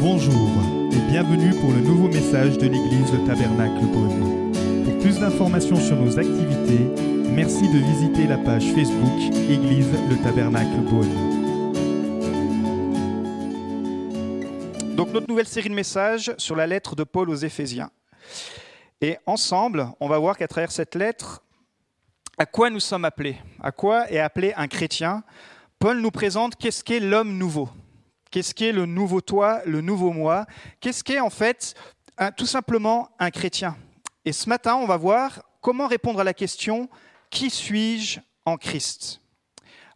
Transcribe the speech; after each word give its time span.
Bonjour 0.00 0.48
et 0.92 1.10
bienvenue 1.10 1.50
pour 1.60 1.72
le 1.72 1.80
nouveau 1.80 2.06
message 2.06 2.56
de 2.56 2.68
l'église 2.68 3.12
Le 3.12 3.26
Tabernacle 3.26 3.84
Beaune. 3.86 4.52
Pour 4.84 4.96
plus 5.00 5.18
d'informations 5.18 5.74
sur 5.74 5.96
nos 5.96 6.16
activités, 6.16 6.84
merci 7.32 7.68
de 7.68 7.78
visiter 7.78 8.28
la 8.28 8.38
page 8.38 8.64
Facebook 8.74 9.34
Église 9.50 9.88
Le 10.08 10.16
Tabernacle 10.22 10.82
Beaune. 10.88 11.34
Donc 14.94 15.12
notre 15.12 15.26
nouvelle 15.26 15.48
série 15.48 15.68
de 15.68 15.74
messages 15.74 16.32
sur 16.38 16.54
la 16.54 16.68
lettre 16.68 16.94
de 16.94 17.02
Paul 17.02 17.28
aux 17.28 17.34
Éphésiens. 17.34 17.90
Et 19.00 19.16
ensemble, 19.26 19.88
on 19.98 20.08
va 20.08 20.18
voir 20.18 20.36
qu'à 20.36 20.46
travers 20.46 20.70
cette 20.70 20.94
lettre, 20.94 21.42
à 22.38 22.46
quoi 22.46 22.70
nous 22.70 22.78
sommes 22.78 23.04
appelés, 23.04 23.36
à 23.60 23.72
quoi 23.72 24.08
est 24.12 24.20
appelé 24.20 24.52
un 24.56 24.68
chrétien? 24.68 25.24
Paul 25.80 26.00
nous 26.00 26.12
présente 26.12 26.54
qu'est-ce 26.54 26.84
qu'est 26.84 27.00
l'homme 27.00 27.36
nouveau. 27.36 27.68
Qu'est-ce 28.30 28.54
qu'est 28.54 28.72
le 28.72 28.86
nouveau 28.86 29.20
toi, 29.20 29.62
le 29.64 29.80
nouveau 29.80 30.12
moi? 30.12 30.46
Qu'est-ce 30.80 31.02
qu'est 31.02 31.20
en 31.20 31.30
fait 31.30 31.74
tout 32.36 32.46
simplement 32.46 33.10
un 33.18 33.30
chrétien? 33.30 33.76
Et 34.24 34.32
ce 34.32 34.48
matin, 34.48 34.74
on 34.76 34.86
va 34.86 34.96
voir 34.96 35.42
comment 35.60 35.86
répondre 35.86 36.20
à 36.20 36.24
la 36.24 36.34
question 36.34 36.88
Qui 37.30 37.50
suis-je 37.50 38.20
en 38.44 38.56
Christ? 38.56 39.20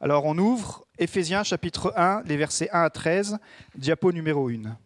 Alors 0.00 0.24
on 0.24 0.37
ouvre 0.38 0.87
Éphésiens 0.98 1.45
chapitre 1.45 1.92
1, 1.96 2.23
les 2.24 2.37
versets 2.37 2.70
1 2.73 2.82
à 2.82 2.90
13, 2.90 3.38
diapo 3.74 4.12
numéro 4.12 4.48
1. 4.48 4.76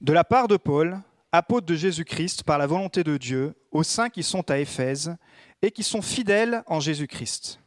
De 0.00 0.12
la 0.12 0.24
part 0.24 0.48
de 0.48 0.56
Paul, 0.56 1.00
apôtre 1.32 1.66
de 1.66 1.74
Jésus-Christ 1.74 2.42
par 2.42 2.58
la 2.58 2.66
volonté 2.66 3.02
de 3.02 3.16
Dieu, 3.16 3.54
aux 3.70 3.82
saints 3.82 4.10
qui 4.10 4.22
sont 4.22 4.50
à 4.50 4.58
Éphèse 4.58 5.16
et 5.62 5.70
qui 5.70 5.82
sont 5.82 6.02
fidèles 6.02 6.62
en 6.66 6.80
Jésus-Christ. 6.80 7.60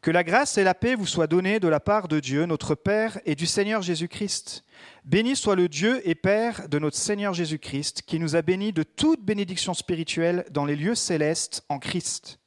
Que 0.00 0.10
la 0.10 0.24
grâce 0.24 0.58
et 0.58 0.64
la 0.64 0.74
paix 0.74 0.94
vous 0.94 1.06
soient 1.06 1.26
données 1.26 1.60
de 1.60 1.68
la 1.68 1.80
part 1.80 2.08
de 2.08 2.20
Dieu, 2.20 2.46
notre 2.46 2.74
Père, 2.74 3.18
et 3.24 3.34
du 3.34 3.46
Seigneur 3.46 3.82
Jésus-Christ. 3.82 4.64
Béni 5.04 5.36
soit 5.36 5.56
le 5.56 5.68
Dieu 5.68 6.00
et 6.08 6.14
Père 6.14 6.68
de 6.68 6.78
notre 6.78 6.96
Seigneur 6.96 7.34
Jésus-Christ, 7.34 8.02
qui 8.02 8.18
nous 8.18 8.36
a 8.36 8.42
bénis 8.42 8.72
de 8.72 8.82
toute 8.82 9.24
bénédiction 9.24 9.74
spirituelle 9.74 10.44
dans 10.50 10.64
les 10.64 10.76
lieux 10.76 10.94
célestes 10.94 11.64
en 11.68 11.78
Christ. 11.78 12.38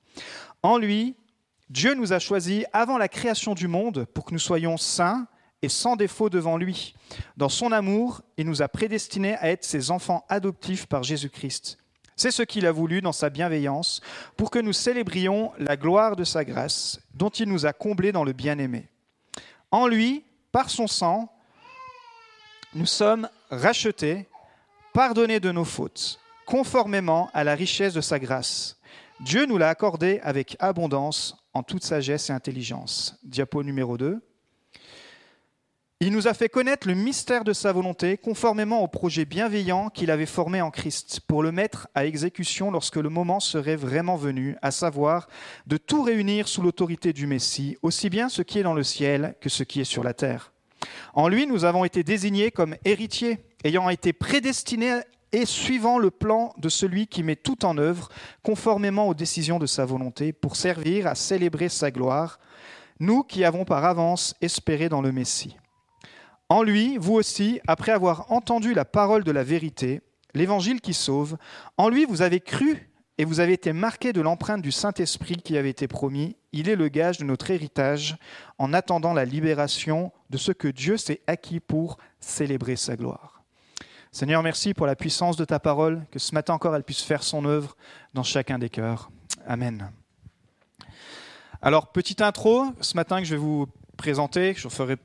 En 0.63 0.77
lui, 0.77 1.15
Dieu 1.69 1.93
nous 1.93 2.13
a 2.13 2.19
choisis 2.19 2.65
avant 2.73 2.97
la 2.97 3.07
création 3.07 3.53
du 3.53 3.67
monde 3.67 4.05
pour 4.13 4.25
que 4.25 4.33
nous 4.33 4.39
soyons 4.39 4.77
saints 4.77 5.27
et 5.61 5.69
sans 5.69 5.95
défaut 5.95 6.29
devant 6.29 6.57
lui. 6.57 6.95
Dans 7.37 7.49
son 7.49 7.71
amour, 7.71 8.21
il 8.37 8.45
nous 8.45 8.61
a 8.61 8.67
prédestinés 8.67 9.35
à 9.35 9.49
être 9.49 9.63
ses 9.63 9.91
enfants 9.91 10.25
adoptifs 10.29 10.85
par 10.85 11.03
Jésus-Christ. 11.03 11.77
C'est 12.19 12.31
ce 12.31 12.43
qu'il 12.43 12.65
a 12.65 12.73
voulu 12.73 12.99
dans 12.99 13.13
sa 13.13 13.29
bienveillance, 13.29 14.01
pour 14.35 14.51
que 14.51 14.59
nous 14.59 14.73
célébrions 14.73 15.53
la 15.57 15.77
gloire 15.77 16.17
de 16.17 16.25
sa 16.25 16.43
grâce, 16.43 16.99
dont 17.13 17.29
il 17.29 17.47
nous 17.47 17.65
a 17.65 17.71
comblés 17.71 18.11
dans 18.11 18.25
le 18.25 18.33
bien-aimé. 18.33 18.89
En 19.71 19.87
lui, 19.87 20.25
par 20.51 20.69
son 20.69 20.87
sang, 20.87 21.31
nous 22.75 22.85
sommes 22.85 23.29
rachetés, 23.49 24.27
pardonnés 24.93 25.39
de 25.39 25.53
nos 25.53 25.63
fautes, 25.63 26.19
conformément 26.45 27.29
à 27.33 27.45
la 27.45 27.55
richesse 27.55 27.93
de 27.93 28.01
sa 28.01 28.19
grâce. 28.19 28.81
Dieu 29.21 29.45
nous 29.45 29.57
l'a 29.57 29.69
accordé 29.69 30.19
avec 30.21 30.57
abondance 30.59 31.37
en 31.53 31.63
toute 31.63 31.85
sagesse 31.85 32.29
et 32.29 32.33
intelligence. 32.33 33.17
Diapo 33.23 33.63
numéro 33.63 33.97
2. 33.97 34.21
Il 36.01 36.13
nous 36.13 36.29
a 36.29 36.33
fait 36.33 36.47
connaître 36.47 36.87
le 36.87 36.93
mystère 36.93 37.43
de 37.43 37.51
sa 37.51 37.73
volonté, 37.73 38.15
conformément 38.15 38.81
au 38.81 38.87
projet 38.87 39.25
bienveillant 39.25 39.89
qu'il 39.89 40.11
avait 40.11 40.25
formé 40.25 40.61
en 40.61 40.71
Christ, 40.71 41.19
pour 41.27 41.43
le 41.43 41.51
mettre 41.51 41.89
à 41.93 42.05
exécution 42.05 42.71
lorsque 42.71 42.95
le 42.95 43.09
moment 43.09 43.41
serait 43.41 43.75
vraiment 43.75 44.15
venu, 44.15 44.55
à 44.61 44.71
savoir 44.71 45.27
de 45.67 45.75
tout 45.75 46.01
réunir 46.01 46.47
sous 46.47 46.61
l'autorité 46.61 47.11
du 47.11 47.27
Messie, 47.27 47.77
aussi 47.81 48.09
bien 48.09 48.29
ce 48.29 48.41
qui 48.41 48.59
est 48.59 48.63
dans 48.63 48.73
le 48.73 48.83
ciel 48.83 49.35
que 49.41 49.49
ce 49.49 49.63
qui 49.63 49.81
est 49.81 49.83
sur 49.83 50.05
la 50.05 50.13
terre. 50.13 50.53
En 51.15 51.27
lui, 51.27 51.45
nous 51.47 51.65
avons 51.65 51.83
été 51.83 52.01
désignés 52.01 52.49
comme 52.49 52.77
héritiers, 52.85 53.39
ayant 53.65 53.89
été 53.89 54.13
prédestinés 54.13 55.01
et 55.33 55.45
suivant 55.45 55.99
le 55.99 56.11
plan 56.11 56.53
de 56.59 56.69
celui 56.69 57.07
qui 57.07 57.23
met 57.23 57.35
tout 57.35 57.65
en 57.65 57.77
œuvre, 57.77 58.07
conformément 58.41 59.09
aux 59.09 59.13
décisions 59.13 59.59
de 59.59 59.65
sa 59.65 59.83
volonté, 59.83 60.31
pour 60.31 60.55
servir 60.55 61.07
à 61.07 61.15
célébrer 61.15 61.67
sa 61.67 61.91
gloire, 61.91 62.39
nous 63.01 63.21
qui 63.21 63.43
avons 63.43 63.65
par 63.65 63.83
avance 63.83 64.33
espéré 64.39 64.87
dans 64.87 65.01
le 65.01 65.11
Messie. 65.11 65.57
En 66.49 66.63
lui, 66.63 66.97
vous 66.97 67.13
aussi, 67.13 67.61
après 67.67 67.91
avoir 67.91 68.31
entendu 68.31 68.73
la 68.73 68.83
parole 68.83 69.23
de 69.23 69.31
la 69.31 69.43
vérité, 69.43 70.01
l'évangile 70.33 70.81
qui 70.81 70.95
sauve, 70.95 71.37
en 71.77 71.89
lui 71.89 72.05
vous 72.05 72.23
avez 72.23 72.39
cru 72.39 72.89
et 73.19 73.25
vous 73.25 73.39
avez 73.39 73.53
été 73.53 73.71
marqués 73.71 74.13
de 74.13 74.21
l'empreinte 74.21 74.63
du 74.63 74.71
Saint-Esprit 74.71 75.37
qui 75.37 75.57
avait 75.57 75.69
été 75.69 75.87
promis. 75.87 76.37
Il 76.51 76.67
est 76.67 76.75
le 76.75 76.87
gage 76.87 77.19
de 77.19 77.23
notre 77.23 77.51
héritage 77.51 78.17
en 78.57 78.73
attendant 78.73 79.13
la 79.13 79.25
libération 79.25 80.11
de 80.31 80.37
ce 80.37 80.51
que 80.51 80.67
Dieu 80.67 80.97
s'est 80.97 81.21
acquis 81.27 81.59
pour 81.59 81.97
célébrer 82.19 82.77
sa 82.77 82.95
gloire. 82.95 83.43
Seigneur, 84.11 84.41
merci 84.41 84.73
pour 84.73 84.87
la 84.87 84.95
puissance 84.95 85.37
de 85.37 85.45
ta 85.45 85.59
parole, 85.59 86.03
que 86.09 86.17
ce 86.17 86.33
matin 86.33 86.55
encore 86.55 86.75
elle 86.75 86.83
puisse 86.83 87.03
faire 87.03 87.21
son 87.21 87.45
œuvre 87.45 87.77
dans 88.15 88.23
chacun 88.23 88.57
des 88.57 88.69
cœurs. 88.69 89.11
Amen. 89.45 89.91
Alors, 91.61 91.91
petite 91.91 92.21
intro, 92.21 92.65
ce 92.81 92.95
matin 92.95 93.19
que 93.19 93.25
je 93.25 93.35
vais 93.35 93.41
vous 93.41 93.67
présenter, 93.97 94.55
je 94.57 94.67
ferai 94.69 94.95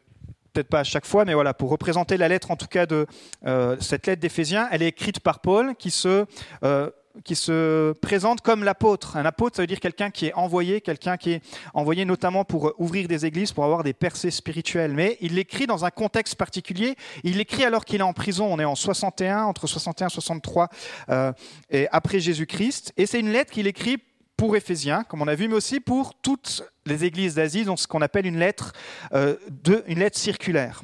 peut-être 0.55 0.69
pas 0.69 0.81
à 0.81 0.85
chaque 0.85 1.05
fois, 1.05 1.25
mais 1.25 1.35
voilà, 1.35 1.53
pour 1.53 1.69
représenter 1.71 2.17
la 2.17 2.29
lettre 2.29 2.51
en 2.51 2.57
tout 2.57 2.69
cas 2.69 2.87
de 2.87 3.07
euh, 3.45 3.77
cette 3.81 4.07
lettre 4.07 4.23
d'Éphésiens, 4.23 4.69
elle 4.71 4.83
est 4.83 4.89
écrite 4.89 5.21
par 5.21 5.41
Paul 5.41 5.75
qui 5.77 5.91
se, 5.91 6.25
euh, 6.63 6.91
qui 7.25 7.35
se 7.35 7.93
présente 7.95 8.41
comme 8.41 8.63
l'apôtre. 8.63 9.17
Un 9.17 9.25
apôtre, 9.25 9.57
ça 9.57 9.63
veut 9.63 9.67
dire 9.67 9.81
quelqu'un 9.81 10.11
qui 10.11 10.27
est 10.27 10.35
envoyé, 10.35 10.81
quelqu'un 10.81 11.17
qui 11.17 11.33
est 11.33 11.43
envoyé 11.75 12.05
notamment 12.05 12.45
pour 12.45 12.73
ouvrir 12.79 13.09
des 13.09 13.27
églises, 13.27 13.53
pour 13.53 13.65
avoir 13.65 13.83
des 13.83 13.93
percées 13.95 14.31
spirituelles. 14.31 14.93
Mais 14.93 15.19
il 15.21 15.35
l'écrit 15.35 15.67
dans 15.67 15.85
un 15.85 15.91
contexte 15.91 16.37
particulier. 16.37 16.95
Il 17.25 17.39
l'écrit 17.39 17.65
alors 17.65 17.85
qu'il 17.85 18.01
est 18.01 18.05
en 18.05 18.13
prison. 18.13 18.47
On 18.49 18.59
est 18.61 18.65
en 18.65 18.77
61, 18.77 19.43
entre 19.45 19.67
61 19.67 20.07
et 20.07 20.11
63, 20.11 20.69
euh, 21.11 21.33
et 21.71 21.89
après 21.91 22.21
Jésus-Christ. 22.21 22.93
Et 22.97 23.07
c'est 23.07 23.21
une 23.21 23.31
lettre 23.31 23.51
qu'il 23.51 23.67
écrit 23.67 23.99
pour 24.37 24.57
Éphésiens, 24.57 25.05
comme 25.05 25.23
on 25.23 25.29
a 25.29 25.35
vu, 25.35 25.49
mais 25.49 25.55
aussi 25.55 25.81
pour 25.81 26.15
toutes 26.15 26.63
les 26.87 27.05
églises 27.05 27.35
d'Asie, 27.35 27.65
donc 27.65 27.79
ce 27.79 27.87
qu'on 27.87 28.03
appelle 28.03 28.27
une 28.27 28.39
lettre, 28.39 28.73
euh, 29.13 29.37
de, 29.49 29.85
une 29.87 30.01
lettre 30.01 30.19
circulaire. 30.19 30.83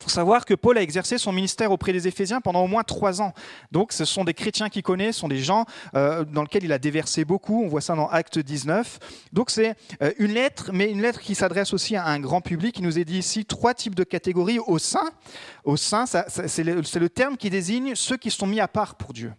Il 0.00 0.04
faut 0.04 0.10
savoir 0.10 0.44
que 0.44 0.52
Paul 0.52 0.76
a 0.76 0.82
exercé 0.82 1.16
son 1.16 1.32
ministère 1.32 1.72
auprès 1.72 1.94
des 1.94 2.06
Éphésiens 2.06 2.42
pendant 2.42 2.62
au 2.62 2.66
moins 2.66 2.82
trois 2.82 3.22
ans. 3.22 3.32
Donc 3.72 3.90
ce 3.90 4.04
sont 4.04 4.24
des 4.24 4.34
chrétiens 4.34 4.68
qu'il 4.68 4.82
connaît, 4.82 5.12
ce 5.12 5.20
sont 5.20 5.28
des 5.28 5.38
gens 5.38 5.64
euh, 5.94 6.24
dans 6.24 6.42
lesquels 6.42 6.64
il 6.64 6.72
a 6.72 6.78
déversé 6.78 7.24
beaucoup. 7.24 7.62
On 7.64 7.68
voit 7.68 7.80
ça 7.80 7.94
dans 7.94 8.08
Acte 8.08 8.38
19. 8.38 8.98
Donc 9.32 9.50
c'est 9.50 9.74
euh, 10.02 10.12
une 10.18 10.34
lettre, 10.34 10.72
mais 10.74 10.90
une 10.90 11.00
lettre 11.00 11.20
qui 11.20 11.34
s'adresse 11.34 11.72
aussi 11.72 11.96
à 11.96 12.04
un 12.04 12.20
grand 12.20 12.42
public. 12.42 12.78
Il 12.80 12.84
nous 12.84 12.98
est 12.98 13.06
dit 13.06 13.18
ici 13.18 13.46
trois 13.46 13.72
types 13.72 13.94
de 13.94 14.04
catégories 14.04 14.58
au 14.58 14.78
sein. 14.78 15.08
Au 15.64 15.78
sein, 15.78 16.04
c'est 16.04 16.64
le 16.64 17.08
terme 17.08 17.38
qui 17.38 17.48
désigne 17.48 17.94
ceux 17.94 18.18
qui 18.18 18.30
sont 18.30 18.46
mis 18.46 18.60
à 18.60 18.68
part 18.68 18.96
pour 18.96 19.14
Dieu. 19.14 19.32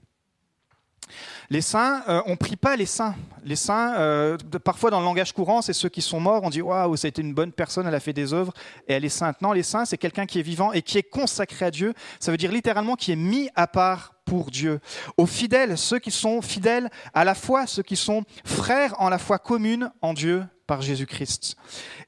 Les 1.50 1.62
saints, 1.62 2.04
euh, 2.08 2.22
on 2.26 2.32
ne 2.32 2.36
prie 2.36 2.56
pas 2.56 2.76
les 2.76 2.86
saints. 2.86 3.16
Les 3.44 3.56
saints, 3.56 3.96
euh, 3.98 4.38
parfois 4.64 4.90
dans 4.90 5.00
le 5.00 5.06
langage 5.06 5.34
courant, 5.34 5.62
c'est 5.62 5.74
ceux 5.74 5.90
qui 5.90 6.02
sont 6.02 6.20
morts. 6.20 6.42
On 6.44 6.50
dit 6.50 6.62
waouh, 6.62 6.96
c'était 6.96 7.22
une 7.22 7.34
bonne 7.34 7.52
personne, 7.52 7.88
elle 7.88 7.96
a 7.96 8.00
fait 8.00 8.14
des 8.14 8.34
œuvres 8.34 8.54
et 8.88 8.94
elle 8.94 9.06
est 9.06 9.10
sainte. 9.10 9.42
Non, 9.42 9.52
les 9.52 9.64
saints, 9.64 9.86
c'est 9.86 9.98
quelqu'un 9.98 10.26
qui 10.26 10.40
est 10.40 10.44
vivant 10.44 10.72
et 10.74 10.82
qui 10.82 10.98
est 10.98 11.04
consacré 11.04 11.66
à 11.66 11.72
Dieu. 11.72 11.94
Ça 12.20 12.32
veut 12.32 12.38
dire 12.38 12.52
littéralement 12.52 12.96
qui 12.96 13.12
est 13.12 13.18
mis 13.18 13.50
à 13.56 13.68
part 13.68 14.16
pour 14.26 14.50
Dieu. 14.50 14.80
Aux 15.18 15.28
fidèles, 15.28 15.78
ceux 15.78 16.00
qui 16.00 16.12
sont 16.12 16.42
fidèles 16.42 16.90
à 17.14 17.24
la 17.24 17.36
foi, 17.36 17.68
ceux 17.68 17.84
qui 17.84 17.96
sont 17.96 18.24
frères 18.44 19.00
en 19.00 19.10
la 19.10 19.20
foi 19.20 19.38
commune 19.38 19.92
en 20.02 20.14
Dieu 20.14 20.44
par 20.66 20.82
Jésus-Christ. 20.82 21.56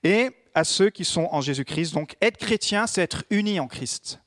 Et 0.04 0.32
à 0.58 0.64
ceux 0.64 0.90
qui 0.90 1.06
sont 1.06 1.30
en 1.32 1.40
Jésus-Christ. 1.40 1.94
Donc 1.94 2.16
être 2.20 2.38
chrétien, 2.38 2.88
c'est 2.88 3.04
être 3.04 3.24
uni 3.30 3.60
en 3.60 3.68
Christ. 3.68 4.20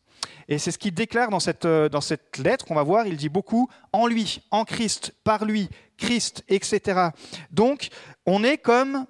Et 0.50 0.58
c'est 0.58 0.72
ce 0.72 0.78
qu'il 0.78 0.92
déclare 0.92 1.30
dans 1.30 1.40
cette, 1.40 1.64
euh, 1.64 1.88
dans 1.88 2.00
cette 2.00 2.36
lettre 2.38 2.66
qu'on 2.66 2.74
va 2.74 2.82
voir. 2.82 3.06
Il 3.06 3.16
dit 3.16 3.28
beaucoup 3.28 3.70
en 3.92 4.06
lui, 4.06 4.42
en 4.50 4.64
Christ, 4.64 5.14
par 5.24 5.44
lui, 5.44 5.70
Christ, 5.96 6.44
etc. 6.48 7.10
Donc, 7.50 7.88
on 8.26 8.44
est 8.44 8.58
comme 8.58 9.06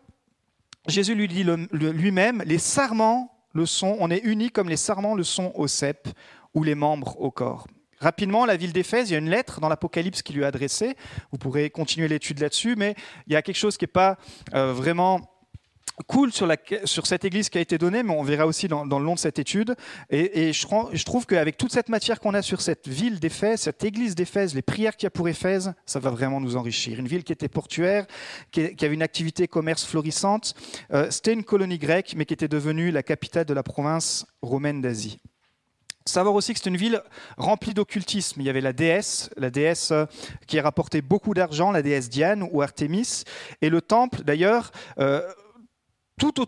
Jésus 0.86 1.14
lui 1.14 1.28
dit 1.28 1.44
lui-même, 1.72 2.42
les 2.46 2.58
sarments 2.58 3.32
le 3.52 3.66
sont, 3.66 3.96
on 4.00 4.10
est 4.10 4.20
unis 4.24 4.50
comme 4.50 4.68
les 4.68 4.76
sarments 4.76 5.14
le 5.14 5.24
sont 5.24 5.52
au 5.54 5.66
cep 5.66 6.08
ou 6.54 6.62
les 6.62 6.74
membres 6.74 7.20
au 7.20 7.30
corps. 7.30 7.66
Rapidement, 7.98 8.46
la 8.46 8.56
ville 8.56 8.72
d'Éphèse, 8.72 9.10
il 9.10 9.12
y 9.12 9.16
a 9.16 9.18
une 9.18 9.28
lettre 9.28 9.60
dans 9.60 9.68
l'Apocalypse 9.68 10.22
qui 10.22 10.32
lui 10.32 10.42
est 10.42 10.46
adressée. 10.46 10.96
Vous 11.32 11.38
pourrez 11.38 11.68
continuer 11.68 12.08
l'étude 12.08 12.38
là-dessus, 12.38 12.74
mais 12.76 12.94
il 13.26 13.34
y 13.34 13.36
a 13.36 13.42
quelque 13.42 13.56
chose 13.56 13.76
qui 13.76 13.84
n'est 13.84 13.88
pas 13.88 14.16
euh, 14.54 14.72
vraiment 14.72 15.20
cool 16.06 16.32
sur, 16.32 17.06
cette 17.06 17.24
église 17.24 17.48
qui 17.48 17.58
a 17.58 17.60
été 17.60 17.78
donnée, 17.78 18.02
mais 18.02 18.12
on 18.12 18.22
verra 18.22 18.46
aussi 18.46 18.68
dans, 18.68 18.84
le 18.84 19.04
long 19.04 19.14
de 19.14 19.18
cette 19.18 19.38
étude. 19.38 19.74
Et, 20.10 20.52
je, 20.52 21.04
trouve 21.04 21.26
qu'avec 21.26 21.56
toute 21.56 21.72
cette 21.72 21.88
matière 21.88 22.20
qu'on 22.20 22.34
a 22.34 22.42
sur 22.42 22.60
cette 22.60 22.88
ville 22.88 23.20
d'Éphèse, 23.20 23.60
cette 23.60 23.84
église 23.84 24.14
d'Éphèse, 24.14 24.54
les 24.54 24.62
prières 24.62 24.96
qu'il 24.96 25.06
y 25.06 25.08
a 25.08 25.10
pour 25.10 25.28
Éphèse, 25.28 25.74
ça 25.86 25.98
va 25.98 26.10
vraiment 26.10 26.40
nous 26.40 26.56
enrichir. 26.56 26.98
Une 26.98 27.08
ville 27.08 27.24
qui 27.24 27.32
était 27.32 27.48
portuaire, 27.48 28.06
qui, 28.50 28.60
avait 28.80 28.94
une 28.94 29.02
activité 29.02 29.48
commerce 29.48 29.84
florissante. 29.84 30.54
Euh, 30.92 31.10
c'était 31.10 31.32
une 31.32 31.44
colonie 31.44 31.78
grecque, 31.78 32.14
mais 32.16 32.24
qui 32.24 32.34
était 32.34 32.48
devenue 32.48 32.90
la 32.90 33.02
capitale 33.02 33.44
de 33.44 33.54
la 33.54 33.62
province 33.62 34.26
romaine 34.42 34.80
d'Asie. 34.80 35.20
Savoir 36.06 36.34
aussi 36.34 36.54
que 36.54 36.58
c'est 36.58 36.70
une 36.70 36.78
ville 36.78 37.02
remplie 37.36 37.74
d'occultisme. 37.74 38.40
Il 38.40 38.46
y 38.46 38.50
avait 38.50 38.62
la 38.62 38.72
déesse, 38.72 39.30
la 39.36 39.50
déesse 39.50 39.90
euh, 39.92 40.06
qui 40.46 40.58
a 40.58 40.62
rapporté 40.62 41.02
beaucoup 41.02 41.34
d'argent, 41.34 41.70
la 41.70 41.82
déesse 41.82 42.08
Diane 42.08 42.48
ou 42.50 42.62
Artémis, 42.62 43.24
et 43.60 43.68
le 43.68 43.82
temple 43.82 44.22
d'ailleurs. 44.24 44.72
Euh, 44.98 45.22
tout, 46.20 46.46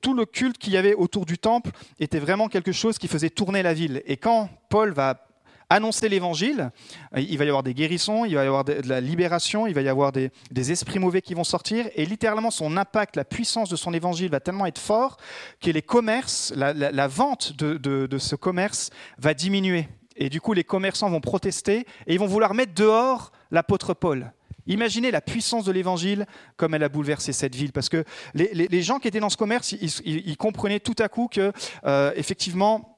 tout, 0.00 0.14
le 0.14 0.24
culte 0.24 0.58
qu'il 0.58 0.72
y 0.72 0.76
avait 0.76 0.94
autour 0.94 1.26
du 1.26 1.38
temple 1.38 1.70
était 1.98 2.20
vraiment 2.20 2.48
quelque 2.48 2.72
chose 2.72 2.98
qui 2.98 3.08
faisait 3.08 3.30
tourner 3.30 3.62
la 3.62 3.74
ville. 3.74 4.02
Et 4.06 4.16
quand 4.16 4.48
Paul 4.68 4.92
va 4.92 5.26
annoncer 5.68 6.08
l'évangile, 6.08 6.70
il 7.16 7.36
va 7.38 7.44
y 7.44 7.48
avoir 7.48 7.62
des 7.62 7.74
guérissons, 7.74 8.24
il 8.24 8.34
va 8.34 8.44
y 8.44 8.46
avoir 8.46 8.64
de 8.64 8.82
la 8.86 9.00
libération, 9.00 9.66
il 9.66 9.74
va 9.74 9.80
y 9.80 9.88
avoir 9.88 10.12
des, 10.12 10.30
esprits 10.70 10.98
mauvais 10.98 11.22
qui 11.22 11.34
vont 11.34 11.44
sortir, 11.44 11.86
et 11.94 12.04
littéralement 12.04 12.50
son 12.50 12.76
impact, 12.76 13.16
la 13.16 13.24
puissance 13.24 13.70
de 13.70 13.76
son 13.76 13.94
évangile 13.94 14.30
va 14.30 14.40
tellement 14.40 14.66
être 14.66 14.78
fort 14.78 15.16
que 15.60 15.70
les 15.70 15.82
commerces, 15.82 16.52
la, 16.54 17.08
vente 17.08 17.56
de, 17.56 17.76
de 17.78 18.18
ce 18.18 18.36
commerce 18.36 18.90
va 19.18 19.34
diminuer. 19.34 19.88
Et 20.16 20.28
du 20.28 20.40
coup, 20.40 20.52
les 20.52 20.64
commerçants 20.64 21.08
vont 21.08 21.22
protester 21.22 21.86
et 22.06 22.14
ils 22.14 22.18
vont 22.18 22.26
vouloir 22.26 22.52
mettre 22.52 22.74
dehors 22.74 23.32
l'apôtre 23.50 23.94
Paul. 23.94 24.32
Imaginez 24.66 25.10
la 25.10 25.20
puissance 25.20 25.64
de 25.64 25.72
l'évangile 25.72 26.26
comme 26.56 26.74
elle 26.74 26.84
a 26.84 26.88
bouleversé 26.88 27.32
cette 27.32 27.54
ville, 27.54 27.72
parce 27.72 27.88
que 27.88 28.04
les, 28.34 28.82
gens 28.82 28.98
qui 28.98 29.08
étaient 29.08 29.20
dans 29.20 29.30
ce 29.30 29.36
commerce, 29.36 29.72
ils, 29.72 30.36
comprenaient 30.36 30.80
tout 30.80 30.96
à 30.98 31.08
coup 31.08 31.28
que, 31.30 31.52
euh, 31.84 32.12
effectivement, 32.16 32.88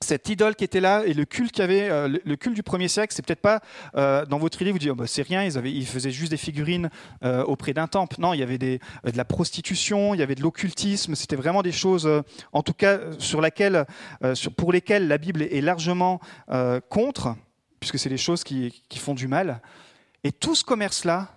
cette 0.00 0.28
idole 0.28 0.56
qui 0.56 0.64
était 0.64 0.80
là 0.80 1.04
et 1.06 1.14
le 1.14 1.24
culte 1.24 1.52
qu'il 1.52 1.64
euh, 1.70 2.18
le 2.24 2.36
culte 2.36 2.56
du 2.56 2.64
premier 2.64 2.88
siècle, 2.88 3.14
c'est 3.14 3.24
peut-être 3.24 3.40
pas 3.40 3.60
euh, 3.94 4.26
dans 4.26 4.38
votre 4.38 4.60
idée 4.60 4.72
vous 4.72 4.80
dire 4.80 4.94
oh, 4.94 4.96
bah, 4.96 5.06
c'est 5.06 5.22
rien, 5.22 5.44
ils, 5.44 5.86
faisaient 5.86 6.10
juste 6.10 6.32
des 6.32 6.36
figurines 6.36 6.90
auprès 7.22 7.72
d'un 7.72 7.86
temple. 7.86 8.16
Non, 8.18 8.34
il 8.34 8.40
y 8.40 8.42
avait 8.42 8.58
de 8.58 8.78
la 9.14 9.24
prostitution, 9.24 10.14
il 10.14 10.20
y 10.20 10.22
avait 10.22 10.34
de 10.34 10.42
l'occultisme. 10.42 11.14
C'était 11.14 11.36
vraiment 11.36 11.62
des 11.62 11.72
choses, 11.72 12.08
en 12.52 12.62
tout 12.62 12.74
cas, 12.74 12.98
sur 13.18 13.40
laquelle, 13.40 13.86
pour 14.56 14.72
lesquelles 14.72 15.06
la 15.06 15.18
Bible 15.18 15.42
est 15.42 15.60
largement 15.60 16.20
contre, 16.88 17.36
puisque 17.78 17.98
c'est 17.98 18.08
des 18.08 18.16
choses 18.16 18.42
qui 18.42 18.72
font 18.98 19.14
du 19.14 19.28
mal. 19.28 19.60
Et 20.24 20.32
tout 20.32 20.54
ce 20.54 20.64
commerce-là, 20.64 21.28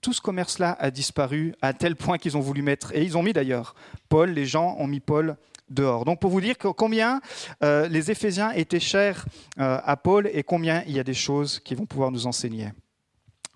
tout 0.00 0.12
ce 0.12 0.20
commerce-là 0.20 0.76
a 0.78 0.90
disparu 0.90 1.54
à 1.60 1.72
tel 1.72 1.96
point 1.96 2.18
qu'ils 2.18 2.36
ont 2.36 2.40
voulu 2.40 2.62
mettre, 2.62 2.94
et 2.94 3.02
ils 3.02 3.16
ont 3.18 3.22
mis 3.22 3.32
d'ailleurs 3.32 3.74
Paul, 4.08 4.30
les 4.30 4.46
gens 4.46 4.76
ont 4.78 4.86
mis 4.86 5.00
Paul 5.00 5.36
dehors. 5.70 6.04
Donc 6.04 6.20
pour 6.20 6.30
vous 6.30 6.40
dire 6.40 6.56
combien 6.58 7.20
euh, 7.62 7.88
les 7.88 8.10
Éphésiens 8.10 8.52
étaient 8.52 8.80
chers 8.80 9.26
euh, 9.58 9.80
à 9.84 9.96
Paul 9.96 10.30
et 10.32 10.42
combien 10.42 10.82
il 10.86 10.92
y 10.92 11.00
a 11.00 11.04
des 11.04 11.14
choses 11.14 11.60
qui 11.60 11.74
vont 11.74 11.86
pouvoir 11.86 12.10
nous 12.10 12.26
enseigner. 12.26 12.68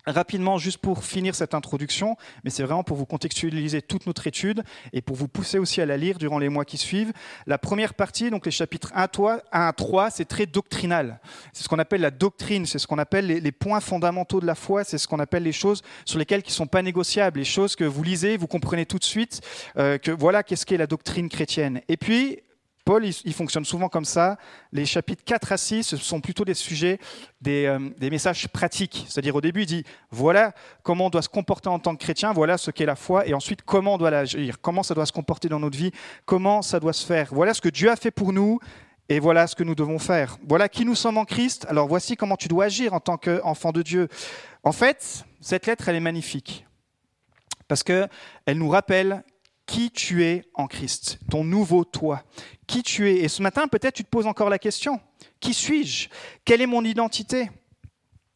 Rapidement, 0.05 0.57
juste 0.57 0.79
pour 0.79 1.05
finir 1.05 1.33
cette 1.33 1.53
introduction, 1.53 2.17
mais 2.43 2.49
c'est 2.49 2.63
vraiment 2.63 2.83
pour 2.83 2.97
vous 2.97 3.05
contextualiser 3.05 3.81
toute 3.81 4.05
notre 4.05 4.27
étude 4.27 4.63
et 4.91 5.01
pour 5.01 5.15
vous 5.15 5.29
pousser 5.29 5.59
aussi 5.59 5.79
à 5.79 5.85
la 5.85 5.95
lire 5.95 6.17
durant 6.17 6.39
les 6.39 6.49
mois 6.49 6.65
qui 6.65 6.77
suivent. 6.77 7.13
La 7.47 7.57
première 7.57 7.93
partie, 7.93 8.29
donc 8.29 8.45
les 8.45 8.51
chapitres 8.51 8.91
1 8.95 9.07
à 9.51 9.71
3, 9.71 10.09
c'est 10.09 10.25
très 10.25 10.45
doctrinal. 10.45 11.21
C'est 11.53 11.63
ce 11.63 11.69
qu'on 11.69 11.79
appelle 11.79 12.01
la 12.01 12.11
doctrine, 12.11 12.65
c'est 12.65 12.79
ce 12.79 12.87
qu'on 12.87 12.97
appelle 12.97 13.27
les, 13.27 13.51
points 13.53 13.79
fondamentaux 13.79 14.41
de 14.41 14.45
la 14.45 14.55
foi, 14.55 14.83
c'est 14.83 14.97
ce 14.97 15.07
qu'on 15.07 15.19
appelle 15.19 15.43
les 15.43 15.53
choses 15.53 15.81
sur 16.03 16.19
lesquelles 16.19 16.43
qui 16.43 16.51
ne 16.51 16.55
sont 16.55 16.67
pas 16.67 16.81
négociables, 16.81 17.39
les 17.39 17.45
choses 17.45 17.77
que 17.77 17.85
vous 17.85 18.03
lisez, 18.03 18.35
vous 18.35 18.47
comprenez 18.47 18.85
tout 18.85 18.99
de 18.99 19.03
suite 19.05 19.39
euh, 19.77 19.97
que 19.97 20.11
voilà 20.11 20.43
qu'est-ce 20.43 20.65
qu'est 20.65 20.75
la 20.75 20.87
doctrine 20.87 21.29
chrétienne. 21.29 21.79
Et 21.87 21.95
puis, 21.95 22.39
Paul, 22.85 23.05
il, 23.05 23.33
fonctionne 23.33 23.63
souvent 23.63 23.87
comme 23.87 24.03
ça. 24.03 24.37
Les 24.73 24.85
chapitres 24.85 25.23
4 25.23 25.53
à 25.53 25.57
6 25.57 25.83
ce 25.83 25.97
sont 25.97 26.19
plutôt 26.19 26.43
des 26.43 26.53
sujets, 26.53 26.99
euh, 27.47 27.89
des, 27.97 28.09
messages 28.09 28.47
pratiques. 28.49 29.05
C'est-à-dire 29.07 29.35
au 29.35 29.41
début, 29.41 29.61
il 29.61 29.65
dit, 29.65 29.83
voilà 30.11 30.53
comment 30.83 31.05
on 31.05 31.09
doit 31.09 31.21
se 31.21 31.29
comporter 31.29 31.69
en 31.69 31.79
tant 31.79 31.95
que 31.95 32.03
chrétien, 32.03 32.33
voilà 32.33 32.57
ce 32.57 32.71
qu'est 32.71 32.85
la 32.85 32.97
foi, 32.97 33.25
et 33.25 33.33
ensuite 33.33 33.61
comment 33.61 33.93
on 33.93 33.97
doit 33.97 34.11
l'agir, 34.11 34.59
comment 34.59 34.83
ça 34.83 34.93
doit 34.93 35.05
se 35.05 35.13
comporter 35.13 35.47
dans 35.47 35.59
notre 35.59 35.77
vie, 35.77 35.91
comment 36.25 36.61
ça 36.61 36.81
doit 36.81 36.91
se 36.91 37.05
faire. 37.05 37.29
Voilà 37.31 37.53
ce 37.53 37.61
que 37.61 37.69
Dieu 37.69 37.89
a 37.89 37.95
fait 37.95 38.11
pour 38.11 38.33
nous, 38.33 38.59
et 39.07 39.19
voilà 39.19 39.47
ce 39.47 39.55
que 39.55 39.63
nous 39.63 39.75
devons 39.75 39.99
faire. 39.99 40.37
Voilà 40.45 40.67
qui 40.67 40.83
nous 40.83 40.95
sommes 40.95 41.17
en 41.17 41.25
Christ, 41.25 41.65
alors 41.69 41.87
voici 41.87 42.17
comment 42.17 42.35
tu 42.35 42.49
dois 42.49 42.65
agir 42.65 42.93
en 42.93 42.99
tant 42.99 43.17
qu'enfant 43.17 43.71
de 43.71 43.81
Dieu. 43.81 44.09
En 44.63 44.73
fait, 44.73 45.23
cette 45.39 45.67
lettre, 45.67 45.87
elle 45.87 45.95
est 45.95 46.01
magnifique, 46.01 46.65
parce 47.69 47.81
qu'elle 47.81 48.09
nous 48.55 48.69
rappelle 48.69 49.23
qui 49.73 49.89
tu 49.89 50.23
es 50.23 50.43
en 50.53 50.67
Christ, 50.67 51.17
ton 51.31 51.43
nouveau 51.43 51.83
toi, 51.83 52.21
qui 52.67 52.83
tu 52.83 53.09
es. 53.09 53.23
Et 53.23 53.27
ce 53.27 53.41
matin, 53.41 53.67
peut-être 53.67 53.95
tu 53.95 54.03
te 54.03 54.09
poses 54.09 54.27
encore 54.27 54.51
la 54.51 54.59
question, 54.59 55.01
qui 55.39 55.55
suis-je? 55.55 56.09
Quelle 56.45 56.61
est 56.61 56.67
mon 56.67 56.85
identité? 56.85 57.49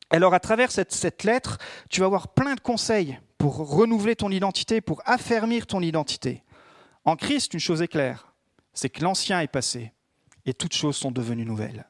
Alors 0.09 0.33
à 0.33 0.39
travers 0.39 0.71
cette, 0.71 1.23
lettre, 1.23 1.59
tu 1.91 1.99
vas 1.99 2.07
avoir 2.07 2.29
plein 2.29 2.55
de 2.55 2.59
conseils 2.59 3.19
pour 3.37 3.57
renouveler 3.57 4.15
ton 4.15 4.31
identité, 4.31 4.81
pour 4.81 5.03
affermir 5.05 5.67
ton 5.67 5.81
identité. 5.81 6.43
En 7.05 7.15
Christ, 7.15 7.53
une 7.53 7.59
chose 7.59 7.83
est 7.83 7.87
claire, 7.87 8.33
c'est 8.73 8.89
que 8.89 9.03
l'ancien 9.03 9.39
est 9.39 9.47
passé 9.47 9.91
et 10.47 10.55
toutes 10.55 10.73
choses 10.73 10.95
sont 10.95 11.11
devenues 11.11 11.45
nouvelles. 11.45 11.87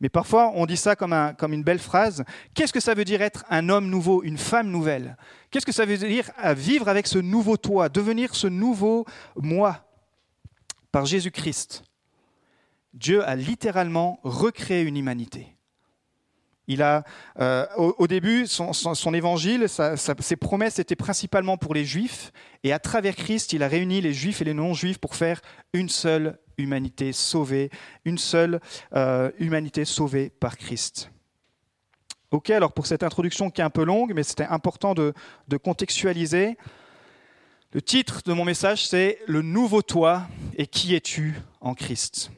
Mais 0.00 0.08
parfois, 0.08 0.52
on 0.54 0.66
dit 0.66 0.76
ça 0.76 0.96
comme, 0.96 1.12
un, 1.12 1.34
comme 1.34 1.52
une 1.52 1.62
belle 1.62 1.78
phrase. 1.78 2.24
Qu'est-ce 2.54 2.72
que 2.72 2.80
ça 2.80 2.94
veut 2.94 3.04
dire 3.04 3.20
être 3.20 3.44
un 3.50 3.68
homme 3.68 3.88
nouveau, 3.88 4.22
une 4.22 4.38
femme 4.38 4.70
nouvelle? 4.70 5.16
Qu'est-ce 5.50 5.66
que 5.66 5.72
ça 5.72 5.84
veut 5.84 5.98
dire 5.98 6.30
vivre 6.54 6.88
avec 6.88 7.06
ce 7.06 7.18
nouveau 7.18 7.56
toi, 7.56 7.88
devenir 7.88 8.34
ce 8.34 8.46
nouveau 8.46 9.04
moi? 9.36 9.84
Par 10.90 11.06
Jésus-Christ 11.06 11.84
Dieu 12.94 13.26
a 13.26 13.36
littéralement 13.36 14.18
recréé 14.24 14.82
une 14.82 14.96
humanité. 14.96 15.54
Il 16.66 16.82
a, 16.82 17.02
euh, 17.40 17.66
au, 17.76 18.06
début, 18.06 18.46
son, 18.46 19.14
évangile, 19.14 19.66
ses 19.68 20.36
promesses 20.36 20.78
étaient 20.78 20.96
principalement 20.96 21.56
pour 21.56 21.74
les 21.74 21.84
juifs, 21.84 22.30
et 22.62 22.72
à 22.72 22.78
travers 22.78 23.16
Christ, 23.16 23.52
il 23.52 23.64
a 23.64 23.68
réuni 23.68 24.00
les 24.00 24.12
juifs 24.12 24.40
et 24.40 24.44
les 24.44 24.54
non-juifs 24.54 24.98
pour 24.98 25.16
faire 25.16 25.40
une 25.72 25.88
seule 25.88 26.38
humanité 26.60 27.12
sauvée, 27.12 27.70
une 28.04 28.18
seule 28.18 28.60
euh, 28.94 29.30
humanité 29.38 29.84
sauvée 29.84 30.30
par 30.30 30.56
Christ. 30.56 31.10
Ok, 32.30 32.50
alors 32.50 32.72
pour 32.72 32.86
cette 32.86 33.02
introduction 33.02 33.50
qui 33.50 33.60
est 33.60 33.64
un 33.64 33.70
peu 33.70 33.84
longue, 33.84 34.12
mais 34.14 34.22
c'était 34.22 34.44
important 34.44 34.94
de, 34.94 35.12
contextualiser, 35.64 36.56
le 37.72 37.82
titre 37.82 38.20
de 38.24 38.32
mon 38.32 38.44
message 38.44 38.86
c'est 38.86 39.18
Le 39.26 39.42
nouveau 39.42 39.82
toi 39.82 40.28
et 40.56 40.66
qui 40.68 40.94
es-tu 40.94 41.34
en 41.60 41.74
Christ? 41.74 42.30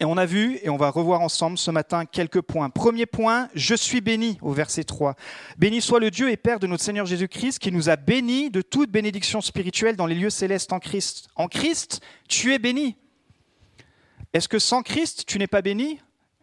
Et 0.00 0.04
on 0.04 0.16
a 0.16 0.24
vu, 0.24 0.58
et 0.62 0.68
on 0.68 0.76
va 0.76 0.90
revoir 0.90 1.20
ensemble 1.20 1.58
ce 1.58 1.70
matin 1.70 2.06
quelques 2.06 2.40
points. 2.40 2.70
Premier 2.70 3.06
point, 3.06 3.48
je 3.54 3.74
suis 3.74 4.00
béni 4.00 4.38
au 4.40 4.52
verset 4.52 4.84
3. 4.84 5.16
Béni 5.58 5.80
soit 5.80 6.00
le 6.00 6.10
Dieu 6.10 6.30
et 6.30 6.36
Père 6.36 6.60
de 6.60 6.66
notre 6.66 6.82
Seigneur 6.82 7.06
Jésus-Christ 7.06 7.58
qui 7.58 7.72
nous 7.72 7.90
a 7.90 7.96
bénis 7.96 8.50
de 8.50 8.62
toute 8.62 8.90
bénédiction 8.90 9.40
spirituelle 9.40 9.96
dans 9.96 10.06
les 10.06 10.14
lieux 10.14 10.30
célestes 10.30 10.72
en 10.72 10.78
Christ. 10.78 11.28
En 11.36 11.48
Christ, 11.48 12.00
tu 12.28 12.54
es 12.54 12.58
béni. 12.58 12.96
Est-ce 14.32 14.48
que 14.48 14.58
sans 14.58 14.82
Christ, 14.82 15.24
tu 15.26 15.38
n'es 15.38 15.46
pas 15.46 15.62
béni? 15.62 16.00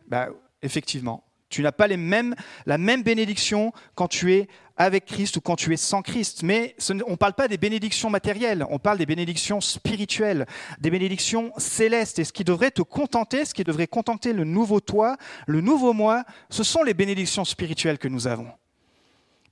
Bah, 0.07 0.29
Effectivement. 0.61 1.23
Tu 1.49 1.63
n'as 1.63 1.71
pas 1.71 1.87
la 1.87 1.97
même 1.97 3.03
bénédiction 3.03 3.73
quand 3.95 4.07
tu 4.07 4.33
es 4.33 4.47
avec 4.77 5.05
Christ 5.05 5.35
ou 5.37 5.41
quand 5.41 5.55
tu 5.55 5.73
es 5.73 5.77
sans 5.77 6.03
Christ. 6.03 6.43
Mais 6.43 6.75
on 7.07 7.11
ne 7.11 7.15
parle 7.15 7.33
pas 7.33 7.47
des 7.47 7.57
bénédictions 7.57 8.11
matérielles, 8.11 8.65
on 8.69 8.77
parle 8.77 8.99
des 8.99 9.07
bénédictions 9.07 9.59
spirituelles, 9.59 10.45
des 10.79 10.91
bénédictions 10.91 11.51
célestes. 11.57 12.19
Et 12.19 12.23
ce 12.23 12.33
qui 12.33 12.43
devrait 12.43 12.69
te 12.69 12.83
contenter, 12.83 13.45
ce 13.45 13.55
qui 13.55 13.63
devrait 13.63 13.87
contenter 13.87 14.31
le 14.31 14.43
nouveau 14.43 14.79
toi, 14.79 15.17
le 15.47 15.61
nouveau 15.61 15.91
moi, 15.91 16.23
ce 16.51 16.63
sont 16.63 16.83
les 16.83 16.93
bénédictions 16.93 17.45
spirituelles 17.45 17.97
que 17.97 18.07
nous 18.07 18.27
avons. 18.27 18.51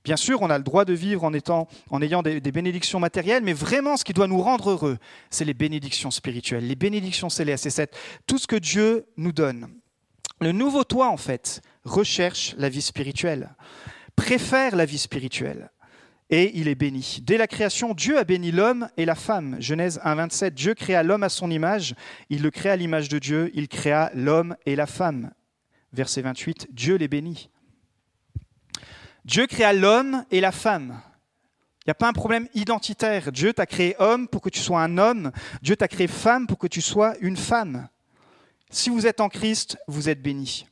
Bien 0.04 0.16
sûr, 0.16 0.42
on 0.42 0.50
a 0.50 0.58
le 0.58 0.64
droit 0.64 0.84
de 0.84 0.92
vivre 0.92 1.24
en, 1.24 2.02
ayant 2.02 2.22
des, 2.22 2.40
bénédictions 2.40 3.00
matérielles, 3.00 3.42
mais 3.42 3.52
vraiment 3.52 3.96
ce 3.96 4.04
qui 4.04 4.12
doit 4.12 4.26
nous 4.26 4.40
rendre 4.40 4.70
heureux, 4.70 4.98
c'est 5.30 5.44
les 5.44 5.54
bénédictions 5.54 6.10
spirituelles, 6.10 6.66
les 6.66 6.76
bénédictions 6.76 7.28
célestes, 7.28 7.68
c'est 7.68 7.94
tout 8.26 8.38
ce 8.38 8.46
que 8.46 8.56
Dieu 8.56 9.06
nous 9.16 9.32
donne. 9.32 9.68
Le 10.40 10.52
nouveau 10.52 10.84
toi, 10.84 11.08
en 11.08 11.16
fait, 11.16 11.60
recherche 11.84 12.54
la 12.58 12.68
vie 12.68 12.82
spirituelle, 12.82 13.50
préfère 14.14 14.76
la 14.76 14.84
vie 14.84 14.98
spirituelle, 14.98 15.70
et 16.30 16.52
il 16.58 16.68
est 16.68 16.74
béni. 16.74 17.18
Dès 17.22 17.38
la 17.38 17.46
création, 17.46 17.94
Dieu 17.94 18.18
a 18.18 18.24
béni 18.24 18.52
l'homme 18.52 18.88
et 18.96 19.04
la 19.04 19.14
femme. 19.14 19.56
Genèse 19.60 19.98
1, 20.04 20.14
27, 20.14 20.54
Dieu 20.54 20.74
créa 20.74 21.02
l'homme 21.02 21.22
à 21.22 21.28
son 21.28 21.50
image, 21.50 21.94
il 22.28 22.42
le 22.42 22.50
créa 22.50 22.72
à 22.72 22.76
l'image 22.76 23.08
de 23.08 23.18
Dieu, 23.18 23.50
il 23.54 23.68
créa 23.68 24.10
l'homme 24.14 24.54
et 24.66 24.76
la 24.76 24.86
femme. 24.86 25.32
Verset 25.92 26.22
28, 26.22 26.68
Dieu 26.70 26.96
les 26.96 27.08
bénit. 27.08 27.48
Dieu 29.28 29.46
créa 29.46 29.74
l'homme 29.74 30.24
et 30.30 30.40
la 30.40 30.52
femme. 30.52 31.02
Il 31.80 31.88
n'y 31.88 31.90
a 31.90 31.94
pas 31.94 32.08
un 32.08 32.14
problème 32.14 32.48
identitaire. 32.54 33.30
Dieu 33.30 33.52
t'a 33.52 33.66
créé 33.66 33.94
homme 33.98 34.26
pour 34.26 34.40
que 34.40 34.48
tu 34.48 34.58
sois 34.58 34.80
un 34.80 34.96
homme. 34.96 35.32
Dieu 35.60 35.76
t'a 35.76 35.86
créé 35.86 36.06
femme 36.06 36.46
pour 36.46 36.56
que 36.56 36.66
tu 36.66 36.80
sois 36.80 37.14
une 37.20 37.36
femme. 37.36 37.88
Si 38.70 38.88
vous 38.88 39.06
êtes 39.06 39.20
en 39.20 39.28
Christ, 39.28 39.76
vous 39.86 40.08
êtes 40.08 40.22
béni. 40.22 40.66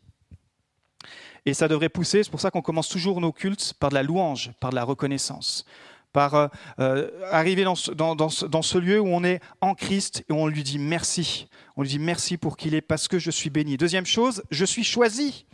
Et 1.44 1.52
ça 1.52 1.68
devrait 1.68 1.90
pousser, 1.90 2.24
c'est 2.24 2.30
pour 2.30 2.40
ça 2.40 2.50
qu'on 2.50 2.62
commence 2.62 2.88
toujours 2.88 3.20
nos 3.20 3.30
cultes 3.30 3.74
par 3.78 3.90
de 3.90 3.94
la 3.94 4.02
louange, 4.02 4.52
par 4.58 4.70
de 4.70 4.76
la 4.76 4.84
reconnaissance, 4.84 5.66
par 6.16 6.34
euh, 6.34 6.48
euh, 6.78 7.10
arriver 7.30 7.62
dans 7.62 7.74
ce, 7.74 8.78
lieu 8.78 8.98
où 8.98 9.06
on 9.06 9.22
est 9.22 9.38
en 9.60 9.74
Christ 9.74 10.24
et 10.30 10.32
on 10.32 10.46
lui 10.46 10.62
dit 10.62 10.78
merci. 10.78 11.46
On 11.76 11.82
lui 11.82 11.90
dit 11.90 11.98
merci 11.98 12.38
pour 12.38 12.56
qu'il 12.56 12.74
est 12.74 12.80
parce 12.80 13.06
que 13.06 13.18
je 13.18 13.30
suis 13.30 13.50
béni. 13.50 13.76
Deuxième 13.76 14.06
chose, 14.06 14.42
je 14.50 14.64
suis 14.64 14.82
choisi. 14.82 15.44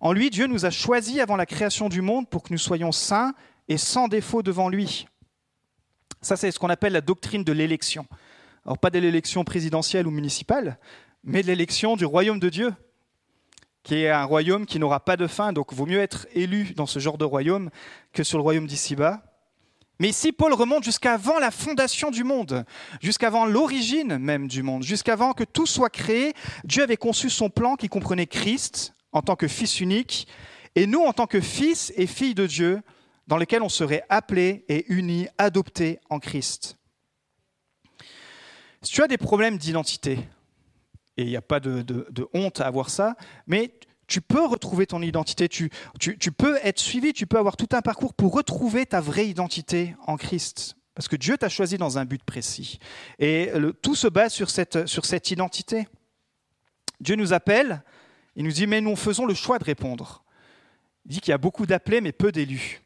En 0.00 0.12
lui, 0.12 0.30
Dieu 0.30 0.48
nous 0.48 0.66
a 0.66 0.70
choisis 0.70 1.20
avant 1.20 1.36
la 1.36 1.46
création 1.46 1.88
du 1.88 2.02
monde 2.02 2.28
pour 2.28 2.42
que 2.42 2.52
nous 2.52 2.58
soyons 2.58 2.90
saints 2.90 3.32
et 3.68 3.78
sans 3.78 4.08
défaut 4.08 4.42
devant 4.42 4.68
lui. 4.68 5.06
Ça, 6.20 6.34
c'est 6.34 6.50
ce 6.50 6.58
qu'on 6.58 6.68
appelle 6.68 6.94
la 6.94 7.00
doctrine 7.00 7.44
de 7.44 7.52
l'élection. 7.52 8.04
Alors, 8.66 8.78
pas 8.78 8.90
de 8.90 8.98
l'élection 8.98 9.44
présidentielle 9.44 10.08
ou 10.08 10.10
municipale, 10.10 10.80
mais 11.22 11.42
de 11.42 11.46
l'élection 11.46 11.94
du 11.94 12.06
royaume 12.06 12.40
de 12.40 12.48
Dieu, 12.48 12.74
qui 13.84 14.02
est 14.02 14.10
un 14.10 14.24
royaume 14.24 14.66
qui 14.66 14.80
n'aura 14.80 14.98
pas 14.98 15.16
de 15.16 15.28
fin. 15.28 15.52
Donc, 15.52 15.72
vaut 15.72 15.86
mieux 15.86 16.00
être 16.00 16.26
élu 16.34 16.74
dans 16.74 16.86
ce 16.86 16.98
genre 16.98 17.18
de 17.18 17.24
royaume 17.24 17.70
que 18.12 18.24
sur 18.24 18.38
le 18.38 18.42
royaume 18.42 18.66
d'ici-bas. 18.66 19.22
Mais 19.98 20.10
ici, 20.10 20.32
Paul 20.32 20.52
remonte 20.52 20.84
jusqu'avant 20.84 21.38
la 21.38 21.50
fondation 21.50 22.10
du 22.10 22.22
monde, 22.22 22.64
jusqu'avant 23.00 23.46
l'origine 23.46 24.18
même 24.18 24.46
du 24.46 24.62
monde, 24.62 24.84
jusqu'avant 24.84 25.32
que 25.32 25.44
tout 25.44 25.66
soit 25.66 25.90
créé. 25.90 26.34
Dieu 26.64 26.84
avait 26.84 26.96
conçu 26.96 27.30
son 27.30 27.50
plan 27.50 27.74
qui 27.74 27.88
comprenait 27.88 28.26
Christ 28.26 28.94
en 29.12 29.22
tant 29.22 29.36
que 29.36 29.48
Fils 29.48 29.80
unique, 29.80 30.28
et 30.74 30.86
nous 30.86 31.00
en 31.00 31.12
tant 31.12 31.26
que 31.26 31.40
fils 31.40 31.92
et 31.96 32.06
filles 32.06 32.34
de 32.34 32.46
Dieu, 32.46 32.82
dans 33.26 33.36
lesquels 33.36 33.62
on 33.62 33.68
serait 33.68 34.04
appelés 34.08 34.64
et 34.68 34.84
unis, 34.92 35.26
adoptés 35.36 35.98
en 36.08 36.20
Christ. 36.20 36.78
Si 38.82 38.92
tu 38.92 39.02
as 39.02 39.08
des 39.08 39.18
problèmes 39.18 39.58
d'identité, 39.58 40.20
et 41.16 41.22
il 41.22 41.28
n'y 41.28 41.36
a 41.36 41.42
pas 41.42 41.58
de, 41.58 41.84
honte 42.32 42.60
à 42.60 42.66
avoir 42.66 42.90
ça, 42.90 43.16
mais 43.46 43.72
tu 44.08 44.22
peux 44.22 44.44
retrouver 44.44 44.86
ton 44.86 45.02
identité, 45.02 45.48
tu, 45.48 45.70
peux 46.36 46.58
être 46.64 46.80
suivi, 46.80 47.12
tu 47.12 47.26
peux 47.26 47.38
avoir 47.38 47.56
tout 47.56 47.68
un 47.72 47.82
parcours 47.82 48.14
pour 48.14 48.34
retrouver 48.34 48.86
ta 48.86 49.00
vraie 49.00 49.28
identité 49.28 49.94
en 50.06 50.16
Christ. 50.16 50.76
Parce 50.94 51.06
que 51.06 51.16
Dieu 51.16 51.36
t'a 51.36 51.48
choisi 51.48 51.78
dans 51.78 51.98
un 51.98 52.04
but 52.04 52.24
précis. 52.24 52.80
Et 53.20 53.52
tout 53.82 53.94
se 53.94 54.08
base 54.08 54.32
sur 54.32 54.50
cette, 54.50 54.86
sur 54.86 55.04
cette 55.04 55.30
identité. 55.30 55.86
Dieu 57.00 57.14
nous 57.14 57.32
appelle, 57.32 57.84
il 58.34 58.44
nous 58.44 58.50
dit, 58.50 58.66
mais 58.66 58.80
nous 58.80 58.96
faisons 58.96 59.26
le 59.26 59.34
choix 59.34 59.58
de 59.58 59.64
répondre. 59.64 60.24
Il 61.04 61.12
dit 61.12 61.20
qu'il 61.20 61.30
y 61.30 61.34
a 61.34 61.38
beaucoup 61.38 61.66
d'appelés, 61.66 62.00
mais 62.00 62.12
peu 62.12 62.32
d'élus. 62.32 62.82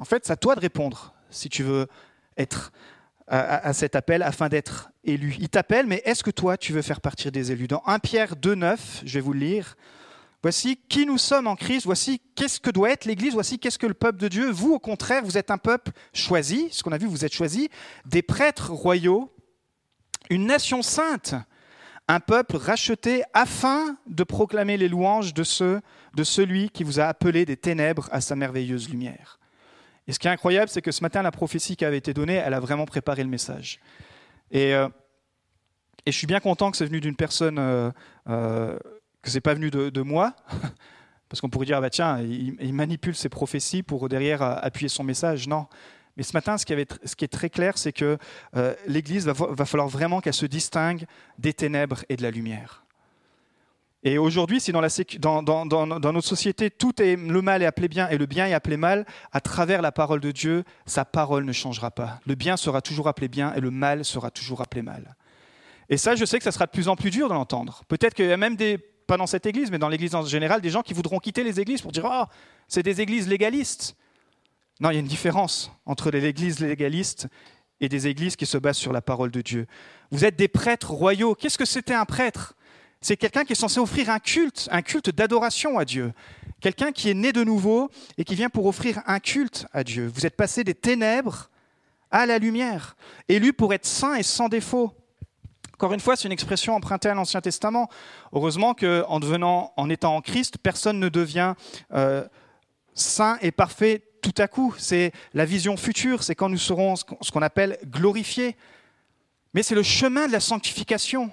En 0.00 0.04
fait, 0.04 0.26
c'est 0.26 0.32
à 0.32 0.36
toi 0.36 0.54
de 0.56 0.60
répondre 0.60 1.14
si 1.30 1.48
tu 1.48 1.62
veux 1.62 1.86
être 2.36 2.72
à, 3.32 3.72
cet 3.72 3.96
appel 3.96 4.22
afin 4.22 4.50
d'être 4.50 4.90
élu. 5.04 5.36
Il 5.38 5.48
t'appelle, 5.48 5.86
mais 5.86 6.02
est-ce 6.04 6.22
que 6.22 6.30
toi, 6.30 6.58
tu 6.58 6.74
veux 6.74 6.82
faire 6.82 7.00
partie 7.00 7.30
des 7.30 7.50
élus? 7.50 7.66
Dans 7.66 7.82
1 7.86 7.98
Pierre 7.98 8.34
2,9, 8.36 8.78
je 9.06 9.14
vais 9.14 9.20
vous 9.20 9.32
le 9.32 9.40
lire. 9.40 9.74
Voici 10.42 10.78
qui 10.88 11.06
nous 11.06 11.16
sommes 11.16 11.46
en 11.46 11.56
Christ, 11.56 11.86
voici 11.86 12.20
qu'est-ce 12.34 12.60
que 12.60 12.70
doit 12.70 12.90
être 12.90 13.06
l'Église, 13.06 13.32
voici 13.32 13.58
qu'est-ce 13.58 13.78
que 13.78 13.86
le 13.86 13.94
peuple 13.94 14.18
de 14.18 14.28
Dieu. 14.28 14.50
Vous, 14.50 14.74
au 14.74 14.78
contraire, 14.78 15.24
vous 15.24 15.38
êtes 15.38 15.50
un 15.50 15.56
peuple 15.56 15.92
choisi, 16.12 16.68
ce 16.72 16.82
qu'on 16.82 16.92
a 16.92 16.98
vu, 16.98 17.06
vous 17.06 17.24
êtes 17.24 17.32
choisi, 17.32 17.70
des 18.04 18.20
prêtres 18.22 18.70
royaux, 18.70 19.32
une 20.28 20.44
nation 20.44 20.82
sainte, 20.82 21.34
un 22.08 22.20
peuple 22.20 22.56
racheté 22.56 23.22
afin 23.32 23.96
de 24.06 24.24
proclamer 24.24 24.76
les 24.76 24.88
louanges 24.88 25.32
de, 25.32 25.44
de 26.14 26.24
celui 26.24 26.68
qui 26.68 26.84
vous 26.84 27.00
a 27.00 27.04
appelé 27.04 27.46
des 27.46 27.56
ténèbres 27.56 28.10
à 28.12 28.20
sa 28.20 28.36
merveilleuse 28.36 28.90
lumière. 28.90 29.38
Et 30.08 30.12
ce 30.12 30.18
qui 30.18 30.26
est 30.26 30.30
incroyable, 30.30 30.68
c'est 30.68 30.82
que 30.82 30.92
ce 30.92 31.02
matin, 31.02 31.22
la 31.22 31.30
prophétie 31.30 31.76
qui 31.76 31.84
avait 31.84 31.98
été 31.98 32.12
donnée, 32.12 32.34
elle 32.34 32.54
a 32.54 32.60
vraiment 32.60 32.86
préparé 32.86 33.22
le 33.22 33.28
message. 33.28 33.78
Et, 34.50 34.74
euh, 34.74 34.88
je 36.06 36.12
suis 36.12 36.26
bien 36.26 36.40
content 36.40 36.70
que 36.70 36.76
c'est 36.76 36.86
venu 36.86 37.00
d'une 37.00 37.14
personne, 37.14 37.58
euh, 37.58 37.90
euh, 38.28 38.76
que 39.22 39.30
c'est 39.30 39.40
pas 39.40 39.54
venu 39.54 39.70
de, 39.70 40.02
moi, 40.02 40.34
parce 41.28 41.40
qu'on 41.40 41.48
pourrait 41.48 41.66
dire, 41.66 41.76
ah 41.76 41.80
bah 41.80 41.90
tiens, 41.90 42.20
il, 42.20 42.74
manipule 42.74 43.14
ses 43.14 43.28
prophéties 43.28 43.84
pour 43.84 44.08
derrière 44.08 44.42
appuyer 44.42 44.88
son 44.88 45.04
message. 45.04 45.46
Non. 45.46 45.66
Mais 46.16 46.24
ce 46.24 46.32
matin, 46.34 46.58
ce 46.58 46.66
qui, 46.66 46.74
est 46.74 47.32
très 47.32 47.48
clair, 47.48 47.78
c'est 47.78 47.92
que 47.92 48.18
l'Église 48.86 49.26
va, 49.26 49.32
va 49.32 49.64
falloir 49.64 49.88
vraiment 49.88 50.20
qu'elle 50.20 50.34
se 50.34 50.44
distingue 50.44 51.06
des 51.38 51.54
ténèbres 51.54 52.04
et 52.08 52.16
de 52.16 52.22
la 52.22 52.32
lumière. 52.32 52.84
Et 54.04 54.18
aujourd'hui, 54.18 54.60
si 54.60 54.72
dans, 54.72 54.82
notre 55.42 56.20
société, 56.20 56.70
tout 56.70 57.00
est 57.00 57.14
le 57.14 57.40
mal 57.40 57.62
est 57.62 57.66
appelé 57.66 57.86
bien 57.86 58.08
et 58.08 58.18
le 58.18 58.26
bien 58.26 58.46
est 58.46 58.52
appelé 58.52 58.76
mal, 58.76 59.06
à 59.30 59.40
travers 59.40 59.80
la 59.80 59.92
parole 59.92 60.20
de 60.20 60.32
Dieu, 60.32 60.64
sa 60.86 61.04
parole 61.04 61.44
ne 61.44 61.52
changera 61.52 61.92
pas. 61.92 62.18
Le 62.26 62.34
bien 62.34 62.56
sera 62.56 62.82
toujours 62.82 63.06
appelé 63.06 63.28
bien 63.28 63.54
et 63.54 63.60
le 63.60 63.70
mal 63.70 64.04
sera 64.04 64.32
toujours 64.32 64.60
appelé 64.60 64.82
mal. 64.82 65.14
Et 65.88 65.96
ça, 65.96 66.16
je 66.16 66.24
sais 66.24 66.38
que 66.38 66.44
ça 66.44 66.50
sera 66.50 66.66
de 66.66 66.72
plus 66.72 66.88
en 66.88 66.96
plus 66.96 67.10
dur 67.10 67.28
de 67.28 67.34
l'entendre. 67.34 67.82
Peut-être 67.86 68.14
qu'il 68.14 68.26
y 68.26 68.32
a 68.32 68.36
même 68.36 68.56
des, 68.56 68.76
pas 68.78 69.16
dans 69.16 69.28
cette 69.28 69.46
église, 69.46 69.70
mais 69.70 69.78
dans 69.78 69.88
l'église 69.88 70.16
en 70.16 70.24
général, 70.24 70.60
des 70.60 70.70
gens 70.70 70.82
qui 70.82 70.94
voudront 70.94 71.18
quitter 71.18 71.44
les 71.44 71.60
églises 71.60 71.82
pour 71.82 71.92
dire 71.92 72.06
Ah, 72.06 72.26
oh, 72.28 72.34
c'est 72.66 72.82
des 72.82 73.00
églises 73.00 73.28
légalistes. 73.28 73.94
Non, 74.80 74.90
il 74.90 74.94
y 74.94 74.96
a 74.96 75.00
une 75.00 75.06
différence 75.06 75.70
entre 75.86 76.10
les 76.10 76.24
églises 76.24 76.58
légalistes 76.58 77.28
et 77.80 77.88
des 77.88 78.08
églises 78.08 78.34
qui 78.34 78.46
se 78.46 78.58
basent 78.58 78.78
sur 78.78 78.92
la 78.92 79.02
parole 79.02 79.30
de 79.30 79.42
Dieu. 79.42 79.66
Vous 80.10 80.24
êtes 80.24 80.34
des 80.34 80.48
prêtres 80.48 80.90
royaux. 80.90 81.36
Qu'est-ce 81.36 81.58
que 81.58 81.64
c'était 81.64 81.94
un 81.94 82.04
prêtre? 82.04 82.56
C'est 83.02 83.16
quelqu'un 83.16 83.44
qui 83.44 83.52
est 83.52 83.56
censé 83.56 83.80
offrir 83.80 84.08
un 84.10 84.20
culte, 84.20 84.68
un 84.70 84.80
culte 84.80 85.10
d'adoration 85.10 85.78
à 85.78 85.84
Dieu. 85.84 86.12
Quelqu'un 86.60 86.92
qui 86.92 87.10
est 87.10 87.14
né 87.14 87.32
de 87.32 87.42
nouveau 87.42 87.90
et 88.16 88.24
qui 88.24 88.36
vient 88.36 88.48
pour 88.48 88.66
offrir 88.66 89.02
un 89.06 89.18
culte 89.18 89.66
à 89.72 89.82
Dieu. 89.82 90.10
Vous 90.14 90.24
êtes 90.24 90.36
passé 90.36 90.62
des 90.62 90.74
ténèbres 90.74 91.50
à 92.12 92.26
la 92.26 92.38
lumière, 92.38 92.96
élu 93.28 93.52
pour 93.52 93.74
être 93.74 93.86
saint 93.86 94.14
et 94.14 94.22
sans 94.22 94.48
défaut. 94.48 94.92
Encore 95.74 95.92
une 95.92 96.00
fois, 96.00 96.14
c'est 96.14 96.28
une 96.28 96.32
expression 96.32 96.76
empruntée 96.76 97.08
à 97.08 97.14
l'Ancien 97.14 97.40
Testament. 97.40 97.88
Heureusement 98.32 98.74
qu'en 98.74 99.18
devenant, 99.18 99.72
en 99.76 99.90
étant 99.90 100.14
en 100.14 100.20
Christ, 100.20 100.58
personne 100.58 101.00
ne 101.00 101.08
devient 101.08 101.54
euh, 101.92 102.24
saint 102.94 103.36
et 103.42 103.50
parfait 103.50 104.04
tout 104.20 104.34
à 104.38 104.46
coup. 104.46 104.74
C'est 104.78 105.10
la 105.34 105.44
vision 105.44 105.76
future, 105.76 106.22
c'est 106.22 106.36
quand 106.36 106.48
nous 106.48 106.58
serons 106.58 106.94
ce 106.94 107.32
qu'on 107.32 107.42
appelle 107.42 107.78
glorifiés. 107.86 108.56
Mais 109.54 109.64
c'est 109.64 109.74
le 109.74 109.82
chemin 109.82 110.28
de 110.28 110.32
la 110.32 110.40
sanctification. 110.40 111.32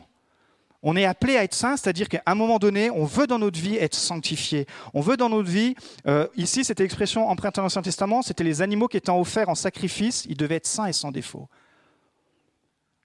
On 0.81 0.95
est 0.95 1.05
appelé 1.05 1.35
à 1.35 1.43
être 1.43 1.53
saint, 1.53 1.75
c'est-à-dire 1.75 2.07
qu'à 2.07 2.23
un 2.25 2.35
moment 2.35 2.57
donné, 2.57 2.89
on 2.89 3.03
veut 3.03 3.27
dans 3.27 3.39
notre 3.39 3.59
vie 3.59 3.75
être 3.75 3.95
sanctifié. 3.95 4.65
On 4.93 5.01
veut 5.01 5.17
dans 5.17 5.27
notre 5.27 5.49
vie, 5.49 5.75
euh, 6.07 6.27
ici, 6.37 6.63
c'était 6.63 6.83
l'expression 6.83 7.27
empruntée 7.27 7.57
dans 7.57 7.63
l'Ancien 7.63 7.81
Testament, 7.81 8.21
c'était 8.21 8.45
les 8.45 8.61
animaux 8.61 8.87
qui 8.87 8.95
étaient 8.95 9.11
offerts 9.11 9.49
en 9.49 9.55
sacrifice, 9.55 10.25
ils 10.29 10.37
devaient 10.37 10.55
être 10.55 10.67
saints 10.67 10.85
et 10.85 10.93
sans 10.93 11.11
défaut. 11.11 11.49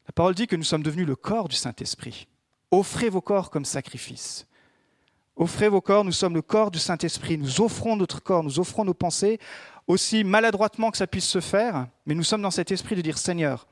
La 0.06 0.12
parole 0.12 0.34
dit 0.34 0.46
que 0.46 0.54
nous 0.54 0.64
sommes 0.64 0.82
devenus 0.82 1.06
le 1.06 1.16
corps 1.16 1.48
du 1.48 1.56
Saint-Esprit. 1.56 2.28
Offrez 2.70 3.08
vos 3.08 3.20
corps 3.20 3.50
comme 3.50 3.64
sacrifice. 3.64 4.46
Offrez 5.36 5.68
vos 5.68 5.80
corps, 5.80 6.04
nous 6.04 6.12
sommes 6.12 6.34
le 6.34 6.42
corps 6.42 6.70
du 6.70 6.78
Saint-Esprit. 6.78 7.38
Nous 7.38 7.60
offrons 7.60 7.96
notre 7.96 8.22
corps, 8.22 8.44
nous 8.44 8.60
offrons 8.60 8.84
nos 8.84 8.94
pensées, 8.94 9.40
aussi 9.88 10.22
maladroitement 10.22 10.92
que 10.92 10.96
ça 10.96 11.08
puisse 11.08 11.26
se 11.26 11.40
faire, 11.40 11.88
mais 12.06 12.14
nous 12.14 12.22
sommes 12.22 12.42
dans 12.42 12.52
cet 12.52 12.70
esprit 12.70 12.94
de 12.94 13.00
dire 13.00 13.18
Seigneur, 13.18 13.66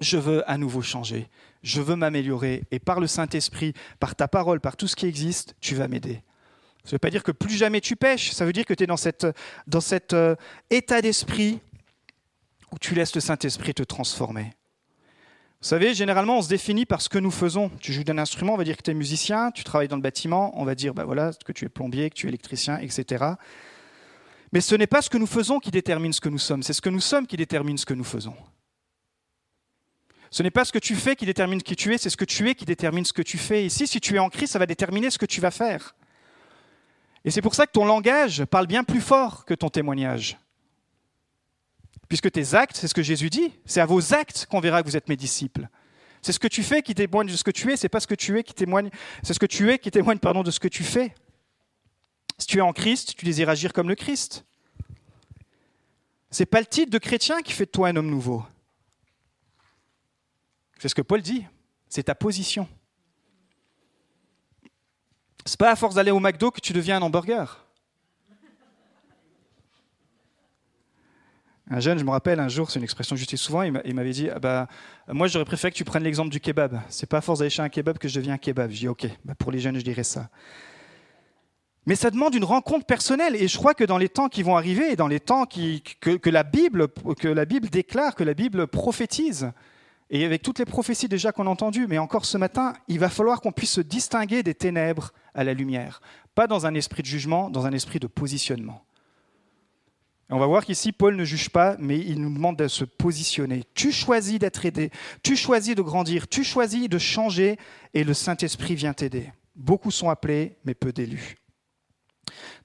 je 0.00 0.16
veux 0.16 0.48
à 0.50 0.58
nouveau 0.58 0.82
changer 0.82 1.28
je 1.62 1.80
veux 1.80 1.96
m'améliorer, 1.96 2.64
et 2.70 2.78
par 2.78 3.00
le 3.00 3.06
Saint-Esprit, 3.06 3.74
par 3.98 4.14
ta 4.14 4.28
parole, 4.28 4.60
par 4.60 4.76
tout 4.76 4.86
ce 4.86 4.96
qui 4.96 5.06
existe, 5.06 5.54
tu 5.60 5.74
vas 5.74 5.88
m'aider. 5.88 6.22
Ça 6.84 6.88
ne 6.88 6.92
veut 6.92 6.98
pas 6.98 7.10
dire 7.10 7.22
que 7.22 7.32
plus 7.32 7.56
jamais 7.56 7.80
tu 7.80 7.96
pêches, 7.96 8.32
ça 8.32 8.46
veut 8.46 8.52
dire 8.52 8.64
que 8.64 8.72
tu 8.72 8.84
es 8.84 8.86
dans, 8.86 8.96
cet 8.96 9.26
dans 9.66 9.82
cet 9.82 10.14
euh, 10.14 10.34
état 10.70 11.02
d'esprit 11.02 11.60
où 12.72 12.78
tu 12.78 12.94
laisses 12.94 13.14
le 13.14 13.20
Saint-Esprit 13.20 13.74
te 13.74 13.82
transformer. 13.82 14.54
Vous 15.60 15.68
savez, 15.68 15.92
généralement, 15.92 16.38
on 16.38 16.42
se 16.42 16.48
définit 16.48 16.86
par 16.86 17.02
ce 17.02 17.10
que 17.10 17.18
nous 17.18 17.30
faisons. 17.30 17.70
Tu 17.80 17.92
joues 17.92 18.04
d'un 18.04 18.16
instrument, 18.16 18.54
on 18.54 18.56
va 18.56 18.64
dire 18.64 18.78
que 18.78 18.82
tu 18.82 18.92
es 18.92 18.94
musicien, 18.94 19.50
tu 19.50 19.62
travailles 19.62 19.88
dans 19.88 19.96
le 19.96 20.02
bâtiment, 20.02 20.58
on 20.58 20.64
va 20.64 20.74
dire 20.74 20.94
bah 20.94 21.04
voilà, 21.04 21.32
que 21.44 21.52
tu 21.52 21.66
es 21.66 21.68
plombier, 21.68 22.08
que 22.08 22.14
tu 22.14 22.26
es 22.26 22.28
électricien, 22.30 22.78
etc. 22.78 23.24
Mais 24.52 24.62
ce 24.62 24.74
n'est 24.74 24.86
pas 24.86 25.02
ce 25.02 25.10
que 25.10 25.18
nous 25.18 25.26
faisons 25.26 25.58
qui 25.58 25.70
détermine 25.70 26.14
ce 26.14 26.20
que 26.22 26.30
nous 26.30 26.38
sommes, 26.38 26.62
c'est 26.62 26.72
ce 26.72 26.80
que 26.80 26.88
nous 26.88 27.00
sommes 27.00 27.26
qui 27.26 27.36
détermine 27.36 27.76
ce 27.76 27.84
que 27.84 27.94
nous 27.94 28.04
faisons. 28.04 28.34
Ce 30.30 30.42
n'est 30.42 30.50
pas 30.50 30.64
ce 30.64 30.72
que 30.72 30.78
tu 30.78 30.94
fais 30.94 31.16
qui 31.16 31.26
détermine 31.26 31.60
qui 31.60 31.74
tu 31.74 31.92
es, 31.92 31.98
c'est 31.98 32.10
ce 32.10 32.16
que 32.16 32.24
tu 32.24 32.48
es 32.48 32.54
qui 32.54 32.64
détermine 32.64 33.04
ce 33.04 33.12
que 33.12 33.22
tu 33.22 33.36
fais. 33.36 33.66
Ici, 33.66 33.86
si 33.86 34.00
tu 34.00 34.14
es 34.14 34.18
en 34.18 34.28
Christ, 34.28 34.52
ça 34.52 34.58
va 34.60 34.66
déterminer 34.66 35.10
ce 35.10 35.18
que 35.18 35.26
tu 35.26 35.40
vas 35.40 35.50
faire. 35.50 35.96
Et 37.24 37.30
c'est 37.30 37.42
pour 37.42 37.54
ça 37.54 37.66
que 37.66 37.72
ton 37.72 37.84
langage 37.84 38.44
parle 38.44 38.66
bien 38.66 38.84
plus 38.84 39.00
fort 39.00 39.44
que 39.44 39.54
ton 39.54 39.68
témoignage. 39.68 40.38
Puisque 42.08 42.30
tes 42.30 42.54
actes, 42.54 42.76
c'est 42.76 42.88
ce 42.88 42.94
que 42.94 43.02
Jésus 43.02 43.28
dit, 43.28 43.52
c'est 43.66 43.80
à 43.80 43.86
vos 43.86 44.14
actes 44.14 44.46
qu'on 44.50 44.60
verra 44.60 44.82
que 44.82 44.88
vous 44.88 44.96
êtes 44.96 45.08
mes 45.08 45.16
disciples. 45.16 45.68
C'est 46.22 46.32
ce 46.32 46.38
que 46.38 46.48
tu 46.48 46.62
fais 46.62 46.82
qui 46.82 46.94
témoigne 46.94 47.28
de 47.28 47.36
ce 47.36 47.44
que 47.44 47.50
tu 47.50 47.72
es, 47.72 47.76
c'est 47.76 47.88
pas 47.88 48.00
ce 48.00 48.06
que 48.06 48.14
tu 48.14 48.38
es 48.38 48.44
qui 48.44 48.54
témoigne, 48.54 48.90
pardon 50.18 50.42
de 50.42 50.50
ce 50.50 50.60
que 50.60 50.68
tu 50.68 50.84
fais. 50.84 51.14
Si 52.38 52.46
tu 52.46 52.58
es 52.58 52.62
en 52.62 52.72
Christ, 52.72 53.14
tu 53.16 53.24
désires 53.24 53.48
agir 53.48 53.72
comme 53.72 53.88
le 53.88 53.94
Christ. 53.94 54.44
C'est 56.30 56.46
pas 56.46 56.60
le 56.60 56.66
titre 56.66 56.90
de 56.90 56.98
chrétien 56.98 57.42
qui 57.42 57.52
fait 57.52 57.66
de 57.66 57.70
toi 57.70 57.88
un 57.88 57.96
homme 57.96 58.10
nouveau. 58.10 58.44
C'est 60.80 60.88
ce 60.88 60.94
que 60.94 61.02
Paul 61.02 61.20
dit, 61.20 61.44
c'est 61.90 62.04
ta 62.04 62.14
position. 62.14 62.66
C'est 65.44 65.58
pas 65.58 65.70
à 65.70 65.76
force 65.76 65.94
d'aller 65.94 66.10
au 66.10 66.20
McDo 66.20 66.50
que 66.50 66.60
tu 66.60 66.72
deviens 66.72 66.96
un 66.96 67.02
hamburger. 67.02 67.66
Un 71.68 71.80
jeune, 71.80 71.98
je 71.98 72.04
me 72.04 72.10
rappelle, 72.10 72.40
un 72.40 72.48
jour, 72.48 72.70
c'est 72.70 72.78
une 72.78 72.84
expression 72.84 73.14
que 73.14 73.20
j'utilise 73.20 73.42
souvent, 73.42 73.62
il 73.62 73.94
m'avait 73.94 74.12
dit 74.12 74.30
ah 74.30 74.38
bah, 74.38 74.68
Moi, 75.06 75.28
j'aurais 75.28 75.44
préféré 75.44 75.70
que 75.70 75.76
tu 75.76 75.84
prennes 75.84 76.02
l'exemple 76.02 76.30
du 76.30 76.40
kebab. 76.40 76.80
C'est 76.88 77.06
pas 77.06 77.18
à 77.18 77.20
force 77.20 77.40
d'aller 77.40 77.50
chez 77.50 77.62
un 77.62 77.68
kebab 77.68 77.98
que 77.98 78.08
je 78.08 78.14
deviens 78.14 78.34
un 78.34 78.38
kebab. 78.38 78.70
Je 78.70 78.78
dis 78.78 78.88
Ok, 78.88 79.06
bah, 79.26 79.34
pour 79.34 79.52
les 79.52 79.60
jeunes, 79.60 79.76
je 79.76 79.84
dirais 79.84 80.02
ça. 80.02 80.30
Mais 81.84 81.94
ça 81.94 82.10
demande 82.10 82.34
une 82.34 82.44
rencontre 82.44 82.86
personnelle. 82.86 83.36
Et 83.36 83.48
je 83.48 83.58
crois 83.58 83.74
que 83.74 83.84
dans 83.84 83.98
les 83.98 84.08
temps 84.08 84.30
qui 84.30 84.42
vont 84.42 84.56
arriver, 84.56 84.92
et 84.92 84.96
dans 84.96 85.08
les 85.08 85.20
temps 85.20 85.44
que, 85.44 86.30
la 86.30 86.42
Bible, 86.42 86.88
que 87.18 87.28
la 87.28 87.44
Bible 87.44 87.68
déclare, 87.68 88.14
que 88.14 88.24
la 88.24 88.34
Bible 88.34 88.66
prophétise, 88.66 89.52
et 90.10 90.24
avec 90.24 90.42
toutes 90.42 90.58
les 90.58 90.64
prophéties 90.64 91.08
déjà 91.08 91.30
qu'on 91.30 91.46
a 91.46 91.50
entendues, 91.50 91.86
mais 91.86 91.98
encore 91.98 92.24
ce 92.24 92.36
matin, 92.36 92.74
il 92.88 92.98
va 92.98 93.08
falloir 93.08 93.40
qu'on 93.40 93.52
puisse 93.52 93.72
se 93.72 93.80
distinguer 93.80 94.42
des 94.42 94.54
ténèbres 94.54 95.12
à 95.34 95.44
la 95.44 95.54
lumière. 95.54 96.00
Pas 96.34 96.48
dans 96.48 96.66
un 96.66 96.74
esprit 96.74 97.02
de 97.02 97.06
jugement, 97.06 97.48
dans 97.48 97.66
un 97.66 97.72
esprit 97.72 98.00
de 98.00 98.08
positionnement. 98.08 98.84
on 100.28 100.38
va 100.38 100.46
voir 100.46 100.64
qu'ici, 100.64 100.90
Paul 100.90 101.14
ne 101.14 101.24
juge 101.24 101.50
pas, 101.50 101.76
mais 101.78 101.98
il 101.98 102.20
nous 102.20 102.32
demande 102.32 102.56
de 102.56 102.66
se 102.66 102.84
positionner. 102.84 103.64
Tu 103.74 103.92
choisis 103.92 104.40
d'être 104.40 104.66
aidé, 104.66 104.90
tu 105.22 105.36
choisis 105.36 105.76
de 105.76 105.82
grandir, 105.82 106.26
tu 106.26 106.42
choisis 106.42 106.88
de 106.88 106.98
changer, 106.98 107.56
et 107.94 108.02
le 108.02 108.14
Saint-Esprit 108.14 108.74
vient 108.74 108.92
t'aider. 108.92 109.32
Beaucoup 109.54 109.92
sont 109.92 110.08
appelés, 110.08 110.56
mais 110.64 110.74
peu 110.74 110.92
d'élus. 110.92 111.39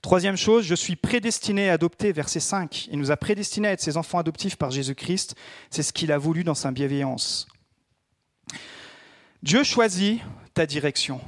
Troisième 0.06 0.38
chose, 0.38 0.64
je 0.66 0.76
suis 0.76 0.96
prédestiné 0.96 1.72
à 1.72 1.74
adopter, 1.74 2.12
verset 2.12 2.40
5. 2.40 2.90
Il 2.92 3.00
nous 3.00 3.10
a 3.10 3.18
prédestinés 3.18 3.70
à 3.70 3.72
être 3.72 3.82
ses 3.82 3.98
enfants 3.98 4.20
adoptifs 4.20 4.56
par 4.56 4.70
Jésus-Christ. 4.70 5.34
C'est 5.72 5.82
ce 5.82 5.92
qu'il 5.92 6.12
a 6.12 6.20
voulu 6.20 6.44
dans 6.44 6.54
sa 6.54 6.70
bienveillance. 6.70 7.48
Dieu 9.42 9.64
choisit 9.64 10.22
ta 10.54 10.68
direction. 10.68 11.20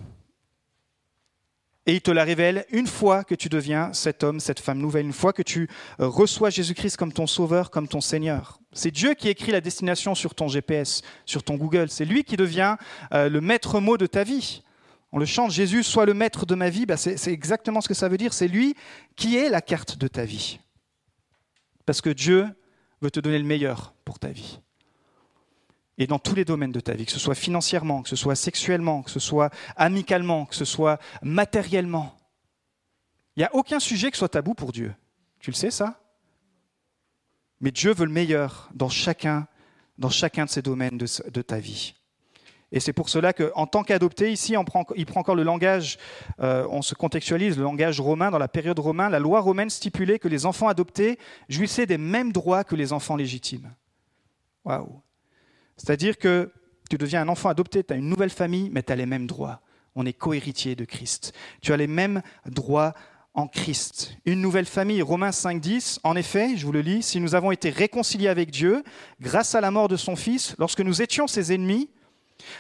Et 1.87 1.95
il 1.95 2.01
te 2.01 2.11
la 2.11 2.23
révèle 2.23 2.67
une 2.69 2.85
fois 2.85 3.23
que 3.23 3.33
tu 3.33 3.49
deviens 3.49 3.93
cet 3.93 4.23
homme, 4.23 4.39
cette 4.39 4.59
femme 4.59 4.77
nouvelle, 4.77 5.07
une 5.07 5.11
fois 5.11 5.33
que 5.33 5.41
tu 5.41 5.67
euh, 5.99 6.07
reçois 6.07 6.51
Jésus-Christ 6.51 6.97
comme 6.97 7.13
ton 7.13 7.25
sauveur, 7.25 7.71
comme 7.71 7.87
ton 7.87 7.99
Seigneur. 7.99 8.59
C'est 8.73 8.91
Dieu 8.91 9.15
qui 9.15 9.27
écrit 9.27 9.53
la 9.53 9.61
destination 9.61 10.13
sur 10.13 10.35
ton 10.35 10.49
GPS, 10.49 11.01
sur 11.25 11.41
ton 11.41 11.55
Google. 11.55 11.89
C'est 11.89 12.05
lui 12.05 12.23
qui 12.23 12.37
devient 12.37 12.75
euh, 13.11 13.27
le 13.27 13.41
maître 13.41 13.79
mot 13.79 13.97
de 13.97 14.05
ta 14.05 14.23
vie. 14.23 14.61
On 15.11 15.19
le 15.19 15.25
chante, 15.25 15.51
Jésus 15.51 15.83
soit 15.83 16.05
le 16.05 16.13
maître 16.13 16.45
de 16.45 16.55
ma 16.55 16.69
vie, 16.69 16.85
bah, 16.85 16.97
c'est 16.97 17.31
exactement 17.31 17.81
ce 17.81 17.87
que 17.87 17.93
ça 17.93 18.09
veut 18.09 18.17
dire. 18.17 18.33
C'est 18.33 18.47
lui 18.47 18.75
qui 19.15 19.37
est 19.37 19.49
la 19.49 19.61
carte 19.61 19.97
de 19.97 20.07
ta 20.07 20.25
vie. 20.25 20.59
Parce 21.85 22.01
que 22.01 22.09
Dieu 22.09 22.47
veut 23.01 23.11
te 23.11 23.19
donner 23.19 23.39
le 23.39 23.45
meilleur 23.45 23.93
pour 24.03 24.19
ta 24.19 24.29
vie 24.29 24.59
et 25.97 26.07
dans 26.07 26.19
tous 26.19 26.35
les 26.35 26.45
domaines 26.45 26.71
de 26.71 26.79
ta 26.79 26.93
vie, 26.93 27.05
que 27.05 27.11
ce 27.11 27.19
soit 27.19 27.35
financièrement, 27.35 28.03
que 28.03 28.09
ce 28.09 28.15
soit 28.15 28.35
sexuellement, 28.35 29.01
que 29.01 29.11
ce 29.11 29.19
soit 29.19 29.51
amicalement, 29.75 30.45
que 30.45 30.55
ce 30.55 30.65
soit 30.65 30.99
matériellement. 31.23 32.15
Il 33.35 33.39
n'y 33.39 33.45
a 33.45 33.55
aucun 33.55 33.79
sujet 33.79 34.11
qui 34.11 34.17
soit 34.17 34.29
tabou 34.29 34.53
pour 34.53 34.71
Dieu. 34.71 34.93
Tu 35.39 35.51
le 35.51 35.55
sais 35.55 35.71
ça? 35.71 35.99
Mais 37.61 37.71
Dieu 37.71 37.93
veut 37.93 38.05
le 38.05 38.11
meilleur 38.11 38.69
dans 38.73 38.89
chacun, 38.89 39.47
dans 39.97 40.09
chacun 40.09 40.45
de 40.45 40.49
ces 40.49 40.61
domaines 40.61 40.97
de, 40.97 41.41
ta 41.41 41.59
vie. 41.59 41.95
Et 42.71 42.79
c'est 42.79 42.93
pour 42.93 43.09
cela 43.09 43.31
qu'en 43.31 43.65
tant 43.65 43.83
qu'adopté, 43.83 44.31
ici, 44.31 44.57
on 44.57 44.65
il 44.95 45.05
prend 45.05 45.21
encore 45.21 45.35
le 45.35 45.43
langage, 45.43 45.97
euh, 46.41 46.67
on 46.69 46.81
se 46.81 46.95
contextualise, 46.95 47.57
le 47.57 47.63
langage 47.63 48.01
romain. 48.01 48.29
Dans 48.29 48.37
la 48.37 48.49
période 48.49 48.77
romaine, 48.77 49.11
la 49.11 49.19
loi 49.19 49.39
romaine 49.39 49.69
stipulait 49.69 50.19
que 50.19 50.27
les 50.27 50.45
enfants 50.45 50.67
adoptés 50.67 51.17
jouissaient 51.47 51.85
des 51.85 51.97
mêmes 51.97 52.33
droits 52.33 52.63
que 52.63 52.75
les 52.75 52.91
enfants 52.91 53.15
légitimes. 53.15 53.73
Waouh 54.65 55.01
c'est-à-dire 55.77 56.17
que 56.17 56.51
tu 56.89 56.97
deviens 56.97 57.21
un 57.21 57.27
enfant 57.27 57.49
adopté, 57.49 57.83
tu 57.83 57.93
as 57.93 57.97
une 57.97 58.09
nouvelle 58.09 58.29
famille, 58.29 58.69
mais 58.71 58.83
tu 58.83 58.91
as 58.91 58.95
les 58.95 59.05
mêmes 59.05 59.27
droits. 59.27 59.61
On 59.95 60.05
est 60.05 60.13
cohéritier 60.13 60.75
de 60.75 60.85
Christ. 60.85 61.33
Tu 61.61 61.71
as 61.71 61.77
les 61.77 61.87
mêmes 61.87 62.21
droits 62.45 62.93
en 63.33 63.47
Christ. 63.47 64.17
Une 64.25 64.41
nouvelle 64.41 64.65
famille, 64.65 65.01
Romains 65.01 65.29
5.10, 65.29 65.99
en 66.03 66.15
effet, 66.15 66.57
je 66.57 66.65
vous 66.65 66.71
le 66.71 66.81
lis, 66.81 67.03
si 67.03 67.19
nous 67.19 67.35
avons 67.35 67.51
été 67.51 67.69
réconciliés 67.69 68.27
avec 68.27 68.49
Dieu 68.49 68.83
grâce 69.21 69.53
à 69.53 69.61
la 69.61 69.69
mort 69.69 69.87
de 69.87 69.95
son 69.95 70.15
Fils, 70.15 70.55
lorsque 70.57 70.81
nous 70.81 71.01
étions 71.01 71.27
ses 71.27 71.53
ennemis, 71.53 71.89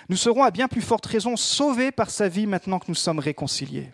nous 0.09 0.17
serons 0.17 0.43
à 0.43 0.51
bien 0.51 0.67
plus 0.67 0.81
forte 0.81 1.05
raison 1.05 1.35
sauvés 1.35 1.91
par 1.91 2.09
sa 2.09 2.27
vie 2.27 2.47
maintenant 2.47 2.79
que 2.79 2.85
nous 2.87 2.95
sommes 2.95 3.19
réconciliés. 3.19 3.91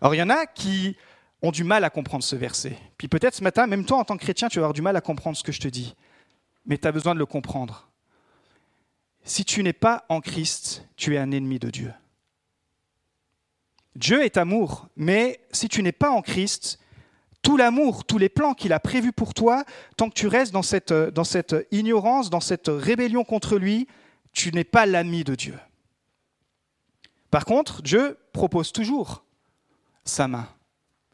Alors 0.00 0.14
il 0.14 0.18
y 0.18 0.22
en 0.22 0.30
a 0.30 0.46
qui 0.46 0.96
ont 1.42 1.52
du 1.52 1.64
mal 1.64 1.84
à 1.84 1.90
comprendre 1.90 2.24
ce 2.24 2.36
verset. 2.36 2.76
Puis 2.98 3.08
peut-être 3.08 3.34
ce 3.34 3.42
matin, 3.42 3.66
même 3.66 3.84
toi 3.84 3.98
en 3.98 4.04
tant 4.04 4.16
que 4.16 4.22
chrétien, 4.22 4.48
tu 4.48 4.58
vas 4.58 4.64
avoir 4.64 4.74
du 4.74 4.82
mal 4.82 4.96
à 4.96 5.00
comprendre 5.00 5.36
ce 5.36 5.42
que 5.42 5.52
je 5.52 5.60
te 5.60 5.68
dis 5.68 5.94
mais 6.66 6.78
tu 6.78 6.86
as 6.86 6.92
besoin 6.92 7.14
de 7.14 7.18
le 7.18 7.26
comprendre. 7.26 7.88
Si 9.24 9.44
tu 9.44 9.62
n'es 9.62 9.72
pas 9.72 10.04
en 10.08 10.20
Christ, 10.20 10.86
tu 10.96 11.14
es 11.14 11.18
un 11.18 11.30
ennemi 11.30 11.58
de 11.58 11.70
Dieu. 11.70 11.92
Dieu 13.94 14.24
est 14.24 14.36
amour, 14.36 14.88
mais 14.96 15.40
si 15.52 15.68
tu 15.68 15.82
n'es 15.82 15.92
pas 15.92 16.10
en 16.10 16.22
Christ, 16.22 16.78
tout 17.42 17.56
l'amour, 17.56 18.04
tous 18.04 18.18
les 18.18 18.28
plans 18.28 18.54
qu'il 18.54 18.72
a 18.72 18.80
prévus 18.80 19.12
pour 19.12 19.34
toi, 19.34 19.64
tant 19.96 20.08
que 20.08 20.14
tu 20.14 20.28
restes 20.28 20.52
dans 20.52 20.62
cette, 20.62 20.92
dans 20.92 21.24
cette 21.24 21.54
ignorance, 21.70 22.30
dans 22.30 22.40
cette 22.40 22.68
rébellion 22.68 23.24
contre 23.24 23.58
lui, 23.58 23.88
tu 24.32 24.52
n'es 24.52 24.64
pas 24.64 24.86
l'ami 24.86 25.24
de 25.24 25.34
Dieu. 25.34 25.58
Par 27.30 27.44
contre, 27.44 27.82
Dieu 27.82 28.18
propose 28.32 28.72
toujours 28.72 29.24
sa 30.04 30.28
main. 30.28 30.48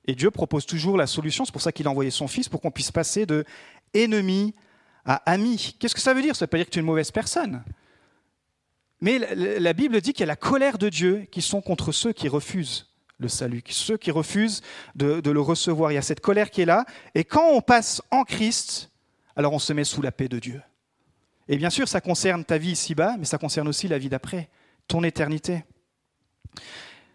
Et 0.07 0.15
Dieu 0.15 0.31
propose 0.31 0.67
toujours 0.67 0.97
la 0.97 1.07
solution. 1.07 1.45
C'est 1.45 1.53
pour 1.53 1.63
ça 1.63 1.73
qu'il 1.73 1.87
a 1.87 1.91
envoyé 1.91 2.11
son 2.11 2.29
Fils, 2.29 2.49
pour 2.49 2.61
qu'on 2.61 2.71
puisse 2.71 2.91
passer 2.91 3.27
de 3.27 3.45
ennemi 3.95 4.55
à 5.05 5.17
ami. 5.31 5.77
Qu'est-ce 5.79 5.95
que 5.95 6.01
ça 6.01 6.15
veut 6.15 6.23
dire? 6.23 6.35
Ça 6.35 6.45
ne 6.45 6.47
veut 6.47 6.51
pas 6.51 6.57
dire 6.59 6.67
que 6.67 6.71
tu 6.71 6.79
es 6.79 6.81
une 6.81 6.87
mauvaise 6.87 7.11
personne. 7.11 7.63
Mais 9.01 9.19
la, 9.19 9.73
Bible 9.73 10.01
dit 10.01 10.13
qu'il 10.13 10.21
y 10.21 10.25
a 10.25 10.27
la 10.27 10.37
colère 10.37 10.79
de 10.79 10.89
Dieu 10.89 11.27
qui 11.31 11.41
sont 11.41 11.61
contre 11.61 11.93
ceux 11.93 12.12
qui 12.12 12.29
refusent 12.29 12.88
le 13.18 13.28
salut, 13.28 13.62
ceux 13.68 13.96
qui 13.96 14.11
refusent 14.11 14.62
de, 14.94 15.20
le 15.31 15.40
recevoir. 15.40 15.90
Il 15.90 15.96
y 15.96 15.98
a 15.98 16.02
cette 16.02 16.20
colère 16.20 16.50
qui 16.50 16.62
est 16.62 16.66
là. 16.66 16.85
Et 17.14 17.24
quand 17.24 17.50
on 17.50 17.61
passe 17.61 18.00
en 18.11 18.24
Christ, 18.24 18.90
alors 19.37 19.52
on 19.52 19.59
se 19.59 19.72
met 19.72 19.85
sous 19.85 20.02
la 20.02 20.12
paix 20.12 20.28
de 20.28 20.38
Dieu. 20.38 20.62
Et 21.48 21.57
bien 21.57 21.70
sûr, 21.70 21.88
ça 21.88 22.00
concerne 22.00 22.44
ta 22.44 22.59
vie 22.59 22.72
ici-bas, 22.72 23.16
mais 23.18 23.24
ça 23.24 23.38
concerne 23.38 23.68
aussi 23.68 23.88
la 23.88 23.98
vie 23.98 24.09
d'après, 24.09 24.48
ton 24.87 25.02
éternité. 25.02 25.64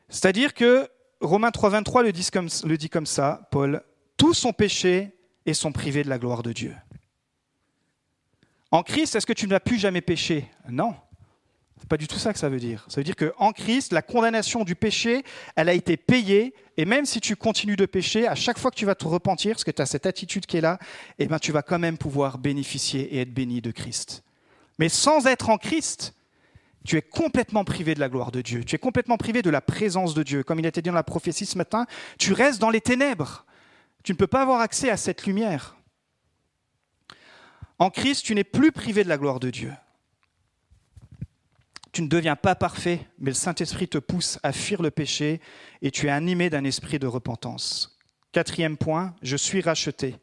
C'est-à-dire 0.09 0.53
que 0.53 0.89
Romains 1.21 1.49
3.23 1.49 2.03
le, 2.03 2.11
dit 2.11 2.29
comme, 2.31 2.49
le 2.65 2.77
dit 2.77 2.89
comme 2.89 3.05
ça, 3.05 3.47
Paul, 3.51 3.81
tous 4.17 4.33
sont 4.33 4.53
péchés 4.53 5.15
et 5.45 5.53
sont 5.53 5.71
privés 5.71 6.03
de 6.03 6.09
la 6.09 6.19
gloire 6.19 6.43
de 6.43 6.51
Dieu. 6.51 6.75
En 8.71 8.83
Christ, 8.83 9.15
est-ce 9.15 9.25
que 9.25 9.33
tu 9.33 9.45
ne 9.45 9.51
vas 9.51 9.59
plus 9.59 9.77
jamais 9.77 10.01
pécher 10.01 10.49
Non. 10.67 10.95
C'est 11.83 11.89
pas 11.89 11.97
du 11.97 12.07
tout 12.07 12.17
ça 12.17 12.31
que 12.31 12.39
ça 12.39 12.47
veut 12.47 12.61
dire. 12.61 12.85
Ça 12.87 13.01
veut 13.01 13.03
dire 13.03 13.17
qu'en 13.17 13.51
Christ, 13.51 13.91
la 13.91 14.01
condamnation 14.01 14.63
du 14.63 14.73
péché, 14.73 15.25
elle 15.57 15.67
a 15.67 15.73
été 15.73 15.97
payée. 15.97 16.53
Et 16.77 16.85
même 16.85 17.05
si 17.05 17.19
tu 17.19 17.35
continues 17.35 17.75
de 17.75 17.85
pécher, 17.85 18.25
à 18.25 18.35
chaque 18.35 18.57
fois 18.57 18.71
que 18.71 18.77
tu 18.77 18.85
vas 18.85 18.95
te 18.95 19.05
repentir, 19.05 19.51
parce 19.51 19.65
que 19.65 19.71
tu 19.71 19.81
as 19.81 19.85
cette 19.85 20.05
attitude 20.05 20.45
qui 20.45 20.55
est 20.55 20.61
là, 20.61 20.79
eh 21.19 21.27
ben, 21.27 21.39
tu 21.39 21.51
vas 21.51 21.61
quand 21.61 21.79
même 21.79 21.97
pouvoir 21.97 22.37
bénéficier 22.37 23.13
et 23.13 23.19
être 23.19 23.33
béni 23.33 23.59
de 23.59 23.71
Christ. 23.71 24.23
Mais 24.79 24.87
sans 24.87 25.27
être 25.27 25.49
en 25.49 25.57
Christ, 25.57 26.13
tu 26.85 26.95
es 26.95 27.01
complètement 27.01 27.65
privé 27.65 27.95
de 27.95 27.99
la 27.99 28.07
gloire 28.07 28.31
de 28.31 28.39
Dieu. 28.39 28.63
Tu 28.63 28.75
es 28.75 28.79
complètement 28.79 29.17
privé 29.17 29.41
de 29.41 29.49
la 29.49 29.59
présence 29.59 30.13
de 30.13 30.23
Dieu. 30.23 30.41
Comme 30.43 30.59
il 30.59 30.65
a 30.65 30.69
été 30.69 30.81
dit 30.81 30.87
dans 30.87 30.95
la 30.95 31.03
prophétie 31.03 31.45
ce 31.45 31.57
matin, 31.57 31.85
tu 32.17 32.31
restes 32.31 32.61
dans 32.61 32.69
les 32.69 32.79
ténèbres. 32.79 33.45
Tu 34.05 34.13
ne 34.13 34.17
peux 34.17 34.27
pas 34.27 34.43
avoir 34.43 34.61
accès 34.61 34.89
à 34.89 34.95
cette 34.95 35.25
lumière. 35.25 35.75
En 37.77 37.89
Christ, 37.89 38.23
tu 38.23 38.35
n'es 38.35 38.45
plus 38.45 38.71
privé 38.71 39.03
de 39.03 39.09
la 39.09 39.17
gloire 39.17 39.41
de 39.41 39.49
Dieu. 39.49 39.73
Tu 41.93 42.01
ne 42.01 42.07
deviens 42.07 42.35
pas 42.35 42.55
parfait, 42.55 43.05
mais 43.19 43.29
le 43.29 43.35
Saint-Esprit 43.35 43.87
te 43.87 43.99
pousse 43.99 44.39
à 44.41 44.51
fuir 44.51 44.81
le 44.81 44.89
péché 44.89 45.39
et 45.83 45.91
tu 45.91 46.07
es 46.07 46.09
animé 46.09 46.49
d'un 46.49 46.63
esprit 46.63 46.97
de 46.97 47.05
repentance. 47.05 47.99
Quatrième 48.31 48.77
point, 48.77 49.13
je 49.21 49.37
suis 49.37 49.61
racheté. 49.61 50.15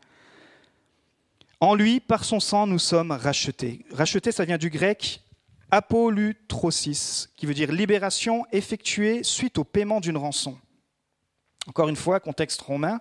En 1.61 1.77
lui, 1.77 2.01
par 2.01 2.25
son 2.25 2.41
sang, 2.41 2.67
nous 2.67 2.81
sommes 2.81 3.13
rachetés. 3.13 3.85
Racheté, 3.93 4.33
ça 4.33 4.45
vient 4.45 4.59
du 4.59 4.69
grec 4.69 5.23
apolutrosis, 5.71 7.31
qui 7.37 7.47
veut 7.47 7.55
dire 7.55 7.71
libération 7.71 8.45
effectuée 8.51 9.23
suite 9.23 9.57
au 9.57 9.63
paiement 9.63 10.01
d'une 10.01 10.17
rançon. 10.17 10.59
Encore 11.69 11.89
une 11.89 11.95
fois, 11.95 12.19
contexte 12.19 12.63
romain, 12.63 12.99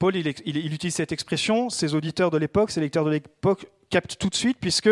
Paul 0.00 0.16
il, 0.16 0.26
il, 0.44 0.74
utilise 0.74 0.96
cette 0.96 1.12
expression, 1.12 1.70
ses 1.70 1.94
auditeurs 1.94 2.32
de 2.32 2.38
l'époque, 2.38 2.72
ses 2.72 2.80
lecteurs 2.80 3.04
de 3.04 3.10
l'époque 3.10 3.66
capte 3.90 4.18
tout 4.18 4.28
de 4.28 4.34
suite, 4.34 4.58
puisque 4.60 4.90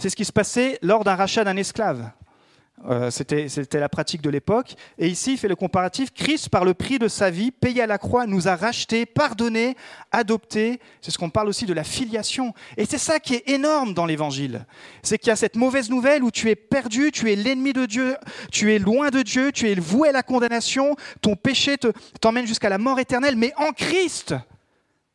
c'est 0.00 0.10
ce 0.10 0.16
qui 0.16 0.24
se 0.24 0.32
passait 0.32 0.80
lors 0.82 1.04
d'un 1.04 1.14
rachat 1.14 1.44
d'un 1.44 1.56
esclave. 1.56 2.10
Euh, 2.86 3.10
C'était 3.10 3.80
la 3.80 3.88
pratique 3.88 4.20
de 4.20 4.30
l'époque. 4.30 4.74
Et 4.98 5.06
ici, 5.06 5.32
il 5.32 5.38
fait 5.38 5.48
le 5.48 5.56
comparatif. 5.56 6.12
Christ, 6.12 6.48
par 6.48 6.64
le 6.64 6.74
prix 6.74 6.98
de 6.98 7.08
sa 7.08 7.30
vie, 7.30 7.50
payé 7.50 7.82
à 7.82 7.86
la 7.86 7.98
croix, 7.98 8.26
nous 8.26 8.48
a 8.48 8.56
rachetés, 8.56 9.06
pardonnés, 9.06 9.76
adoptés. 10.12 10.80
C'est 11.00 11.10
ce 11.10 11.18
qu'on 11.18 11.30
parle 11.30 11.48
aussi 11.48 11.66
de 11.66 11.72
la 11.72 11.84
filiation. 11.84 12.52
Et 12.76 12.84
c'est 12.84 12.98
ça 12.98 13.20
qui 13.20 13.34
est 13.36 13.48
énorme 13.48 13.94
dans 13.94 14.06
l'Évangile. 14.06 14.66
C'est 15.02 15.18
qu'il 15.18 15.28
y 15.28 15.30
a 15.30 15.36
cette 15.36 15.56
mauvaise 15.56 15.88
nouvelle 15.88 16.22
où 16.22 16.30
tu 16.30 16.50
es 16.50 16.56
perdu, 16.56 17.10
tu 17.10 17.32
es 17.32 17.36
l'ennemi 17.36 17.72
de 17.72 17.86
Dieu, 17.86 18.16
tu 18.50 18.74
es 18.74 18.78
loin 18.78 19.10
de 19.10 19.22
Dieu, 19.22 19.52
tu 19.52 19.68
es 19.68 19.74
voué 19.74 20.08
à 20.08 20.12
la 20.12 20.22
condamnation, 20.22 20.96
ton 21.22 21.36
péché 21.36 21.76
t'emmène 22.20 22.46
jusqu'à 22.46 22.68
la 22.68 22.78
mort 22.78 22.98
éternelle. 22.98 23.36
Mais 23.36 23.52
en 23.56 23.72
Christ, 23.72 24.34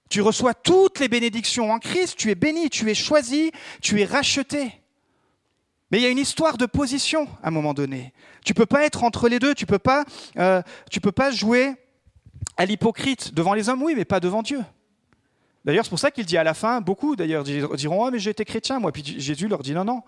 tu 0.10 0.22
reçois 0.22 0.56
toutes 0.56 1.00
les 1.00 1.08
bénédictions 1.08 1.72
en 1.72 1.78
Christ, 1.78 2.16
tu 2.18 2.32
es 2.32 2.36
béni, 2.36 2.70
tu 2.70 2.90
es 2.90 2.96
choisi, 2.96 3.52
tu 3.82 4.02
es 4.02 4.06
racheté. 4.06 4.79
Mais 5.92 6.00
il 6.00 6.04
y 6.04 6.06
a 6.06 6.10
une 6.10 6.20
histoire 6.20 6.58
de 6.58 6.66
position 6.66 7.28
à 7.42 7.48
un 7.48 7.52
moment 7.52 7.74
donné. 7.74 8.14
Tu 8.46 8.54
peux 8.54 8.66
pas 8.66 8.86
être 8.86 9.04
entre 9.04 9.28
les 9.28 9.40
deux, 9.40 9.56
tu 9.56 9.66
peux, 9.66 9.80
pas, 9.80 10.06
euh, 10.38 10.62
peux 11.02 11.12
pas 11.12 11.32
jouer 11.32 11.76
à 12.58 12.66
l'hypocrite 12.66 13.34
devant 13.34 13.54
les 13.54 13.70
hommes, 13.70 13.82
oui, 13.82 13.94
mais 13.96 14.06
pas 14.06 14.20
devant 14.20 14.44
Dieu. 14.44 14.64
D'ailleurs, 15.66 15.84
c'est 15.84 15.90
pour 15.90 16.00
ça 16.00 16.12
qu'il 16.12 16.26
dit 16.26 16.38
à 16.38 16.44
la 16.44 16.54
fin, 16.54 16.82
beaucoup 16.82 17.16
d'ailleurs 17.16 17.44
diront 17.44 18.06
Ah, 18.06 18.12
mais 18.12 18.20
j'ai 18.20 18.30
été 18.30 18.46
chrétien, 18.46 18.80
moi. 18.80 18.92
Puis 18.92 19.04
Jésus 19.20 19.48
leur 19.48 19.62
dit 19.62 19.74
Non, 19.74 19.84
non, 19.84 20.04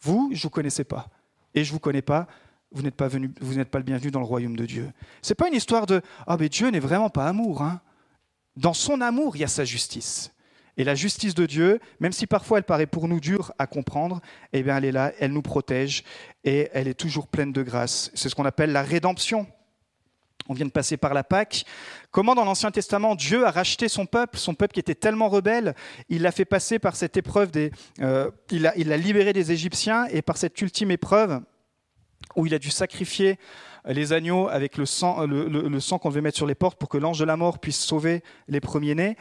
vous, 0.00 0.30
je 0.32 0.38
ne 0.38 0.42
vous 0.42 0.50
connaissais 0.50 0.84
pas. 0.84 1.08
Et 1.54 1.64
je 1.64 1.70
ne 1.70 1.72
vous 1.74 1.80
connais 1.80 2.02
pas, 2.02 2.26
vous 2.72 2.82
n'êtes 2.82 2.96
pas, 2.96 3.08
venu, 3.08 3.30
vous 3.40 3.54
n'êtes 3.54 3.70
pas 3.70 3.78
le 3.78 3.84
bienvenu 3.84 4.10
dans 4.10 4.20
le 4.20 4.26
royaume 4.26 4.56
de 4.56 4.66
Dieu. 4.66 4.90
Ce 5.22 5.30
n'est 5.30 5.36
pas 5.36 5.48
une 5.48 5.54
histoire 5.54 5.86
de 5.86 6.02
Ah, 6.26 6.36
mais 6.38 6.48
Dieu 6.48 6.68
n'est 6.68 6.80
vraiment 6.80 7.10
pas 7.10 7.26
amour. 7.26 7.62
Hein. 7.62 7.80
Dans 8.56 8.74
son 8.74 9.00
amour, 9.00 9.36
il 9.36 9.40
y 9.40 9.44
a 9.44 9.48
sa 9.48 9.64
justice. 9.64 10.32
Et 10.76 10.84
la 10.84 10.94
justice 10.94 11.34
de 11.34 11.46
Dieu, 11.46 11.80
même 12.00 12.12
si 12.12 12.26
parfois 12.26 12.58
elle 12.58 12.64
paraît 12.64 12.86
pour 12.86 13.08
nous 13.08 13.20
dure 13.20 13.52
à 13.58 13.66
comprendre, 13.66 14.20
eh 14.52 14.62
bien 14.62 14.76
elle 14.76 14.84
est 14.84 14.92
là, 14.92 15.12
elle 15.18 15.32
nous 15.32 15.42
protège 15.42 16.04
et 16.44 16.68
elle 16.72 16.88
est 16.88 16.94
toujours 16.94 17.28
pleine 17.28 17.52
de 17.52 17.62
grâce. 17.62 18.10
C'est 18.14 18.28
ce 18.28 18.34
qu'on 18.34 18.44
appelle 18.44 18.72
la 18.72 18.82
rédemption. 18.82 19.46
On 20.48 20.54
vient 20.54 20.66
de 20.66 20.70
passer 20.70 20.96
par 20.96 21.12
la 21.12 21.24
Pâque. 21.24 21.64
Comment 22.10 22.34
dans 22.34 22.44
l'Ancien 22.44 22.70
Testament 22.70 23.14
Dieu 23.14 23.46
a 23.46 23.50
racheté 23.50 23.88
son 23.88 24.06
peuple, 24.06 24.38
son 24.38 24.54
peuple 24.54 24.74
qui 24.74 24.80
était 24.80 24.94
tellement 24.94 25.28
rebelle, 25.28 25.74
il 26.08 26.22
l'a 26.22 26.30
fait 26.30 26.44
passer 26.44 26.78
par 26.78 26.94
cette 26.94 27.16
épreuve 27.16 27.50
des, 27.50 27.72
euh, 28.00 28.30
il 28.50 28.62
l'a 28.62 28.96
libéré 28.96 29.32
des 29.32 29.50
Égyptiens 29.50 30.06
et 30.06 30.22
par 30.22 30.36
cette 30.36 30.60
ultime 30.60 30.90
épreuve 30.90 31.40
où 32.36 32.46
il 32.46 32.54
a 32.54 32.58
dû 32.58 32.70
sacrifier 32.70 33.38
les 33.86 34.12
agneaux 34.12 34.48
avec 34.48 34.76
le 34.76 34.86
sang, 34.86 35.26
le, 35.26 35.80
sang 35.80 35.98
qu'on 35.98 36.10
devait 36.10 36.20
mettre 36.20 36.36
sur 36.36 36.46
les 36.46 36.54
portes 36.54 36.78
pour 36.78 36.88
que 36.88 36.98
l'ange 36.98 37.18
de 37.18 37.24
la 37.24 37.36
mort 37.36 37.58
puisse 37.58 37.78
sauver 37.78 38.22
les 38.48 38.60
premiers-nés. 38.60 39.16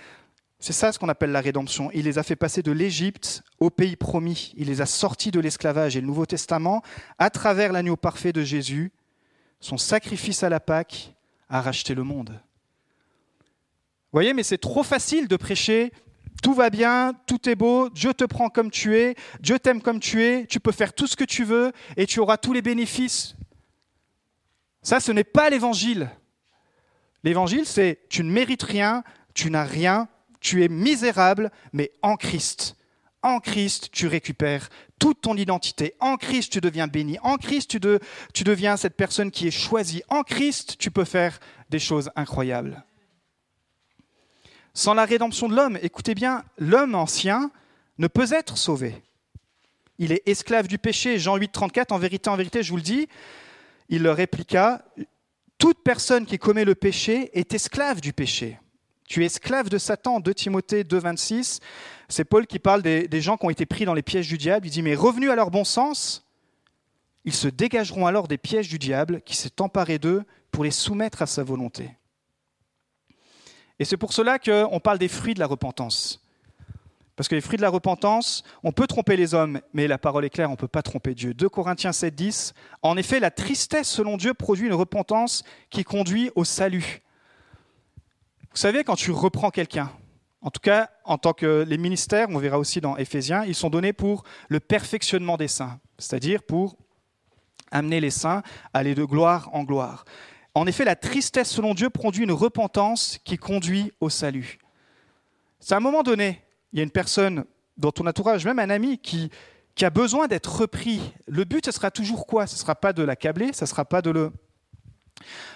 C'est 0.65 0.73
ça 0.73 0.91
ce 0.91 0.97
qu'on 0.97 1.09
appelle 1.09 1.29
la 1.29 1.41
rédemption. 1.41 1.91
Il 1.93 2.05
les 2.05 2.17
a 2.17 2.23
fait 2.23 2.35
passer 2.35 2.63
de 2.63 2.71
l'Égypte 2.71 3.43
au 3.59 3.69
pays 3.69 3.95
promis. 3.95 4.51
Il 4.57 4.65
les 4.65 4.81
a 4.81 4.87
sortis 4.87 5.29
de 5.29 5.39
l'esclavage. 5.39 5.95
Et 5.95 6.01
le 6.01 6.07
Nouveau 6.07 6.25
Testament, 6.25 6.81
à 7.19 7.29
travers 7.29 7.71
l'agneau 7.71 7.95
parfait 7.95 8.33
de 8.33 8.41
Jésus, 8.41 8.91
son 9.59 9.77
sacrifice 9.77 10.41
à 10.41 10.49
la 10.49 10.59
Pâque, 10.59 11.13
a 11.49 11.61
racheté 11.61 11.93
le 11.93 12.01
monde. 12.01 12.31
Vous 12.31 14.13
voyez, 14.13 14.33
mais 14.33 14.41
c'est 14.41 14.57
trop 14.57 14.81
facile 14.81 15.27
de 15.27 15.35
prêcher 15.35 15.91
tout 16.41 16.55
va 16.55 16.71
bien, 16.71 17.13
tout 17.27 17.47
est 17.47 17.55
beau, 17.55 17.89
Dieu 17.89 18.15
te 18.15 18.25
prend 18.25 18.49
comme 18.49 18.71
tu 18.71 18.97
es, 18.97 19.13
Dieu 19.41 19.59
t'aime 19.59 19.83
comme 19.83 19.99
tu 19.99 20.23
es, 20.23 20.47
tu 20.47 20.59
peux 20.59 20.71
faire 20.71 20.93
tout 20.93 21.05
ce 21.05 21.15
que 21.15 21.23
tu 21.23 21.43
veux 21.43 21.73
et 21.95 22.07
tu 22.07 22.19
auras 22.19 22.37
tous 22.37 22.53
les 22.53 22.63
bénéfices. 22.63 23.35
Ça, 24.81 24.99
ce 24.99 25.11
n'est 25.11 25.23
pas 25.23 25.51
l'évangile. 25.51 26.09
L'évangile, 27.23 27.67
c'est 27.67 27.99
tu 28.09 28.23
ne 28.23 28.31
mérites 28.31 28.63
rien, 28.63 29.03
tu 29.35 29.51
n'as 29.51 29.63
rien, 29.63 30.07
tu 30.45 30.63
es 30.63 30.69
misérable, 30.69 31.49
mais 31.73 31.91
en 32.03 32.17
Christ. 32.17 32.75
En 33.23 33.39
Christ, 33.39 33.89
tu 33.91 34.05
récupères 34.05 34.69
toute 34.99 35.21
ton 35.21 35.35
identité. 35.35 35.95
En 35.99 36.17
Christ, 36.17 36.51
tu 36.51 36.61
deviens 36.61 36.85
béni. 36.85 37.17
En 37.23 37.37
Christ, 37.37 37.71
tu, 37.71 38.43
deviens 38.43 38.77
cette 38.77 38.95
personne 38.95 39.31
qui 39.31 39.47
est 39.47 39.51
choisie. 39.51 40.03
En 40.07 40.21
Christ, 40.21 40.75
tu 40.77 40.91
peux 40.91 41.03
faire 41.03 41.39
des 41.71 41.79
choses 41.79 42.11
incroyables. 42.15 42.85
Sans 44.75 44.93
la 44.93 45.05
rédemption 45.05 45.49
de 45.49 45.55
l'homme, 45.55 45.79
écoutez 45.81 46.13
bien, 46.13 46.43
l'homme 46.59 46.93
ancien 46.93 47.49
ne 47.97 48.05
peut 48.05 48.31
être 48.31 48.55
sauvé. 48.55 49.01
Il 49.97 50.11
est 50.11 50.21
esclave 50.27 50.67
du 50.67 50.77
péché. 50.77 51.17
Jean 51.17 51.37
8, 51.37 51.51
34, 51.51 51.91
en 51.91 51.97
vérité, 51.97 52.29
en 52.29 52.37
vérité, 52.37 52.61
je 52.61 52.69
vous 52.69 52.77
le 52.77 52.83
dis, 52.83 53.07
il 53.89 54.03
leur 54.03 54.17
répliqua, 54.17 54.85
toute 55.57 55.81
personne 55.83 56.27
qui 56.27 56.37
commet 56.37 56.65
le 56.65 56.75
péché 56.75 57.31
est 57.33 57.51
esclave 57.55 57.99
du 57.99 58.13
péché. 58.13 58.59
Tu 59.07 59.23
es 59.23 59.27
esclave 59.27 59.69
de 59.69 59.77
Satan, 59.77 60.19
2 60.19 60.33
Timothée 60.33 60.83
2, 60.83 60.97
26. 60.97 61.59
C'est 62.09 62.25
Paul 62.25 62.47
qui 62.47 62.59
parle 62.59 62.81
des, 62.81 63.21
gens 63.21 63.37
qui 63.37 63.45
ont 63.45 63.49
été 63.49 63.65
pris 63.65 63.85
dans 63.85 63.93
les 63.93 64.01
pièges 64.01 64.27
du 64.27 64.37
diable. 64.37 64.67
Il 64.67 64.71
dit, 64.71 64.81
mais 64.81 64.95
revenus 64.95 65.29
à 65.29 65.35
leur 65.35 65.51
bon 65.51 65.63
sens, 65.63 66.25
ils 67.23 67.33
se 67.33 67.47
dégageront 67.47 68.07
alors 68.07 68.27
des 68.27 68.37
pièges 68.37 68.67
du 68.67 68.79
diable 68.79 69.21
qui 69.21 69.35
s'est 69.35 69.61
emparé 69.61 69.99
d'eux 69.99 70.23
pour 70.51 70.63
les 70.63 70.71
soumettre 70.71 71.21
à 71.21 71.27
sa 71.27 71.43
volonté. 71.43 71.91
Et 73.77 73.85
c'est 73.85 73.97
pour 73.97 74.13
cela 74.13 74.39
qu'on 74.39 74.79
parle 74.79 74.97
des 74.97 75.07
fruits 75.07 75.33
de 75.33 75.39
la 75.39 75.47
repentance. 75.47 76.21
Parce 77.15 77.29
que 77.29 77.35
les 77.35 77.41
fruits 77.41 77.57
de 77.57 77.61
la 77.61 77.69
repentance, 77.69 78.43
on 78.63 78.71
peut 78.71 78.87
tromper 78.87 79.15
les 79.15 79.33
hommes, 79.33 79.61
mais 79.73 79.87
la 79.87 79.97
parole 79.97 80.25
est 80.25 80.29
claire, 80.29 80.49
on 80.49 80.53
ne 80.53 80.57
peut 80.57 80.67
pas 80.67 80.81
tromper 80.81 81.13
Dieu. 81.13 81.33
2 81.33 81.47
Corinthiens 81.47 81.93
7, 81.93 82.13
10. 82.13 82.53
En 82.81 82.97
effet, 82.97 83.19
la 83.19 83.31
tristesse 83.31 83.87
selon 83.87 84.17
Dieu 84.17 84.33
produit 84.33 84.67
une 84.67 84.73
repentance 84.73 85.43
qui 85.69 85.83
conduit 85.83 86.31
au 86.35 86.43
salut. 86.43 87.01
Vous 88.55 88.61
savez, 88.61 88.85
quand 88.85 88.95
tu 88.95 89.11
reprends 89.11 89.49
quelqu'un, 89.49 89.91
en 90.39 90.49
tout 90.49 90.61
cas, 90.61 90.89
en 91.03 91.17
tant 91.17 91.33
que 91.33 91.65
les 91.67 91.77
ministères, 91.77 92.27
on 92.29 92.37
verra 92.37 92.57
aussi 92.57 92.79
dans 92.79 92.95
Éphésiens, 92.95 93.43
ils 93.43 93.53
sont 93.53 93.69
donnés 93.69 93.91
pour 93.91 94.23
le 94.47 94.61
perfectionnement 94.61 95.35
des 95.35 95.49
saints, 95.49 95.77
c'est-à-dire 95.99 96.41
pour 96.41 96.77
amener 97.69 97.99
les 97.99 98.11
saints 98.11 98.43
à 98.73 98.79
aller 98.79 98.95
de 98.95 99.03
gloire 99.03 99.49
en 99.51 99.63
gloire. 99.63 100.05
En 100.53 100.67
effet, 100.67 100.85
la 100.85 100.95
tristesse 100.95 101.49
selon 101.49 101.73
Dieu 101.73 101.89
produit 101.89 102.23
une 102.23 102.31
repentance 102.31 103.19
qui 103.25 103.35
conduit 103.35 103.91
au 103.99 104.09
salut. 104.09 104.57
C'est 105.59 105.73
à 105.73 105.77
un 105.77 105.81
moment 105.81 106.01
donné, 106.01 106.41
il 106.71 106.77
y 106.77 106.79
a 106.79 106.83
une 106.83 106.91
personne 106.91 107.43
dans 107.75 107.91
ton 107.91 108.07
entourage, 108.07 108.45
même 108.45 108.59
un 108.59 108.69
ami, 108.69 108.99
qui, 108.99 109.31
qui 109.75 109.83
a 109.83 109.89
besoin 109.89 110.27
d'être 110.27 110.61
repris. 110.61 111.13
Le 111.27 111.43
but, 111.43 111.65
ce 111.65 111.73
sera 111.73 111.91
toujours 111.91 112.25
quoi? 112.25 112.47
Ce 112.47 112.55
ne 112.55 112.59
sera 112.59 112.75
pas 112.75 112.93
de 112.93 113.03
l'accabler, 113.03 113.51
ce 113.51 113.65
ne 113.65 113.67
sera 113.67 113.83
pas 113.83 114.01
de 114.01 114.11
le, 114.11 114.31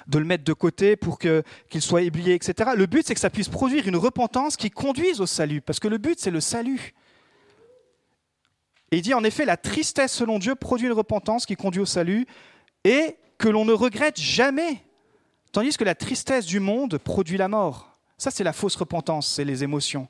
de 0.08 0.20
le 0.20 0.26
mettre 0.26 0.44
de 0.44 0.54
côté 0.54 0.96
pour 0.96 1.20
qu'il 1.20 1.82
soit 1.82 2.02
oublié, 2.02 2.34
etc. 2.34 2.72
Le 2.76 2.86
but, 2.86 3.06
c'est 3.06 3.14
que 3.14 3.20
ça 3.20 3.30
puisse 3.30 3.50
produire 3.50 3.88
une 3.88 3.98
repentance 3.98 4.58
qui 4.58 4.70
conduise 4.70 5.22
au 5.22 5.26
salut, 5.26 5.62
parce 5.62 5.80
que 5.80 5.88
le 5.88 5.98
but, 5.98 6.20
c'est 6.20 6.32
le 6.32 6.42
salut. 6.42 6.94
Et 8.92 8.98
il 8.98 9.02
dit 9.02 9.14
en 9.14 9.24
effet, 9.24 9.46
la 9.46 9.58
tristesse 9.58 10.14
selon 10.14 10.40
Dieu 10.40 10.56
produit 10.56 10.88
une 10.88 10.94
repentance 10.94 11.46
qui 11.46 11.56
conduit 11.56 11.82
au 11.82 11.86
salut 11.86 12.26
et 12.84 13.18
que 13.38 13.48
l'on 13.48 13.66
ne 13.66 13.74
regrette 13.74 14.20
jamais 14.20 14.84
Tandis 15.52 15.78
que 15.78 15.84
la 15.84 15.96
tristesse 15.96 16.46
du 16.46 16.60
monde 16.60 16.98
produit 17.00 17.38
la 17.38 17.48
mort. 17.48 17.98
Ça, 18.18 18.30
c'est 18.30 18.44
la 18.44 18.54
fausse 18.54 18.76
repentance, 18.76 19.28
c'est 19.28 19.46
les 19.46 19.64
émotions. 19.64 20.08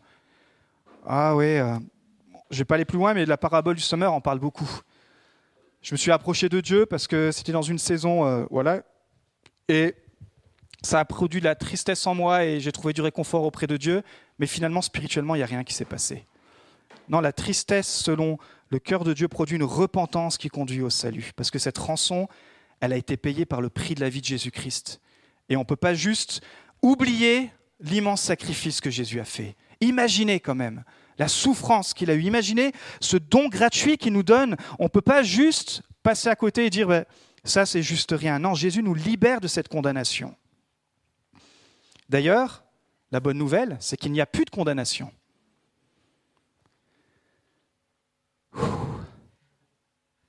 Ah 1.05 1.35
oui, 1.35 1.57
euh, 1.57 1.75
je 2.49 2.55
ne 2.55 2.57
vais 2.59 2.65
pas 2.65 2.75
aller 2.75 2.85
plus 2.85 2.97
loin, 2.97 3.13
mais 3.13 3.25
la 3.25 3.37
parabole 3.37 3.75
du 3.75 3.81
sommeur 3.81 4.11
en 4.11 4.19
parle 4.19 4.39
beaucoup. 4.39 4.69
Je 5.81 5.93
me 5.93 5.97
suis 5.97 6.11
approché 6.11 6.49
de 6.49 6.59
Dieu 6.59 6.85
parce 6.85 7.07
que 7.07 7.31
c'était 7.31 7.53
dans 7.53 7.61
une 7.61 7.79
saison, 7.79 8.25
euh, 8.25 8.45
voilà, 8.51 8.81
et 9.69 9.95
ça 10.81 10.99
a 10.99 11.05
produit 11.05 11.39
de 11.39 11.45
la 11.45 11.55
tristesse 11.55 12.05
en 12.07 12.15
moi 12.15 12.43
et 12.43 12.59
j'ai 12.59 12.71
trouvé 12.71 12.91
du 12.91 13.01
réconfort 13.01 13.43
auprès 13.43 13.67
de 13.67 13.77
Dieu, 13.77 14.03
mais 14.39 14.47
finalement, 14.47 14.81
spirituellement, 14.81 15.35
il 15.35 15.39
n'y 15.39 15.43
a 15.43 15.47
rien 15.47 15.63
qui 15.63 15.73
s'est 15.73 15.85
passé. 15.85 16.25
Non, 17.07 17.21
la 17.21 17.31
tristesse, 17.31 17.87
selon 17.87 18.37
le 18.69 18.79
cœur 18.79 19.03
de 19.03 19.13
Dieu, 19.13 19.27
produit 19.27 19.55
une 19.55 19.63
repentance 19.63 20.37
qui 20.37 20.49
conduit 20.49 20.81
au 20.81 20.89
salut, 20.89 21.31
parce 21.35 21.51
que 21.51 21.59
cette 21.59 21.77
rançon, 21.77 22.27
elle 22.81 22.93
a 22.93 22.97
été 22.97 23.17
payée 23.17 23.45
par 23.45 23.61
le 23.61 23.69
prix 23.69 23.95
de 23.95 24.01
la 24.01 24.09
vie 24.09 24.21
de 24.21 24.25
Jésus-Christ. 24.25 25.01
Et 25.49 25.55
on 25.55 25.61
ne 25.61 25.65
peut 25.65 25.75
pas 25.75 25.93
juste 25.93 26.41
oublier 26.81 27.51
l'immense 27.79 28.21
sacrifice 28.21 28.81
que 28.81 28.89
Jésus 28.89 29.19
a 29.19 29.25
fait. 29.25 29.55
Imaginez 29.81 30.39
quand 30.39 30.55
même 30.55 30.83
la 31.17 31.27
souffrance 31.27 31.93
qu'il 31.93 32.09
a 32.09 32.15
eue. 32.15 32.23
Imaginez 32.23 32.71
ce 33.01 33.17
don 33.17 33.49
gratuit 33.49 33.97
qu'il 33.97 34.13
nous 34.13 34.23
donne. 34.23 34.55
On 34.79 34.85
ne 34.85 34.89
peut 34.89 35.01
pas 35.01 35.23
juste 35.23 35.83
passer 36.03 36.29
à 36.29 36.35
côté 36.35 36.65
et 36.65 36.69
dire 36.69 36.87
ben, 36.87 37.05
ça 37.43 37.65
c'est 37.65 37.83
juste 37.83 38.11
rien. 38.11 38.39
Non, 38.39 38.53
Jésus 38.53 38.83
nous 38.83 38.93
libère 38.93 39.41
de 39.41 39.47
cette 39.47 39.67
condamnation. 39.67 40.35
D'ailleurs, 42.09 42.63
la 43.11 43.19
bonne 43.19 43.37
nouvelle, 43.37 43.77
c'est 43.79 43.97
qu'il 43.97 44.11
n'y 44.11 44.21
a 44.21 44.25
plus 44.25 44.45
de 44.45 44.49
condamnation. 44.49 45.11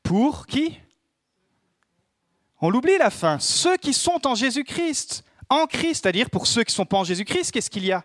Pour 0.03 0.47
qui? 0.47 0.79
On 2.61 2.69
l'oublie 2.69 2.99
la 2.99 3.11
fin. 3.11 3.39
Ceux 3.39 3.77
qui 3.77 3.95
sont 3.95 4.27
en 4.27 4.35
Jésus-Christ. 4.35 5.25
En 5.49 5.67
Christ, 5.67 6.03
c'est-à-dire 6.03 6.31
pour 6.31 6.47
ceux 6.47 6.65
qui 6.65 6.73
ne 6.73 6.77
sont 6.77 6.87
pas 6.87 6.99
en 6.99 7.05
Jésus-Christ, 7.05 7.53
qu'est-ce 7.53 7.71
qu'il 7.71 7.85
y 7.85 7.93
a? 7.93 8.05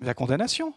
La 0.00 0.14
condamnation. 0.14 0.74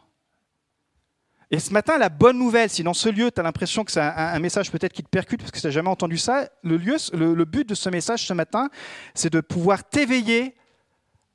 Et 1.52 1.58
ce 1.58 1.74
matin, 1.74 1.98
la 1.98 2.10
bonne 2.10 2.38
nouvelle, 2.38 2.70
si 2.70 2.84
dans 2.84 2.94
ce 2.94 3.10
lieu, 3.10 3.32
tu 3.32 3.40
as 3.40 3.44
l'impression 3.44 3.84
que 3.84 3.92
c'est 3.92 4.02
un, 4.02 4.40
message 4.40 4.72
peut-être 4.72 4.94
qui 4.94 5.02
te 5.02 5.10
percute 5.10 5.40
parce 5.40 5.52
que 5.52 5.60
tu 5.60 5.66
n'as 5.66 5.72
jamais 5.72 5.90
entendu 5.90 6.18
ça, 6.18 6.48
le, 6.62 7.44
but 7.46 7.68
de 7.68 7.74
ce 7.74 7.90
message 7.90 8.28
ce 8.28 8.34
matin, 8.34 8.70
c'est 9.16 9.34
de 9.34 9.42
pouvoir 9.42 9.84
t'éveiller 9.90 10.56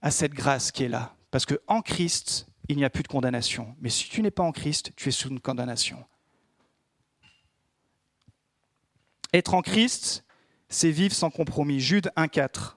à 0.03 0.13
cette 0.13 0.33
grâce 0.33 0.71
qui 0.71 0.85
est 0.85 0.89
là. 0.89 1.17
Parce 1.33 1.47
qu'en 1.47 1.83
Christ, 1.83 2.47
il 2.69 2.77
n'y 2.77 2.85
a 2.85 2.91
plus 2.91 3.03
de 3.03 3.09
condamnation. 3.09 3.75
Mais 3.81 3.89
si 3.89 4.09
tu 4.09 4.23
n'es 4.23 4.31
pas 4.31 4.45
en 4.45 4.53
Christ, 4.53 4.93
tu 4.95 5.09
es 5.09 5.13
sous 5.13 5.31
une 5.31 5.41
condamnation. 5.41 6.05
Être 9.33 9.55
en 9.55 9.63
Christ, 9.63 10.25
c'est 10.69 10.93
vivre 10.93 11.15
sans 11.15 11.31
compromis. 11.31 11.81
Jude 11.81 12.13
1.4. 12.17 12.77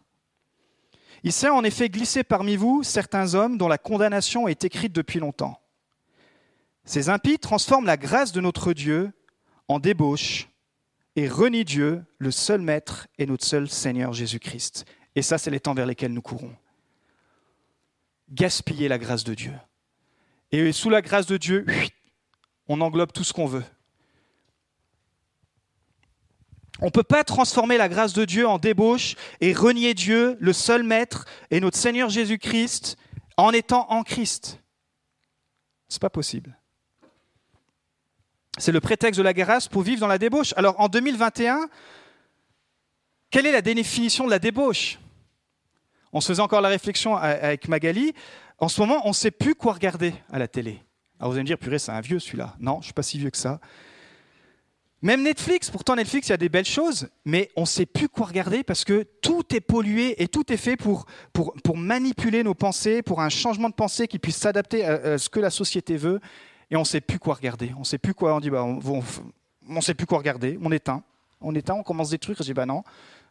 Il 1.22 1.32
s'est 1.32 1.50
en 1.50 1.64
effet 1.64 1.90
glissé 1.90 2.24
parmi 2.24 2.56
vous 2.56 2.82
certains 2.82 3.36
hommes 3.36 3.60
dont 3.60 3.68
la 3.68 3.78
condamnation 3.78 4.48
est 4.48 4.64
écrite 4.64 4.94
depuis 4.94 5.20
longtemps. 5.20 5.62
Ces 6.88 7.10
impies 7.10 7.38
transforment 7.38 7.86
la 7.86 7.98
grâce 7.98 8.32
de 8.32 8.40
notre 8.40 8.72
Dieu 8.72 9.12
en 9.68 9.78
débauche 9.78 10.48
et 11.18 11.28
renient 11.28 11.66
Dieu, 11.66 12.06
le 12.18 12.32
seul 12.32 12.62
Maître 12.62 13.08
et 13.18 13.26
notre 13.26 13.46
seul 13.46 13.70
Seigneur 13.70 14.14
Jésus-Christ. 14.14 14.86
Et 15.14 15.22
ça, 15.22 15.38
c'est 15.38 15.52
les 15.52 15.60
temps 15.60 15.74
vers 15.74 15.86
lesquels 15.86 16.14
nous 16.14 16.22
courons. 16.22 16.56
Gaspiller 18.30 18.88
la 18.88 18.98
grâce 18.98 19.26
de 19.26 19.34
Dieu. 19.34 19.52
Et 20.54 20.72
sous 20.72 20.90
la 20.90 21.02
grâce 21.02 21.26
de 21.26 21.36
Dieu, 21.36 21.66
on 22.70 22.80
englobe 22.80 23.12
tout 23.12 23.26
ce 23.26 23.34
qu'on 23.34 23.48
veut. 23.48 23.66
On 26.80 26.86
ne 26.86 26.92
peut 26.92 27.04
pas 27.04 27.26
transformer 27.26 27.78
la 27.78 27.90
grâce 27.90 28.14
de 28.14 28.24
Dieu 28.24 28.48
en 28.48 28.60
débauche 28.60 29.16
et 29.42 29.52
renier 29.52 29.94
Dieu, 29.94 30.38
le 30.40 30.54
seul 30.54 30.84
maître, 30.84 31.26
et 31.52 31.60
notre 31.60 31.78
Seigneur 31.78 32.10
Jésus-Christ, 32.10 32.96
en 33.36 33.52
étant 33.52 33.92
en 33.92 34.04
Christ. 34.04 34.62
Ce 35.90 35.96
n'est 35.96 36.00
pas 36.00 36.10
possible. 36.10 36.58
C'est 38.58 38.72
le 38.72 38.80
prétexte 38.80 39.20
de 39.20 39.24
la 39.24 39.34
grâce 39.34 39.68
pour 39.68 39.84
vivre 39.84 40.00
dans 40.00 40.08
la 40.08 40.18
débauche. 40.18 40.54
Alors 40.58 40.80
en 40.80 40.88
2021, 40.88 41.70
quelle 43.30 43.46
est 43.46 43.52
la 43.52 43.62
définition 43.62 44.26
de 44.26 44.32
la 44.32 44.40
débauche? 44.40 45.00
On 46.12 46.22
se 46.22 46.28
faisait 46.28 46.42
encore 46.42 46.62
la 46.62 46.70
réflexion 46.70 47.16
avec 47.16 47.68
Magali. 47.68 48.14
En 48.58 48.68
ce 48.68 48.82
moment, 48.82 49.02
on 49.06 49.10
ne 49.10 49.14
sait 49.14 49.32
plus 49.32 49.54
quoi 49.54 49.74
regarder 49.74 50.14
à 50.32 50.40
la 50.40 50.48
télé. 50.48 50.82
Alors 51.20 51.32
vous 51.32 51.36
allez 51.36 51.44
me 51.44 51.48
dire, 51.48 51.58
purée, 51.58 51.80
c'est 51.80 51.92
un 51.92 52.02
vieux 52.02 52.20
celui-là. 52.20 52.56
Non, 52.60 52.76
je 52.76 52.78
ne 52.80 52.84
suis 52.86 52.94
pas 52.94 53.04
si 53.04 53.20
vieux 53.20 53.30
que 53.30 53.38
ça. 53.38 53.60
Même 55.04 55.22
Netflix, 55.22 55.70
pourtant 55.70 55.96
Netflix, 55.96 56.28
il 56.28 56.32
y 56.32 56.34
a 56.34 56.38
des 56.38 56.50
belles 56.50 56.66
choses, 56.66 57.08
mais 57.24 57.52
on 57.56 57.62
ne 57.62 57.66
sait 57.68 57.86
plus 57.86 58.10
quoi 58.10 58.26
regarder 58.26 58.64
parce 58.64 58.84
que 58.84 59.04
tout 59.22 59.44
est 59.54 59.62
pollué 59.62 60.22
et 60.24 60.28
tout 60.28 60.52
est 60.52 60.58
fait 60.58 60.76
pour, 60.76 61.06
pour, 61.34 61.54
pour 61.64 61.78
manipuler 61.78 62.42
nos 62.42 62.56
pensées, 62.56 63.04
pour 63.04 63.22
un 63.22 63.30
changement 63.30 63.70
de 63.70 63.76
pensée 63.76 64.08
qui 64.08 64.18
puisse 64.18 64.38
s'adapter 64.38 64.84
à, 64.86 65.20
ce 65.20 65.30
que 65.30 65.40
la 65.40 65.52
société 65.52 65.98
veut. 65.98 66.20
Et 66.70 66.76
on 66.76 66.82
ne 66.82 66.86
sait 66.86 67.02
plus 67.02 67.20
quoi 67.20 67.36
regarder. 67.36 67.72
On 67.76 67.80
ne 67.80 67.86
sait 67.86 67.98
plus 67.98 68.14
quoi. 68.14 68.36
On 68.36 68.40
dit, 68.40 68.50
bah, 68.50 68.64
on, 68.64 68.80
on, 69.70 69.82
sait 69.82 69.94
plus 69.94 70.06
quoi 70.06 70.18
regarder. 70.18 70.60
On 70.62 70.72
éteint. 70.72 71.04
On 71.40 71.54
éteint, 71.56 71.76
on 71.76 71.84
commence 71.84 72.10
des 72.10 72.18
trucs. 72.18 72.40
On 72.40 72.44
dit, 72.44 72.54
bah 72.54 72.66
non, 72.66 72.84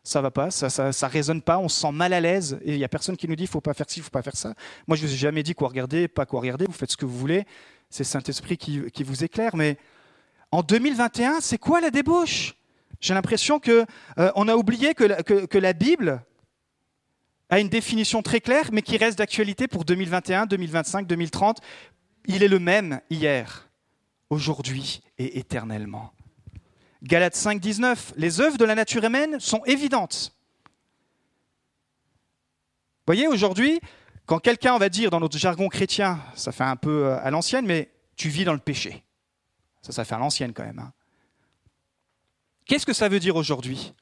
ça 0.06 0.20
va 0.20 0.30
pas, 0.30 0.50
ça, 0.52 0.70
ça, 0.70 1.08
résonne 1.08 1.42
pas, 1.42 1.58
on 1.58 1.68
se 1.68 1.80
sent 1.80 1.90
mal 1.90 2.12
à 2.12 2.20
l'aise 2.20 2.60
et 2.62 2.74
il 2.74 2.78
y 2.78 2.84
a 2.84 2.88
personne 2.88 3.16
qui 3.16 3.26
nous 3.26 3.34
dit 3.34 3.48
faut 3.48 3.60
pas 3.60 3.74
faire 3.74 3.90
ci, 3.90 4.00
faut 4.00 4.10
pas 4.10 4.22
faire 4.22 4.36
ça. 4.36 4.54
Moi, 4.86 4.96
je 4.96 5.04
vous 5.04 5.12
ai 5.12 5.16
jamais 5.16 5.42
dit 5.42 5.54
quoi 5.54 5.68
regarder, 5.68 6.06
pas 6.06 6.26
quoi 6.26 6.40
regarder. 6.40 6.64
Vous 6.66 6.72
faites 6.72 6.92
ce 6.92 6.96
que 6.96 7.04
vous 7.04 7.18
voulez. 7.18 7.44
C'est 7.90 8.04
le 8.04 8.08
Saint 8.08 8.20
Esprit 8.20 8.56
qui, 8.56 9.02
vous 9.02 9.24
éclaire. 9.24 9.56
Mais 9.56 9.78
en 10.52 10.62
2021, 10.62 11.40
c'est 11.40 11.58
quoi 11.58 11.80
la 11.80 11.90
débauche? 11.90 12.54
J'ai 13.00 13.14
l'impression 13.14 13.58
que 13.58 13.84
euh, 14.18 14.30
on 14.36 14.48
a 14.48 14.54
oublié 14.54 14.94
que 14.94 15.58
la 15.58 15.72
Bible 15.72 16.22
a 17.48 17.60
une 17.60 17.68
définition 17.68 18.22
très 18.22 18.40
claire, 18.40 18.70
mais 18.72 18.82
qui 18.82 18.96
reste 18.96 19.18
d'actualité 19.18 19.68
pour 19.68 19.84
2021, 19.84 20.46
2025, 20.46 21.06
2030. 21.06 21.60
Il 22.26 22.42
est 22.42 22.48
le 22.48 22.58
même 22.58 23.00
hier, 23.10 23.68
aujourd'hui 24.30 25.00
et 25.18 25.38
éternellement. 25.38 26.12
Galates 27.02 27.36
5, 27.36 27.60
19, 27.60 28.14
les 28.16 28.40
œuvres 28.40 28.58
de 28.58 28.64
la 28.64 28.74
nature 28.74 29.04
humaine 29.04 29.38
sont 29.38 29.62
évidentes. 29.64 30.32
Vous 33.06 33.12
voyez, 33.12 33.28
aujourd'hui, 33.28 33.80
quand 34.24 34.40
quelqu'un, 34.40 34.74
on 34.74 34.78
va 34.78 34.88
dire 34.88 35.10
dans 35.10 35.20
notre 35.20 35.38
jargon 35.38 35.68
chrétien, 35.68 36.20
ça 36.34 36.50
fait 36.50 36.64
un 36.64 36.74
peu 36.74 37.06
euh, 37.06 37.18
à 37.20 37.30
l'ancienne, 37.30 37.64
mais 37.64 37.92
tu 38.16 38.28
vis 38.28 38.44
dans 38.44 38.52
le 38.52 38.58
péché. 38.58 39.04
Ça, 39.82 39.92
ça 39.92 40.04
fait 40.04 40.16
à 40.16 40.18
l'ancienne 40.18 40.52
quand 40.52 40.64
même. 40.64 40.80
Hein. 40.80 40.92
Qu'est-ce 42.64 42.84
que 42.84 42.92
ça 42.92 43.08
veut 43.08 43.20
dire 43.20 43.36
aujourd'hui? 43.36 43.94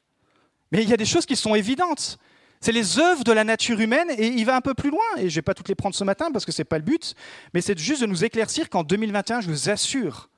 Mais 0.73 0.83
il 0.83 0.89
y 0.89 0.95
a 0.95 0.97
des 0.97 1.05
choses 1.05 1.27
qui 1.27 1.37
sont 1.37 1.55
évidentes. 1.55 2.19
C'est 2.61 2.73
les 2.73 2.99
œuvres 2.99 3.25
de 3.25 3.33
la 3.33 3.45
nature 3.45 3.81
humaine 3.81 4.09
et 4.17 4.29
il 4.29 4.45
va 4.47 4.57
un 4.57 4.61
peu 4.61 4.75
plus 4.75 4.91
loin. 4.91 5.05
Et 5.17 5.29
je 5.29 5.35
ne 5.35 5.35
vais 5.35 5.43
pas 5.43 5.55
toutes 5.55 5.69
les 5.69 5.75
prendre 5.75 5.95
ce 5.95 6.05
matin 6.05 6.31
parce 6.33 6.45
que 6.45 6.53
ce 6.53 6.63
n'est 6.63 6.65
pas 6.65 6.79
le 6.79 6.85
but, 6.85 7.15
mais 7.53 7.61
c'est 7.61 7.79
juste 7.79 8.01
de 8.01 8.07
nous 8.07 8.25
éclaircir 8.25 8.71
qu'en 8.71 8.85
2021, 8.85 9.43
je 9.43 9.51
vous 9.51 9.69
assure, 9.69 10.31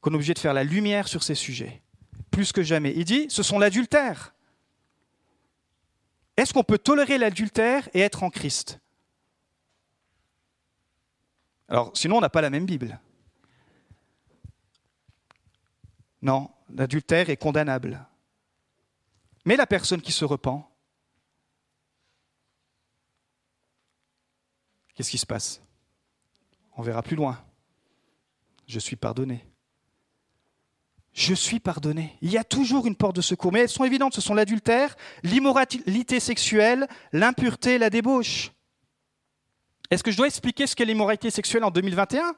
qu'on 0.00 0.12
est 0.12 0.16
obligé 0.16 0.34
de 0.34 0.38
faire 0.38 0.52
la 0.52 0.64
lumière 0.64 1.08
sur 1.08 1.22
ces 1.22 1.34
sujets, 1.34 1.82
plus 2.30 2.52
que 2.52 2.62
jamais. 2.62 2.92
Il 2.94 3.04
dit, 3.04 3.26
ce 3.30 3.42
sont 3.42 3.58
l'adultère. 3.58 4.34
Est-ce 6.36 6.52
qu'on 6.52 6.62
peut 6.62 6.78
tolérer 6.78 7.18
l'adultère 7.18 7.88
et 7.94 8.00
être 8.00 8.22
en 8.22 8.30
Christ? 8.30 8.78
Alors, 11.68 11.90
sinon, 11.94 12.18
on 12.18 12.20
n'a 12.20 12.30
pas 12.30 12.40
la 12.40 12.50
même 12.50 12.64
Bible. 12.64 13.00
Non, 16.22 16.50
l'adultère 16.74 17.30
est 17.30 17.36
condamnable. 17.36 18.04
Mais 19.44 19.56
la 19.56 19.66
personne 19.66 20.02
qui 20.02 20.12
se 20.12 20.24
repent, 20.24 20.67
qu'est-ce 24.98 25.12
qui 25.12 25.18
se 25.18 25.26
passe? 25.26 25.62
On 26.76 26.82
verra 26.82 27.04
plus 27.04 27.14
loin. 27.14 27.38
Je 28.66 28.80
suis 28.80 28.96
pardonné 28.96 29.44
je 31.14 31.34
suis 31.34 31.58
pardonné. 31.58 32.16
Il 32.22 32.30
y 32.30 32.38
a 32.38 32.44
toujours 32.44 32.86
une 32.86 32.94
porte 32.94 33.16
de 33.16 33.20
secours, 33.20 33.52
mais 33.52 33.60
elles 33.60 33.68
sont 33.68 33.82
évidentes, 33.82 34.14
ce 34.14 34.20
sont 34.20 34.34
l'adultère, 34.34 34.94
l'immoralité 35.24 36.20
sexuelle, 36.20 36.86
l'impureté, 37.12 37.76
la 37.76 37.90
débauche. 37.90 38.52
Est-ce 39.90 40.04
que 40.04 40.12
je 40.12 40.16
dois 40.16 40.28
expliquer 40.28 40.68
ce 40.68 40.76
qu'est 40.76 40.84
l'immoralité 40.84 41.30
sexuelle 41.30 41.64
en 41.64 41.72
2021 41.72 42.36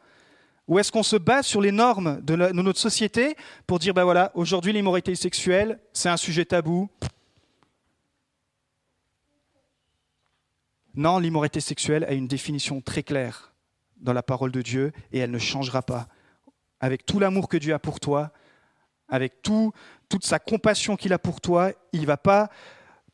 Ou 0.66 0.78
est-ce 0.78 0.90
qu'on 0.90 1.02
se 1.02 1.16
base 1.16 1.44
sur 1.44 1.60
les 1.60 1.72
normes 1.72 2.22
de, 2.22 2.36
notre 2.36 2.78
société 2.78 3.36
pour 3.66 3.80
dire, 3.80 3.92
ben 3.92 4.04
voilà, 4.04 4.32
aujourd'hui 4.34 4.72
l'immoralité 4.72 5.14
sexuelle, 5.14 5.78
c'est 5.92 6.08
un 6.08 6.16
sujet 6.16 6.46
tabou 6.46 6.88
Non, 11.00 11.18
l'immoralité 11.18 11.60
sexuelle 11.60 12.04
a 12.04 12.12
une 12.12 12.28
définition 12.28 12.82
très 12.82 13.02
claire 13.02 13.54
dans 14.02 14.12
la 14.12 14.22
parole 14.22 14.52
de 14.52 14.60
Dieu 14.60 14.92
et 15.12 15.18
elle 15.20 15.30
ne 15.30 15.38
changera 15.38 15.80
pas. 15.80 16.08
Avec 16.78 17.06
tout 17.06 17.18
l'amour 17.18 17.48
que 17.48 17.56
Dieu 17.56 17.72
a 17.72 17.78
pour 17.78 18.00
toi, 18.00 18.32
avec 19.08 19.40
tout, 19.40 19.72
toute 20.10 20.26
sa 20.26 20.38
compassion 20.38 20.96
qu'il 20.96 21.14
a 21.14 21.18
pour 21.18 21.40
toi, 21.40 21.72
il 21.94 22.02
ne 22.02 22.06
va 22.06 22.18
pas 22.18 22.50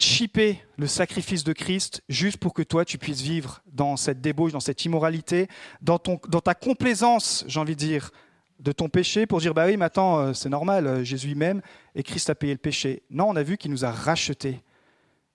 chipper 0.01 0.61
le 0.77 0.89
sacrifice 0.89 1.45
de 1.45 1.53
Christ 1.53 2.03
juste 2.09 2.39
pour 2.39 2.55
que 2.55 2.63
toi 2.63 2.85
tu 2.85 2.99
puisses 2.99 3.21
vivre 3.21 3.63
dans 3.69 3.97
cette 3.97 4.21
débauche, 4.21 4.51
dans 4.51 4.59
cette 4.59 4.85
immoralité, 4.85 5.47
dans, 5.81 6.01
ton, 6.01 6.19
dans 6.27 6.41
ta 6.41 6.57
complaisance, 6.57 7.45
j'ai 7.47 7.61
envie 7.61 7.77
de 7.77 7.81
dire, 7.81 8.11
de 8.59 8.73
ton 8.73 8.89
péché 8.89 9.27
pour 9.27 9.39
dire 9.39 9.55
bah 9.55 9.67
oui, 9.67 9.77
mais 9.77 9.85
attends, 9.85 10.19
euh, 10.19 10.33
c'est 10.33 10.49
normal, 10.49 10.89
euh, 10.89 11.05
Jésus 11.05 11.37
même 11.37 11.63
et 11.95 12.03
Christ 12.03 12.31
a 12.31 12.35
payé 12.35 12.53
le 12.53 12.59
péché. 12.59 13.05
Non, 13.11 13.27
on 13.29 13.37
a 13.37 13.45
vu 13.45 13.57
qu'il 13.57 13.71
nous 13.71 13.85
a 13.85 13.93
rachetés. 13.93 14.61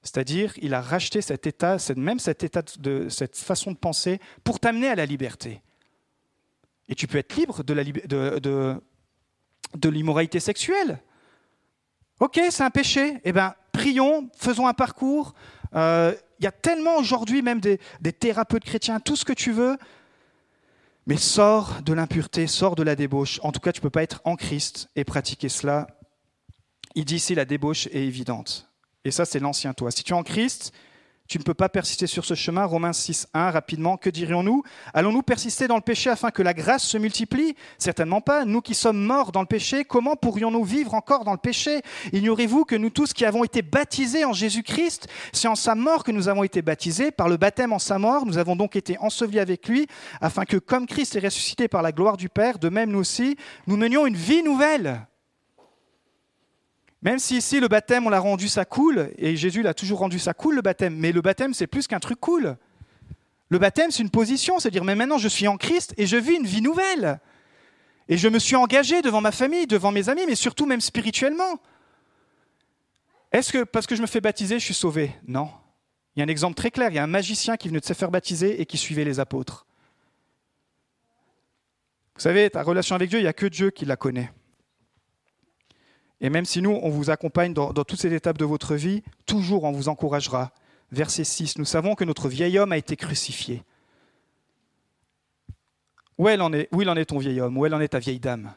C'est-à-dire, 0.04 0.54
il 0.62 0.74
a 0.74 0.82
racheté 0.82 1.22
cet 1.22 1.46
état, 1.46 1.78
même 1.96 2.20
cet 2.20 2.44
état 2.44 2.64
de 2.80 3.08
cette 3.10 3.38
façon 3.38 3.72
de 3.72 3.78
penser 3.78 4.20
pour 4.44 4.60
t'amener 4.60 4.88
à 4.88 4.96
la 4.96 5.06
liberté. 5.06 5.62
Et 6.90 6.96
tu 6.96 7.08
peux 7.08 7.20
être 7.20 7.36
libre 7.36 7.64
de, 7.64 8.82
l'immoralité 9.90 10.40
sexuelle. 10.40 11.00
Ok, 12.20 12.40
c'est 12.50 12.64
un 12.64 12.72
péché. 12.72 13.22
Eh 13.24 13.32
bien, 13.32 13.56
prions, 13.72 14.30
faisons 14.36 14.68
un 14.68 14.74
parcours. 14.74 15.36
Euh, 15.76 16.14
il 16.40 16.44
y 16.44 16.48
a 16.48 16.52
tellement 16.52 16.98
aujourd'hui 16.98 17.44
même 17.44 17.60
des, 17.60 17.80
des, 18.02 18.12
thérapeutes 18.12 18.66
chrétiens, 18.66 19.00
tout 19.00 19.16
ce 19.16 19.24
que 19.24 19.34
tu 19.34 19.52
veux. 19.52 19.78
Mais 21.06 21.18
sors 21.18 21.82
de 21.84 21.94
l'impureté, 21.94 22.48
sors 22.48 22.76
de 22.76 22.84
la 22.84 22.96
débauche. 22.96 23.40
En 23.44 23.52
tout 23.52 23.60
cas, 23.60 23.72
tu 23.72 23.80
ne 23.80 23.84
peux 23.84 23.90
pas 23.92 24.04
être 24.04 24.22
en 24.26 24.36
Christ 24.36 24.90
et 24.96 25.04
pratiquer 25.04 25.50
cela. 25.50 25.88
Il 26.96 27.06
dit 27.06 27.16
ici, 27.16 27.36
la 27.36 27.46
débauche 27.46 27.88
est 27.88 28.04
évidente. 28.04 28.71
Et 29.04 29.12
ça, 29.12 29.26
c'est 29.26 29.40
l'ancien 29.40 29.74
toi. 29.74 29.92
Si 29.92 30.04
tu 30.04 30.14
es 30.14 30.16
en 30.16 30.24
Christ, 30.24 30.72
tu 31.32 31.38
ne 31.38 31.44
peux 31.44 31.54
pas 31.54 31.70
persister 31.70 32.08
sur 32.08 32.26
ce 32.26 32.34
chemin. 32.34 32.66
Romains 32.66 32.92
6, 32.92 33.30
1, 33.34 33.52
rapidement, 33.52 33.96
que 33.96 34.10
dirions-nous? 34.10 34.64
Allons-nous 34.94 35.22
persister 35.22 35.66
dans 35.68 35.78
le 35.78 35.82
péché 35.82 36.10
afin 36.10 36.30
que 36.30 36.44
la 36.44 36.54
grâce 36.54 36.84
se 36.84 36.98
multiplie? 36.98 37.56
Certainement 37.78 38.20
pas. 38.20 38.44
Nous 38.44 38.60
qui 38.60 38.76
sommes 38.76 39.02
morts 39.02 39.32
dans 39.32 39.40
le 39.40 39.48
péché, 39.48 39.86
comment 39.86 40.18
pourrions-nous 40.18 40.66
vivre 40.66 40.94
encore 40.94 41.24
dans 41.24 41.32
le 41.32 41.38
péché? 41.38 41.84
Ignorez-vous 42.12 42.66
que 42.66 42.76
nous 42.76 42.90
tous 42.90 43.14
qui 43.14 43.24
avons 43.24 43.46
été 43.46 43.62
baptisés 43.62 44.26
en 44.26 44.34
Jésus-Christ, 44.34 45.08
c'est 45.32 45.48
en 45.48 45.56
sa 45.56 45.74
mort 45.74 46.04
que 46.04 46.12
nous 46.12 46.28
avons 46.28 46.44
été 46.44 46.62
baptisés. 46.62 47.12
Par 47.12 47.30
le 47.30 47.38
baptême 47.38 47.72
en 47.72 47.80
sa 47.80 47.98
mort, 47.98 48.26
nous 48.26 48.38
avons 48.38 48.58
donc 48.58 48.76
été 48.76 48.98
ensevelis 49.00 49.40
avec 49.40 49.70
lui, 49.70 49.88
afin 50.20 50.44
que 50.44 50.58
comme 50.58 50.86
Christ 50.86 51.16
est 51.16 51.24
ressuscité 51.24 51.70
par 51.70 51.82
la 51.82 51.94
gloire 51.94 52.18
du 52.18 52.28
Père, 52.28 52.60
de 52.60 52.68
même 52.68 52.92
nous 52.92 53.00
aussi, 53.00 53.38
nous 53.68 53.78
menions 53.78 54.06
une 54.06 54.18
vie 54.18 54.44
nouvelle. 54.44 55.08
Même 57.02 57.18
si 57.18 57.38
ici 57.38 57.60
le 57.60 57.68
baptême, 57.68 58.06
on 58.06 58.10
l'a 58.10 58.20
rendu 58.20 58.48
ça 58.48 58.64
cool, 58.64 59.12
et 59.18 59.36
Jésus 59.36 59.64
l'a 59.64 59.74
toujours 59.74 60.00
rendu 60.00 60.20
ça 60.20 60.34
cool, 60.34 60.56
le 60.56 60.62
baptême, 60.62 60.96
mais 60.96 61.12
le 61.12 61.22
baptême, 61.22 61.54
c'est 61.54 61.68
plus 61.68 61.88
qu'un 61.88 62.00
truc 62.00 62.20
cool. 62.20 62.58
Le 63.50 63.58
baptême, 63.58 63.92
c'est 63.92 64.04
une 64.04 64.12
position, 64.12 64.60
c'est 64.60 64.72
dire, 64.72 64.84
mais 64.84 64.96
maintenant 64.96 65.18
je 65.18 65.28
suis 65.28 65.48
en 65.48 65.58
Christ 65.58 65.94
et 65.98 66.06
je 66.06 66.16
vis 66.16 66.36
une 66.36 66.46
vie 66.46 66.62
nouvelle. 66.62 67.20
Et 68.08 68.18
je 68.18 68.28
me 68.28 68.40
suis 68.40 68.56
engagé 68.56 69.02
devant 69.02 69.22
ma 69.22 69.32
famille, 69.32 69.68
devant 69.68 69.92
mes 69.92 70.10
amis, 70.10 70.26
mais 70.28 70.36
surtout 70.36 70.66
même 70.66 70.82
spirituellement. 70.82 71.60
Est-ce 73.32 73.52
que 73.52 73.64
parce 73.64 73.88
que 73.88 73.96
je 73.96 74.02
me 74.02 74.08
fais 74.08 74.22
baptiser, 74.22 74.60
je 74.60 74.66
suis 74.66 74.74
sauvé? 74.74 75.16
Non. 75.28 75.50
Il 76.16 76.20
y 76.20 76.22
a 76.22 76.26
un 76.26 76.30
exemple 76.30 76.56
très 76.56 76.72
clair, 76.72 76.90
il 76.92 76.96
y 76.96 77.00
a 77.00 77.04
un 77.04 77.08
magicien 77.08 77.58
qui 77.58 77.68
venait 77.68 77.80
de 77.80 77.86
se 77.86 77.94
faire 77.94 78.12
baptiser 78.12 78.62
et 78.62 78.66
qui 78.66 78.78
suivait 78.78 79.06
les 79.06 79.20
apôtres. 79.20 79.66
Vous 82.16 82.22
savez, 82.22 82.50
ta 82.50 82.62
relation 82.64 82.96
avec 82.96 83.10
Dieu, 83.10 83.20
il 83.20 83.24
n'y 83.24 83.30
a 83.30 83.34
que 83.34 83.46
Dieu 83.46 83.72
qui 83.72 83.86
la 83.86 83.96
connaît. 83.96 84.32
Et 86.22 86.30
même 86.30 86.46
si 86.46 86.62
nous, 86.62 86.80
on 86.84 86.90
vous 86.90 87.10
accompagne 87.10 87.54
dans, 87.54 87.74
toutes 87.74 88.00
ces 88.00 88.14
étapes 88.14 88.38
de 88.38 88.46
votre 88.46 88.76
vie, 88.76 89.04
toujours 89.26 89.64
on 89.64 89.72
vous 89.72 89.90
encouragera. 89.90 90.52
Verset 90.92 91.24
6, 91.24 91.58
nous 91.58 91.66
savons 91.66 91.96
que 91.96 92.04
notre 92.04 92.30
vieil 92.30 92.60
homme 92.60 92.72
a 92.72 92.78
été 92.78 92.96
crucifié. 92.96 93.64
Où, 96.20 96.30
elle 96.30 96.44
en 96.44 96.54
est, 96.54 96.70
il 96.72 96.90
en 96.90 96.96
est 96.96 97.06
ton 97.06 97.18
vieil 97.18 97.42
homme? 97.42 97.58
Où 97.58 97.66
en 97.66 97.80
est 97.80 97.88
ta 97.88 98.00
vieille 98.00 98.20
dame? 98.20 98.54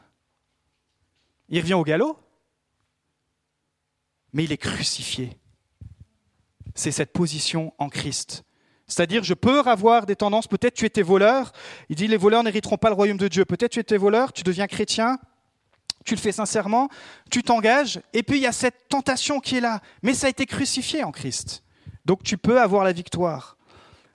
Il 1.49 1.59
revient 1.59 1.73
au 1.73 1.83
galop 1.83 2.19
Mais 4.33 4.43
il 4.43 4.51
est 4.51 4.57
crucifié. 4.57 5.31
C'est 6.75 6.91
cette 6.91 7.13
position 7.13 7.73
en 7.79 7.89
Christ. 7.89 8.43
C'est-à-dire, 8.85 9.23
je 9.23 9.33
peux 9.33 9.61
avoir 9.61 10.05
des 10.05 10.15
tendances, 10.15 10.45
peut-être 10.47 10.75
tu 10.75 10.85
étais 10.85 11.01
voleur, 11.01 11.51
il 11.89 11.95
dit 11.95 12.07
les 12.07 12.17
voleurs 12.17 12.43
n'hériteront 12.43 12.77
pas 12.77 12.89
le 12.89 12.95
royaume 12.95 13.17
de 13.17 13.27
Dieu, 13.27 13.43
peut-être 13.43 13.71
tu 13.71 13.79
étais 13.79 13.97
voleur, 13.97 14.31
tu 14.31 14.43
deviens 14.43 14.67
chrétien, 14.67 15.17
tu 16.05 16.15
le 16.15 16.19
fais 16.19 16.31
sincèrement, 16.31 16.87
tu 17.31 17.43
t'engages, 17.43 17.99
et 18.13 18.23
puis 18.23 18.37
il 18.37 18.43
y 18.43 18.47
a 18.47 18.51
cette 18.51 18.87
tentation 18.89 19.39
qui 19.39 19.57
est 19.57 19.61
là. 19.61 19.81
Mais 20.03 20.13
ça 20.13 20.27
a 20.27 20.29
été 20.29 20.45
crucifié 20.45 21.03
en 21.03 21.11
Christ. 21.11 21.63
Donc 22.05 22.23
tu 22.23 22.37
peux 22.37 22.61
avoir 22.61 22.83
la 22.83 22.93
victoire. 22.93 23.57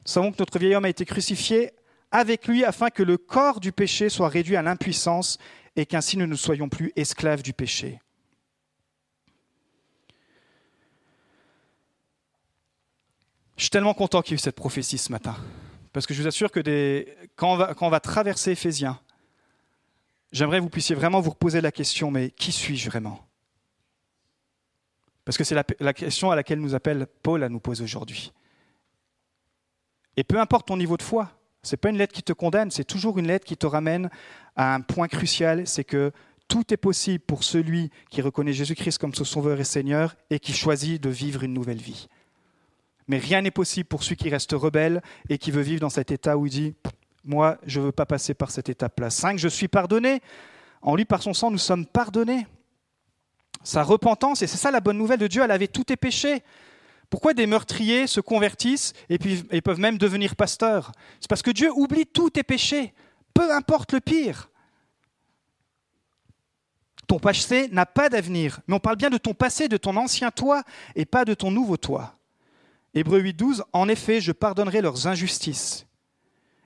Nous 0.07 0.13
savons 0.13 0.33
que 0.33 0.37
notre 0.39 0.59
vieil 0.59 0.75
homme 0.75 0.85
a 0.85 0.89
été 0.89 1.05
crucifié 1.05 1.73
avec 2.13 2.47
lui 2.47 2.65
afin 2.65 2.91
que 2.91 3.03
le 3.03 3.19
corps 3.19 3.61
du 3.61 3.73
péché 3.73 4.09
soit 4.09 4.29
réduit 4.29 4.57
à 4.57 4.63
l'impuissance 4.63 5.39
et 5.77 5.87
qu'ainsi 5.87 6.17
nous 6.17 6.27
ne 6.27 6.37
soyons 6.37 6.69
plus 6.69 6.93
esclaves 6.97 7.43
du 7.43 7.53
péché. 7.53 8.01
Je 13.57 13.65
suis 13.65 13.71
tellement 13.71 13.95
content 13.95 14.23
qu'il 14.23 14.33
y 14.33 14.35
ait 14.35 14.37
eu 14.37 14.39
cette 14.39 14.57
prophétie 14.57 14.97
ce 14.97 15.13
matin. 15.13 15.37
Parce 15.93 16.07
que 16.07 16.15
je 16.15 16.23
vous 16.23 16.29
assure 16.29 16.51
que 16.51 16.61
quand, 17.37 17.53
on 17.53 17.57
va, 17.57 17.75
quand 17.75 17.87
on 17.87 17.91
va 17.91 18.01
traverser 18.01 18.53
Éphésiens, 18.53 18.99
j'aimerais 20.33 20.59
que 20.59 20.63
vous 20.63 20.71
puissiez 20.71 20.95
vraiment 20.95 21.21
vous 21.21 21.31
reposer 21.31 21.61
la 21.61 21.73
question, 21.73 22.11
mais 22.11 22.31
qui 22.31 22.53
suis-je 22.53 22.89
vraiment? 22.89 23.27
Parce 25.25 25.37
que 25.37 25.45
c'est 25.45 25.55
la, 25.81 25.93
question 25.93 26.31
à 26.31 26.37
laquelle 26.37 26.61
nous 26.61 26.75
appelle 26.75 27.07
Paul 27.23 27.43
à 27.45 27.49
nous 27.49 27.61
poser 27.61 27.85
aujourd'hui. 27.85 28.33
Et 30.17 30.25
peu 30.25 30.41
importe 30.41 30.67
ton 30.69 30.77
niveau 30.77 30.97
de 30.97 31.03
foi, 31.03 31.31
ce 31.63 31.75
n'est 31.75 31.79
pas 31.79 31.91
une 31.91 31.99
lettre 31.99 32.15
qui 32.15 32.23
te 32.23 32.33
condamne, 32.33 32.71
c'est 32.71 32.85
toujours 32.85 33.19
une 33.19 33.27
lettre 33.27 33.47
qui 33.47 33.57
te 33.57 33.67
ramène 33.67 34.11
à 34.57 34.75
un 34.75 34.81
point 34.81 35.09
crucial, 35.09 35.67
c'est 35.67 35.85
que 35.85 36.11
tout 36.49 36.75
est 36.75 36.79
possible 36.79 37.23
pour 37.25 37.45
celui 37.45 37.91
qui 38.11 38.23
reconnaît 38.23 38.53
Jésus-Christ 38.53 38.99
comme 38.99 39.15
son 39.15 39.25
sauveur 39.25 39.61
et 39.61 39.65
Seigneur 39.65 40.17
et 40.31 40.41
qui 40.41 40.53
choisit 40.53 41.01
de 41.01 41.11
vivre 41.11 41.45
une 41.45 41.55
nouvelle 41.55 41.81
vie. 41.81 42.09
Mais 43.07 43.19
rien 43.19 43.43
n'est 43.43 43.53
possible 43.53 43.89
pour 43.89 44.03
celui 44.03 44.17
qui 44.17 44.31
reste 44.31 44.53
rebelle 44.53 45.03
et 45.29 45.39
qui 45.39 45.53
veut 45.53 45.63
vivre 45.63 45.81
dans 45.81 45.91
cet 45.91 46.11
état 46.11 46.37
où 46.37 46.47
il 46.47 46.51
dit 46.51 46.75
Moi, 47.25 47.59
je 47.67 47.81
ne 47.81 47.87
veux 47.87 47.93
pas 47.93 48.07
passer 48.07 48.35
par 48.35 48.51
cette 48.51 48.69
étape-là. 48.69 49.11
5. 49.11 49.39
Je 49.39 49.49
suis 49.49 49.69
pardonné. 49.69 50.21
En 50.83 50.97
lui, 50.97 51.05
par 51.05 51.23
son 51.23 51.35
sang, 51.35 51.51
nous 51.51 51.59
sommes 51.59 51.87
pardonnés. 51.87 52.47
Sa 53.63 53.83
repentance, 53.83 54.41
et 54.43 54.47
c'est 54.47 54.57
ça 54.57 54.71
la 54.71 54.81
bonne 54.81 54.97
nouvelle 54.97 55.19
de 55.19 55.27
Dieu, 55.27 55.43
elle 55.43 55.51
avait 55.51 55.69
tous 55.69 55.85
tes 55.85 55.97
péchés. 55.97 56.43
Pourquoi 57.11 57.35
des 57.35 57.47
meurtriers 57.47 58.07
se 58.07 58.21
convertissent 58.21 58.95
et, 59.11 59.19
et 59.51 59.61
peuvent 59.61 59.81
même 59.81 59.99
devenir 59.99 60.35
pasteurs? 60.37 60.93
C'est 61.21 61.29
parce 61.29 61.43
que 61.43 61.51
Dieu 61.51 61.71
oublie 61.75 62.07
tous 62.07 62.31
tes 62.31 62.43
péchés, 62.43 62.95
peu 63.35 63.53
importe 63.53 63.93
le 63.93 64.01
pire. 64.01 64.49
Ton 67.07 67.19
passé 67.19 67.69
n'a 67.73 67.87
pas 67.87 68.09
d'avenir, 68.09 68.61
mais 68.69 68.75
on 68.77 68.81
parle 68.81 68.97
bien 68.97 69.11
de 69.11 69.19
ton 69.19 69.35
passé, 69.35 69.69
de 69.69 69.77
ton 69.77 69.97
ancien 69.97 70.31
toi, 70.31 70.63
et 70.95 71.05
pas 71.05 71.25
de 71.25 71.35
ton 71.35 71.51
nouveau 71.51 71.77
toi. 71.77 72.15
Hébreu 72.95 73.21
8.12, 73.21 73.63
En 73.73 73.89
effet, 73.89 74.21
je 74.21 74.31
pardonnerai 74.31 74.81
leurs 74.81 75.09
injustices, 75.09 75.87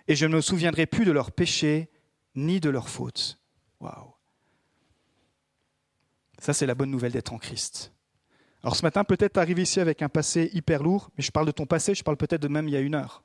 et 0.08 0.16
je 0.16 0.26
ne 0.26 0.36
me 0.36 0.40
souviendrai 0.40 0.86
plus 0.86 1.04
de 1.04 1.12
leurs 1.12 1.32
péchés, 1.32 1.90
ni 2.34 2.60
de 2.60 2.70
leurs 2.70 2.88
fautes. 2.88 3.38
Waouh 3.80 4.12
Ça, 6.38 6.52
c'est 6.52 6.66
la 6.66 6.74
bonne 6.74 6.90
nouvelle 6.90 7.12
d'être 7.12 7.32
en 7.32 7.38
Christ. 7.38 7.92
Alors 8.62 8.76
ce 8.76 8.82
matin, 8.82 9.04
peut-être 9.04 9.34
tu 9.34 9.40
arrives 9.40 9.58
ici 9.58 9.80
avec 9.80 10.02
un 10.02 10.08
passé 10.08 10.50
hyper 10.54 10.82
lourd, 10.82 11.10
mais 11.16 11.22
je 11.22 11.30
parle 11.30 11.46
de 11.46 11.52
ton 11.52 11.66
passé, 11.66 11.94
je 11.94 12.02
parle 12.02 12.16
peut-être 12.16 12.42
de 12.42 12.48
même 12.48 12.68
il 12.68 12.72
y 12.72 12.76
a 12.76 12.80
une 12.80 12.94
heure. 12.94 13.24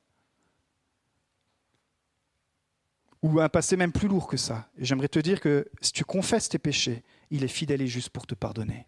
ou 3.21 3.39
un 3.39 3.49
passé 3.49 3.75
même 3.75 3.91
plus 3.91 4.07
lourd 4.07 4.27
que 4.27 4.37
ça. 4.37 4.69
Et 4.77 4.85
j'aimerais 4.85 5.09
te 5.09 5.19
dire 5.19 5.39
que 5.41 5.67
si 5.81 5.91
tu 5.91 6.05
confesses 6.05 6.49
tes 6.49 6.59
péchés, 6.59 7.03
il 7.31 7.43
est 7.43 7.49
fidèle 7.49 7.81
et 7.81 7.87
juste 7.87 8.09
pour 8.09 8.25
te 8.25 8.35
pardonner. 8.35 8.87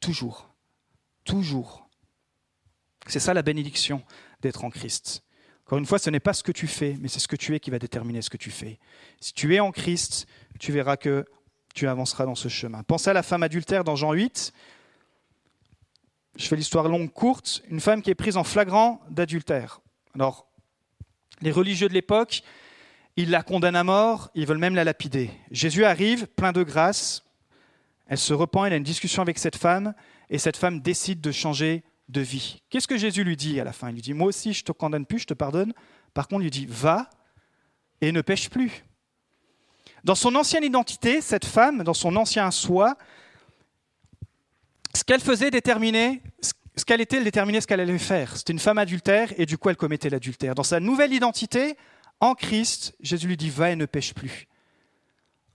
Toujours. 0.00 0.54
Toujours. 1.24 1.88
C'est 3.06 3.20
ça 3.20 3.34
la 3.34 3.42
bénédiction 3.42 4.02
d'être 4.40 4.64
en 4.64 4.70
Christ. 4.70 5.24
Encore 5.72 5.78
une 5.78 5.86
fois, 5.86 5.98
ce 5.98 6.10
n'est 6.10 6.20
pas 6.20 6.34
ce 6.34 6.42
que 6.42 6.52
tu 6.52 6.66
fais, 6.66 6.98
mais 7.00 7.08
c'est 7.08 7.18
ce 7.18 7.26
que 7.26 7.34
tu 7.34 7.54
es 7.54 7.58
qui 7.58 7.70
va 7.70 7.78
déterminer 7.78 8.20
ce 8.20 8.28
que 8.28 8.36
tu 8.36 8.50
fais. 8.50 8.78
Si 9.20 9.32
tu 9.32 9.54
es 9.54 9.60
en 9.60 9.72
Christ, 9.72 10.26
tu 10.60 10.70
verras 10.70 10.98
que 10.98 11.24
tu 11.74 11.88
avanceras 11.88 12.26
dans 12.26 12.34
ce 12.34 12.48
chemin. 12.48 12.82
Pensez 12.82 13.08
à 13.08 13.14
la 13.14 13.22
femme 13.22 13.42
adultère 13.42 13.82
dans 13.82 13.96
Jean 13.96 14.12
8. 14.12 14.52
Je 16.36 16.46
fais 16.46 16.56
l'histoire 16.56 16.90
longue, 16.90 17.10
courte. 17.10 17.62
Une 17.70 17.80
femme 17.80 18.02
qui 18.02 18.10
est 18.10 18.14
prise 18.14 18.36
en 18.36 18.44
flagrant 18.44 19.00
d'adultère. 19.08 19.80
Alors, 20.14 20.46
les 21.40 21.50
religieux 21.50 21.88
de 21.88 21.94
l'époque, 21.94 22.42
ils 23.16 23.30
la 23.30 23.42
condamnent 23.42 23.74
à 23.74 23.82
mort, 23.82 24.30
ils 24.34 24.46
veulent 24.46 24.58
même 24.58 24.74
la 24.74 24.84
lapider. 24.84 25.30
Jésus 25.52 25.86
arrive, 25.86 26.26
plein 26.26 26.52
de 26.52 26.64
grâce, 26.64 27.24
elle 28.08 28.18
se 28.18 28.34
repent, 28.34 28.66
elle 28.66 28.74
a 28.74 28.76
une 28.76 28.82
discussion 28.82 29.22
avec 29.22 29.38
cette 29.38 29.56
femme, 29.56 29.94
et 30.28 30.36
cette 30.36 30.58
femme 30.58 30.80
décide 30.80 31.22
de 31.22 31.32
changer 31.32 31.82
de 32.12 32.20
vie. 32.20 32.62
Qu'est-ce 32.70 32.86
que 32.86 32.96
Jésus 32.96 33.24
lui 33.24 33.36
dit 33.36 33.58
à 33.58 33.64
la 33.64 33.72
fin? 33.72 33.88
Il 33.88 33.94
lui 33.94 34.02
dit, 34.02 34.14
moi 34.14 34.28
aussi, 34.28 34.52
je 34.52 34.62
te 34.62 34.72
condamne 34.72 35.06
plus, 35.06 35.20
je 35.20 35.26
te 35.26 35.34
pardonne. 35.34 35.72
Par 36.14 36.28
contre, 36.28 36.42
il 36.42 36.44
lui 36.44 36.50
dit, 36.50 36.66
va 36.68 37.10
et 38.00 38.12
ne 38.12 38.20
pêche 38.20 38.50
plus. 38.50 38.84
Dans 40.04 40.14
son 40.14 40.34
ancienne 40.34 40.64
identité, 40.64 41.20
cette 41.20 41.44
femme, 41.44 41.82
dans 41.82 41.94
son 41.94 42.14
ancien 42.16 42.50
soi, 42.50 42.96
ce 44.94 45.04
qu'elle 45.04 45.20
faisait 45.20 45.50
déterminait, 45.50 46.22
ce 46.76 46.84
qu'elle 46.84 47.00
était, 47.00 47.16
elle 47.16 47.24
déterminait 47.24 47.60
ce 47.60 47.66
qu'elle 47.66 47.80
allait 47.80 47.98
faire. 47.98 48.36
C'était 48.36 48.52
une 48.52 48.58
femme 48.58 48.78
adultère 48.78 49.32
et 49.38 49.46
du 49.46 49.58
coup 49.58 49.70
elle 49.70 49.76
commettait 49.76 50.10
l'adultère. 50.10 50.54
Dans 50.54 50.62
sa 50.62 50.80
nouvelle 50.80 51.12
identité, 51.12 51.76
en 52.20 52.34
Christ, 52.34 52.94
Jésus 53.00 53.26
lui 53.26 53.36
dit 53.36 53.50
va 53.50 53.70
et 53.70 53.76
ne 53.76 53.86
pêche 53.86 54.12
plus. 54.12 54.48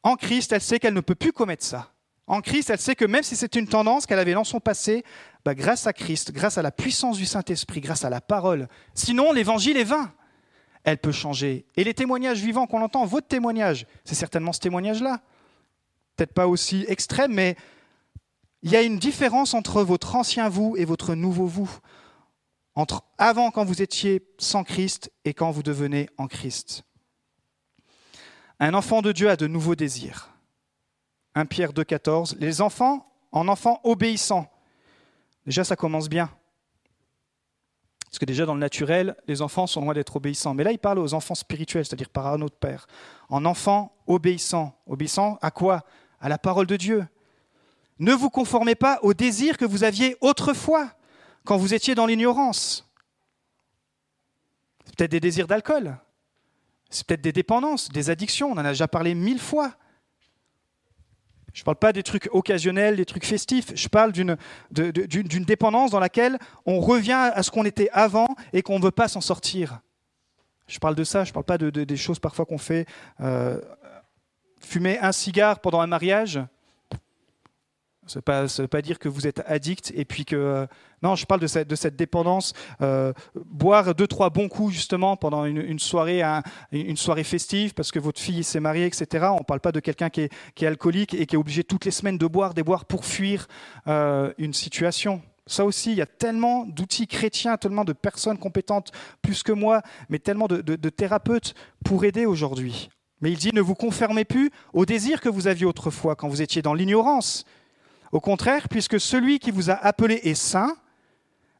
En 0.03 0.15
Christ, 0.15 0.53
elle 0.53 0.61
sait 0.61 0.79
qu'elle 0.79 0.93
ne 0.93 1.01
peut 1.01 1.15
plus 1.15 1.33
commettre 1.33 1.65
ça. 1.65 1.93
En 2.27 2.41
Christ, 2.41 2.69
elle 2.69 2.79
sait 2.79 2.95
que 2.95 3.05
même 3.05 3.23
si 3.23 3.35
c'est 3.35 3.55
une 3.55 3.67
tendance 3.67 4.05
qu'elle 4.05 4.19
avait 4.19 4.33
dans 4.33 4.43
son 4.43 4.59
passé, 4.59 5.03
bah, 5.45 5.55
grâce 5.55 5.87
à 5.87 5.93
Christ, 5.93 6.31
grâce 6.31 6.57
à 6.57 6.61
la 6.61 6.71
puissance 6.71 7.17
du 7.17 7.25
Saint-Esprit, 7.25 7.79
grâce 7.79 8.03
à 8.03 8.09
la 8.09 8.21
parole, 8.21 8.67
sinon 8.93 9.31
l'évangile 9.31 9.77
est 9.77 9.85
vain. 9.85 10.11
Elle 10.83 10.97
peut 10.97 11.11
changer. 11.11 11.65
Et 11.75 11.83
les 11.83 11.93
témoignages 11.93 12.41
vivants 12.41 12.67
qu'on 12.67 12.81
entend, 12.81 13.05
votre 13.05 13.27
témoignage, 13.27 13.87
c'est 14.03 14.15
certainement 14.15 14.53
ce 14.53 14.59
témoignage-là. 14.59 15.21
Peut-être 16.15 16.33
pas 16.33 16.47
aussi 16.47 16.85
extrême, 16.87 17.33
mais 17.33 17.55
il 18.61 18.71
y 18.71 18.75
a 18.75 18.81
une 18.81 18.99
différence 18.99 19.53
entre 19.53 19.81
votre 19.83 20.15
ancien 20.15 20.49
vous 20.49 20.75
et 20.77 20.85
votre 20.85 21.15
nouveau 21.15 21.45
vous 21.45 21.79
entre 22.77 23.01
avant 23.17 23.49
quand 23.49 23.65
vous 23.65 23.81
étiez 23.81 24.21
sans 24.37 24.63
Christ 24.63 25.11
et 25.25 25.33
quand 25.33 25.49
vous 25.49 25.63
devenez 25.63 26.09
en 26.19 26.27
Christ. 26.27 26.83
Un 28.59 28.75
enfant 28.75 29.01
de 29.01 29.11
Dieu 29.11 29.31
a 29.31 29.35
de 29.35 29.47
nouveaux 29.47 29.75
désirs. 29.75 30.36
1 31.37 31.45
Pierre 31.45 31.71
2,14. 31.71 32.37
Les 32.39 32.61
enfants, 32.61 33.05
en 33.31 33.47
enfants 33.47 33.79
obéissants. 33.83 34.49
Déjà, 35.45 35.63
ça 35.63 35.75
commence 35.75 36.09
bien. 36.09 36.29
Parce 38.05 38.19
que 38.19 38.25
déjà, 38.25 38.45
dans 38.45 38.53
le 38.53 38.59
naturel, 38.59 39.15
les 39.27 39.41
enfants 39.41 39.67
sont 39.67 39.81
loin 39.81 39.93
d'être 39.93 40.15
obéissants. 40.15 40.53
Mais 40.53 40.63
là, 40.63 40.71
il 40.71 40.79
parle 40.79 40.99
aux 40.99 41.13
enfants 41.13 41.35
spirituels, 41.35 41.85
c'est-à-dire 41.85 42.09
par 42.09 42.27
un 42.27 42.41
autre 42.41 42.57
père. 42.57 42.87
En 43.29 43.45
enfants 43.45 43.95
obéissants. 44.07 44.75
Obéissants 44.87 45.37
à 45.41 45.51
quoi? 45.51 45.83
À 46.19 46.29
la 46.29 46.37
parole 46.37 46.65
de 46.65 46.75
Dieu. 46.75 47.05
Ne 47.99 48.13
vous 48.13 48.29
conformez 48.29 48.75
pas 48.75 48.99
aux 49.03 49.13
désirs 49.13 49.57
que 49.57 49.65
vous 49.65 49.83
aviez 49.83 50.17
autrefois 50.21 50.91
quand 51.45 51.57
vous 51.57 51.73
étiez 51.73 51.95
dans 51.95 52.05
l'ignorance. 52.05 52.87
C'est 54.85 54.95
peut-être 54.95 55.11
des 55.11 55.19
désirs 55.19 55.47
d'alcool, 55.47 55.97
c'est 56.89 57.05
peut-être 57.05 57.21
des 57.21 57.33
dépendances, 57.33 57.89
des 57.89 58.09
addictions, 58.09 58.51
on 58.51 58.53
en 58.53 58.65
a 58.65 58.69
déjà 58.69 58.87
parlé 58.87 59.15
mille 59.15 59.39
fois. 59.39 59.73
Je 61.57 61.63
ne 61.63 61.65
parle 61.65 61.77
pas 61.77 61.91
des 61.91 62.03
trucs 62.03 62.29
occasionnels, 62.33 62.97
des 62.97 63.05
trucs 63.05 63.25
festifs, 63.25 63.71
je 63.73 63.87
parle 63.87 64.11
d'une 64.11 64.37
dépendance 65.43 65.89
dans 65.89 65.99
laquelle 65.99 66.37
on 66.67 66.79
revient 66.79 67.31
à 67.33 67.41
ce 67.41 67.49
qu'on 67.49 67.65
était 67.65 67.89
avant 67.93 68.27
et 68.53 68.61
qu'on 68.61 68.77
ne 68.77 68.83
veut 68.83 68.91
pas 68.91 69.07
s'en 69.07 69.21
sortir. 69.21 69.79
Je 70.67 70.77
parle 70.77 70.93
de 70.93 71.03
ça, 71.03 71.23
je 71.23 71.31
ne 71.31 71.33
parle 71.33 71.45
pas 71.45 71.57
de, 71.57 71.71
des 71.71 71.97
choses 71.97 72.19
parfois 72.19 72.45
qu'on 72.45 72.59
fait. 72.59 72.85
Euh, 73.21 73.59
fumer 74.59 74.99
un 74.99 75.11
cigare 75.11 75.59
pendant 75.59 75.81
un 75.81 75.87
mariage, 75.87 76.39
ça 78.07 78.19
ne 78.25 78.47
veut, 78.61 78.67
pas 78.67 78.81
dire 78.81 78.99
que 78.99 79.09
vous 79.09 79.27
êtes 79.27 79.41
addict 79.45 79.91
et 79.95 80.05
puis 80.05 80.25
que... 80.25 80.35
Euh, 80.35 80.65
non, 81.03 81.15
je 81.15 81.25
parle 81.25 81.41
de 81.41 81.47
cette, 81.47 81.95
dépendance. 81.95 82.53
Euh, 82.81 83.13
boire 83.35 83.93
deux, 83.93 84.07
trois 84.07 84.31
bons 84.31 84.49
coups 84.49 84.73
justement 84.73 85.15
pendant 85.15 85.45
une, 85.45 85.79
soirée, 85.79 86.23
une 86.71 86.97
soirée 86.97 87.23
festive 87.23 87.75
parce 87.75 87.91
que 87.91 87.99
votre 87.99 88.19
fille 88.19 88.43
s'est 88.43 88.59
mariée, 88.59 88.87
etc. 88.87 89.27
On 89.31 89.39
ne 89.39 89.43
parle 89.43 89.59
pas 89.59 89.71
de 89.71 89.79
quelqu'un 89.79 90.09
qui 90.09 90.21
est, 90.21 90.65
alcoolique 90.65 91.13
et 91.13 91.27
qui 91.27 91.35
est 91.35 91.37
obligé 91.37 91.63
toutes 91.63 91.85
les 91.85 91.91
semaines 91.91 92.17
de 92.17 92.25
boire, 92.25 92.55
des 92.55 92.63
boire 92.63 92.85
pour 92.85 93.05
fuir 93.05 93.47
euh, 93.87 94.33
une 94.39 94.53
situation. 94.53 95.21
Ça 95.47 95.63
aussi, 95.63 95.91
il 95.91 95.97
y 95.97 96.01
a 96.01 96.05
tellement 96.05 96.65
d'outils 96.65 97.07
chrétiens, 97.07 97.57
tellement 97.57 97.85
de 97.85 97.93
personnes 97.93 98.37
compétentes, 98.37 98.91
plus 99.21 99.43
que 99.43 99.53
moi, 99.53 99.81
mais 100.09 100.19
tellement 100.19 100.47
de, 100.47 100.89
thérapeutes 100.89 101.53
pour 101.85 102.03
aider 102.03 102.25
aujourd'hui. 102.25 102.89
Mais 103.21 103.31
il 103.31 103.37
dit, 103.37 103.51
ne 103.53 103.61
vous 103.61 103.73
confermez 103.73 104.25
plus 104.25 104.51
aux 104.73 104.85
désirs 104.85 105.21
que 105.21 105.29
vous 105.29 105.47
aviez 105.47 105.65
autrefois 105.65 106.15
quand 106.15 106.27
vous 106.27 106.41
étiez 106.41 106.61
dans 106.61 106.73
l'ignorance 106.73 107.45
au 108.11 108.19
contraire, 108.19 108.69
puisque 108.69 108.99
celui 108.99 109.39
qui 109.39 109.51
vous 109.51 109.69
a 109.69 109.73
appelé 109.73 110.15
est 110.23 110.35
saint, 110.35 110.75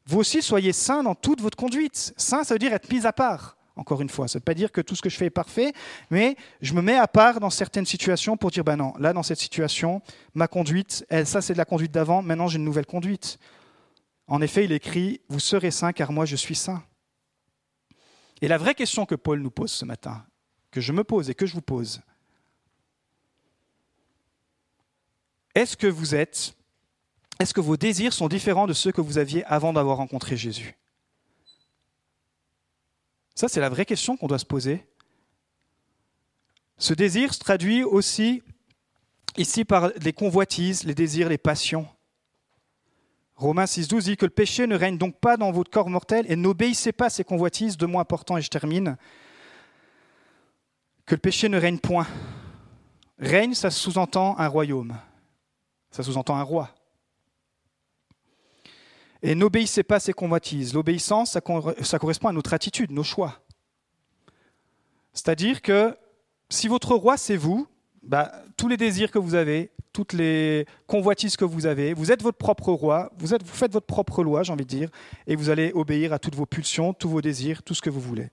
vous 0.06 0.18
aussi 0.18 0.40
soyez 0.40 0.72
saint 0.72 1.02
dans 1.02 1.14
toute 1.14 1.40
votre 1.40 1.56
conduite. 1.56 2.14
Saint, 2.16 2.42
ça 2.42 2.54
veut 2.54 2.58
dire 2.58 2.72
être 2.72 2.90
mis 2.90 3.06
à 3.06 3.12
part. 3.12 3.56
Encore 3.76 4.00
une 4.00 4.08
fois, 4.08 4.26
ça 4.26 4.38
ne 4.38 4.40
veut 4.40 4.44
pas 4.44 4.54
dire 4.54 4.72
que 4.72 4.80
tout 4.80 4.96
ce 4.96 5.02
que 5.02 5.08
je 5.08 5.16
fais 5.16 5.26
est 5.26 5.30
parfait, 5.30 5.72
mais 6.10 6.34
je 6.60 6.74
me 6.74 6.82
mets 6.82 6.96
à 6.96 7.06
part 7.06 7.38
dans 7.38 7.50
certaines 7.50 7.86
situations 7.86 8.36
pour 8.36 8.50
dire, 8.50 8.64
ben 8.64 8.76
non, 8.76 8.92
là, 8.98 9.12
dans 9.12 9.22
cette 9.22 9.38
situation, 9.38 10.02
ma 10.34 10.48
conduite, 10.48 11.06
elle, 11.10 11.26
ça 11.26 11.40
c'est 11.40 11.52
de 11.52 11.58
la 11.58 11.64
conduite 11.64 11.92
d'avant, 11.92 12.20
maintenant 12.20 12.48
j'ai 12.48 12.56
une 12.56 12.64
nouvelle 12.64 12.86
conduite. 12.86 13.38
En 14.26 14.42
effet, 14.42 14.64
il 14.64 14.72
écrit, 14.72 15.20
vous 15.28 15.38
serez 15.38 15.70
saint 15.70 15.92
car 15.92 16.10
moi 16.10 16.24
je 16.24 16.34
suis 16.34 16.56
saint. 16.56 16.82
Et 18.40 18.48
la 18.48 18.58
vraie 18.58 18.74
question 18.74 19.06
que 19.06 19.14
Paul 19.14 19.40
nous 19.40 19.50
pose 19.50 19.70
ce 19.70 19.84
matin, 19.84 20.24
que 20.72 20.80
je 20.80 20.92
me 20.92 21.04
pose 21.04 21.30
et 21.30 21.34
que 21.34 21.46
je 21.46 21.54
vous 21.54 21.62
pose, 21.62 22.00
Est-ce 25.58 25.76
que 25.76 25.88
vous 25.88 26.14
êtes, 26.14 26.54
est-ce 27.40 27.52
que 27.52 27.60
vos 27.60 27.76
désirs 27.76 28.12
sont 28.12 28.28
différents 28.28 28.68
de 28.68 28.72
ceux 28.72 28.92
que 28.92 29.00
vous 29.00 29.18
aviez 29.18 29.44
avant 29.46 29.72
d'avoir 29.72 29.96
rencontré 29.96 30.36
Jésus? 30.36 30.78
Ça, 33.34 33.48
c'est 33.48 33.58
la 33.58 33.68
vraie 33.68 33.84
question 33.84 34.16
qu'on 34.16 34.28
doit 34.28 34.38
se 34.38 34.44
poser. 34.44 34.86
Ce 36.76 36.94
désir 36.94 37.34
se 37.34 37.40
traduit 37.40 37.82
aussi 37.82 38.44
ici 39.36 39.64
par 39.64 39.88
les 40.00 40.12
convoitises, 40.12 40.84
les 40.84 40.94
désirs, 40.94 41.28
les 41.28 41.38
passions. 41.38 41.88
Romains 43.34 43.64
6.12 43.64 44.04
dit 44.04 44.16
que 44.16 44.26
le 44.26 44.30
péché 44.30 44.68
ne 44.68 44.76
règne 44.76 44.96
donc 44.96 45.18
pas 45.18 45.36
dans 45.36 45.50
votre 45.50 45.72
corps 45.72 45.90
mortel 45.90 46.24
et 46.28 46.36
n'obéissez 46.36 46.92
pas 46.92 47.06
à 47.06 47.10
ces 47.10 47.24
convoitises. 47.24 47.76
Deux 47.76 47.88
mots 47.88 47.98
importants 47.98 48.36
et 48.36 48.42
je 48.42 48.48
termine. 48.48 48.96
Que 51.04 51.16
le 51.16 51.20
péché 51.20 51.48
ne 51.48 51.58
règne 51.58 51.78
point. 51.78 52.06
Règne, 53.18 53.54
ça 53.54 53.72
sous-entend 53.72 54.38
un 54.38 54.46
royaume. 54.46 54.96
Ça 55.90 56.02
sous-entend 56.02 56.36
un 56.36 56.42
roi. 56.42 56.70
Et 59.22 59.34
n'obéissez 59.34 59.82
pas 59.82 59.96
à 59.96 60.00
ses 60.00 60.12
convoitises. 60.12 60.74
L'obéissance, 60.74 61.32
ça, 61.32 61.40
correspond 61.98 62.28
à 62.28 62.32
notre 62.32 62.54
attitude, 62.54 62.92
nos 62.92 63.02
choix. 63.02 63.40
C'est-à-dire 65.12 65.60
que 65.60 65.96
si 66.50 66.68
votre 66.68 66.94
roi, 66.94 67.16
c'est 67.16 67.36
vous, 67.36 67.66
bah, 68.02 68.32
tous 68.56 68.68
les 68.68 68.76
désirs 68.76 69.10
que 69.10 69.18
vous 69.18 69.34
avez, 69.34 69.72
toutes 69.92 70.12
les 70.12 70.64
convoitises 70.86 71.36
que 71.36 71.44
vous 71.44 71.66
avez. 71.66 71.92
Vous 71.92 72.12
êtes 72.12 72.22
votre 72.22 72.38
propre 72.38 72.72
roi, 72.72 73.10
vous 73.18 73.26
faites 73.44 73.72
votre 73.72 73.86
propre 73.86 74.22
loi, 74.22 74.44
j'ai 74.44 74.52
envie 74.52 74.64
de 74.64 74.70
dire, 74.70 74.90
et 75.26 75.34
vous 75.34 75.50
allez 75.50 75.72
obéir 75.74 76.12
à 76.12 76.20
toutes 76.20 76.36
vos 76.36 76.46
pulsions, 76.46 76.92
tous 76.92 77.08
vos 77.08 77.20
désirs, 77.20 77.64
tout 77.64 77.74
ce 77.74 77.82
que 77.82 77.90
vous 77.90 78.00
voulez. 78.00 78.30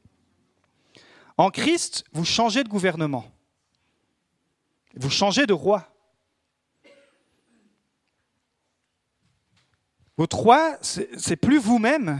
En 1.37 1.49
Christ, 1.49 2.03
vous 2.13 2.23
changez 2.23 2.63
de 2.63 2.69
gouvernement. 2.69 3.25
Vous 4.95 5.09
changez 5.09 5.47
de 5.47 5.53
roi. 5.53 5.94
Votre 10.17 10.37
roi, 10.37 10.77
c'est 10.81 11.35
plus 11.35 11.57
vous-même, 11.57 12.19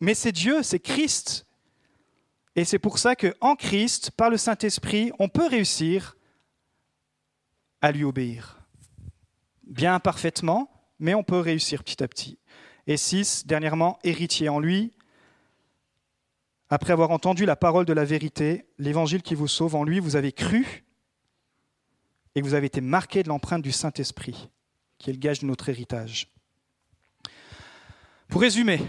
mais 0.00 0.14
c'est 0.14 0.32
Dieu, 0.32 0.62
c'est 0.62 0.80
Christ. 0.80 1.46
Et 2.56 2.64
c'est 2.64 2.78
pour 2.78 2.98
ça 2.98 3.14
qu'en 3.14 3.56
Christ, 3.56 4.10
par 4.12 4.30
le 4.30 4.38
Saint-Esprit, 4.38 5.12
on 5.18 5.28
peut 5.28 5.46
réussir 5.46 6.16
à 7.82 7.92
lui 7.92 8.04
obéir. 8.04 8.58
Bien 9.64 9.94
imparfaitement, 9.94 10.70
mais 10.98 11.14
on 11.14 11.22
peut 11.22 11.38
réussir 11.38 11.84
petit 11.84 12.02
à 12.02 12.08
petit. 12.08 12.38
Et 12.86 12.96
six, 12.96 13.46
dernièrement, 13.46 13.98
héritier 14.02 14.48
en 14.48 14.58
lui. 14.58 14.92
Après 16.70 16.92
avoir 16.92 17.10
entendu 17.10 17.44
la 17.44 17.56
parole 17.56 17.84
de 17.84 17.92
la 17.92 18.04
vérité, 18.04 18.66
l'évangile 18.78 19.22
qui 19.22 19.34
vous 19.34 19.48
sauve, 19.48 19.74
en 19.74 19.84
lui, 19.84 20.00
vous 20.00 20.16
avez 20.16 20.32
cru 20.32 20.84
et 22.34 22.42
vous 22.42 22.54
avez 22.54 22.66
été 22.66 22.80
marqué 22.80 23.22
de 23.22 23.28
l'empreinte 23.28 23.62
du 23.62 23.72
Saint-Esprit, 23.72 24.48
qui 24.98 25.10
est 25.10 25.12
le 25.12 25.18
gage 25.18 25.40
de 25.40 25.46
notre 25.46 25.68
héritage. 25.68 26.28
Pour 28.30 28.42
résumer, 28.42 28.80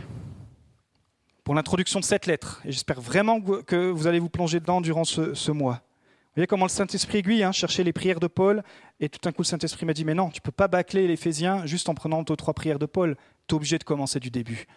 pour 1.43 1.55
l'introduction 1.55 1.99
de 1.99 2.05
cette 2.05 2.27
lettre, 2.27 2.61
et 2.63 2.71
j'espère 2.71 3.01
vraiment 3.01 3.41
que 3.41 3.89
vous 3.89 4.05
allez 4.05 4.19
vous 4.19 4.29
plonger 4.29 4.59
dedans 4.59 4.81
durant 4.81 5.03
ce, 5.03 5.49
mois. 5.49 5.81
Vous 5.81 6.35
voyez 6.35 6.45
comment 6.45 6.65
le 6.65 6.69
Saint-Esprit 6.69 7.17
aiguille, 7.17 7.43
hein, 7.43 7.51
chercher 7.51 7.83
les 7.83 7.91
prières 7.91 8.19
de 8.19 8.27
Paul, 8.27 8.61
et 8.99 9.09
tout 9.09 9.17
d'un 9.23 9.31
coup 9.31 9.41
le 9.41 9.47
Saint-Esprit 9.47 9.87
m'a 9.87 9.93
dit, 9.93 10.05
mais 10.05 10.13
non, 10.13 10.29
tu 10.29 10.37
ne 10.37 10.43
peux 10.43 10.51
pas 10.51 10.67
bâcler 10.67 11.07
l'Éphésiens 11.07 11.65
juste 11.65 11.89
en 11.89 11.95
prenant 11.95 12.19
aux 12.19 12.35
trois 12.35 12.53
prières 12.53 12.77
de 12.77 12.85
Paul, 12.85 13.15
tu 13.47 13.55
es 13.55 13.55
obligé 13.55 13.79
de 13.79 13.83
commencer 13.83 14.19
du 14.19 14.29
début. 14.29 14.67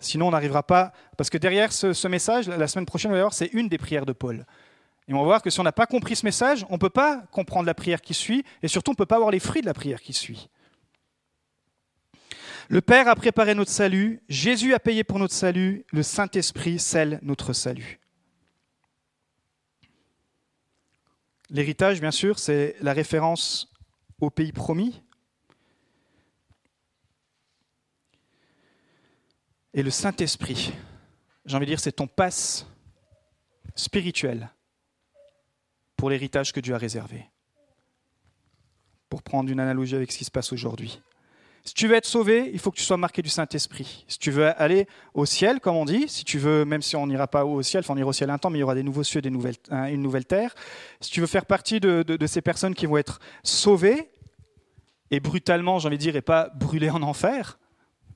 Sinon 0.00 0.28
on 0.28 0.32
n'arrivera 0.32 0.62
pas, 0.62 0.92
parce 1.16 1.30
que 1.30 1.38
derrière 1.38 1.72
ce, 1.72 2.06
message, 2.06 2.46
la 2.46 2.68
semaine 2.68 2.84
prochaine, 2.84 3.10
on 3.10 3.14
va 3.14 3.20
voir, 3.20 3.32
c'est 3.32 3.54
une 3.54 3.70
des 3.70 3.78
prières 3.78 4.04
de 4.04 4.12
Paul. 4.12 4.44
Et 5.08 5.14
on 5.14 5.18
va 5.20 5.24
voir 5.24 5.40
que 5.40 5.48
si 5.48 5.60
on 5.60 5.64
n'a 5.64 5.72
pas 5.72 5.86
compris 5.86 6.14
ce 6.14 6.26
message, 6.26 6.66
on 6.68 6.74
ne 6.74 6.78
peut 6.78 6.90
pas 6.90 7.22
comprendre 7.30 7.64
la 7.64 7.74
prière 7.74 8.02
qui 8.02 8.12
suit, 8.12 8.44
et 8.62 8.68
surtout 8.68 8.90
on 8.90 8.92
ne 8.92 8.98
peut 8.98 9.06
pas 9.06 9.16
avoir 9.16 9.30
les 9.30 9.40
fruits 9.40 9.62
de 9.62 9.66
la 9.66 9.74
prière 9.74 10.02
qui 10.02 10.12
suit. 10.12 10.50
Le 12.68 12.80
Père 12.80 13.08
a 13.08 13.14
préparé 13.14 13.54
notre 13.54 13.70
salut, 13.70 14.22
Jésus 14.28 14.74
a 14.74 14.78
payé 14.78 15.04
pour 15.04 15.18
notre 15.18 15.34
salut, 15.34 15.84
le 15.92 16.02
Saint-Esprit 16.02 16.78
scelle 16.78 17.18
notre 17.22 17.52
salut. 17.52 18.00
L'héritage, 21.50 22.00
bien 22.00 22.10
sûr, 22.10 22.38
c'est 22.38 22.76
la 22.80 22.92
référence 22.92 23.72
au 24.20 24.30
pays 24.30 24.52
promis. 24.52 25.02
Et 29.74 29.82
le 29.82 29.90
Saint-Esprit, 29.90 30.72
j'ai 31.44 31.56
envie 31.56 31.66
de 31.66 31.70
dire, 31.70 31.80
c'est 31.80 31.92
ton 31.92 32.06
passe 32.06 32.66
spirituel 33.74 34.50
pour 35.96 36.10
l'héritage 36.10 36.52
que 36.52 36.60
Dieu 36.60 36.74
a 36.74 36.78
réservé. 36.78 37.28
Pour 39.08 39.22
prendre 39.22 39.50
une 39.50 39.60
analogie 39.60 39.96
avec 39.96 40.10
ce 40.12 40.18
qui 40.18 40.24
se 40.24 40.30
passe 40.30 40.52
aujourd'hui. 40.52 41.02
Si 41.66 41.72
tu 41.72 41.88
veux 41.88 41.94
être 41.94 42.04
sauvé, 42.04 42.50
il 42.52 42.58
faut 42.58 42.70
que 42.70 42.76
tu 42.76 42.82
sois 42.82 42.98
marqué 42.98 43.22
du 43.22 43.30
Saint-Esprit. 43.30 44.04
Si 44.06 44.18
tu 44.18 44.30
veux 44.30 44.46
aller 44.60 44.86
au 45.14 45.24
ciel, 45.24 45.60
comme 45.60 45.76
on 45.76 45.86
dit, 45.86 46.04
si 46.08 46.22
tu 46.22 46.38
veux, 46.38 46.66
même 46.66 46.82
si 46.82 46.94
on 46.94 47.06
n'ira 47.06 47.26
pas 47.26 47.46
au 47.46 47.62
ciel, 47.62 47.80
enfin 47.80 47.94
on 47.94 47.96
ira 47.96 48.08
au 48.08 48.12
ciel 48.12 48.28
un 48.28 48.36
temps, 48.36 48.50
mais 48.50 48.58
il 48.58 48.60
y 48.60 48.64
aura 48.64 48.74
des 48.74 48.82
nouveaux 48.82 49.02
cieux, 49.02 49.22
des 49.22 49.30
nouvelles, 49.30 49.56
une 49.70 50.02
nouvelle 50.02 50.26
terre. 50.26 50.54
Si 51.00 51.10
tu 51.10 51.20
veux 51.22 51.26
faire 51.26 51.46
partie 51.46 51.80
de, 51.80 52.26
ces 52.26 52.42
personnes 52.42 52.74
qui 52.74 52.84
vont 52.84 52.98
être 52.98 53.18
sauvées, 53.42 54.10
et 55.10 55.20
brutalement, 55.20 55.78
j'ai 55.78 55.88
envie 55.88 55.96
de 55.96 56.02
dire, 56.02 56.16
et 56.16 56.22
pas 56.22 56.50
brûlées 56.54 56.90
en 56.90 57.02
enfer, 57.02 57.58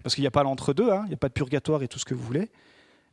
parce 0.03 0.15
qu'il 0.15 0.23
n'y 0.23 0.29
a 0.29 0.33
pas 0.33 0.43
l'entre-deux, 0.43 0.91
hein, 0.91 1.03
il 1.07 1.09
n'y 1.09 1.15
a 1.15 1.19
pas 1.19 1.29
de 1.29 1.35
purgatoire 1.35 1.83
et 1.83 1.89
tout 1.89 1.99
ce 1.99 2.05
que 2.05 2.15
vous 2.15 2.25
voulez, 2.25 2.51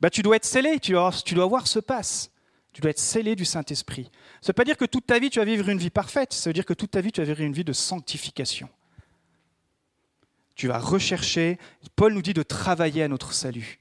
bah, 0.01 0.09
tu 0.09 0.21
dois 0.21 0.35
être 0.35 0.45
scellé, 0.45 0.79
tu 0.81 0.91
dois, 0.91 1.11
tu 1.23 1.33
dois 1.33 1.49
ce 1.63 1.79
passe. 1.79 2.31
Tu 2.73 2.81
dois 2.81 2.91
être 2.91 2.99
scellé 2.99 3.37
du 3.37 3.45
Saint-Esprit. 3.45 4.11
Ça 4.41 4.47
ne 4.47 4.47
veut 4.47 4.53
pas 4.53 4.65
dire 4.65 4.75
que 4.75 4.83
toute 4.83 5.05
ta 5.05 5.17
vie, 5.17 5.29
tu 5.29 5.39
vas 5.39 5.45
vivre 5.45 5.69
une 5.69 5.77
vie 5.77 5.89
parfaite, 5.89 6.33
ça 6.33 6.49
veut 6.49 6.53
dire 6.53 6.65
que 6.65 6.73
toute 6.73 6.91
ta 6.91 6.99
vie, 6.99 7.13
tu 7.13 7.21
vas 7.21 7.25
vivre 7.25 7.39
une 7.39 7.53
vie 7.53 7.63
de 7.63 7.71
sanctification. 7.71 8.67
Tu 10.55 10.67
vas 10.67 10.79
rechercher. 10.79 11.57
Paul 11.95 12.13
nous 12.13 12.21
dit 12.21 12.33
de 12.33 12.43
travailler 12.43 13.03
à 13.03 13.07
notre 13.07 13.33
salut. 13.33 13.79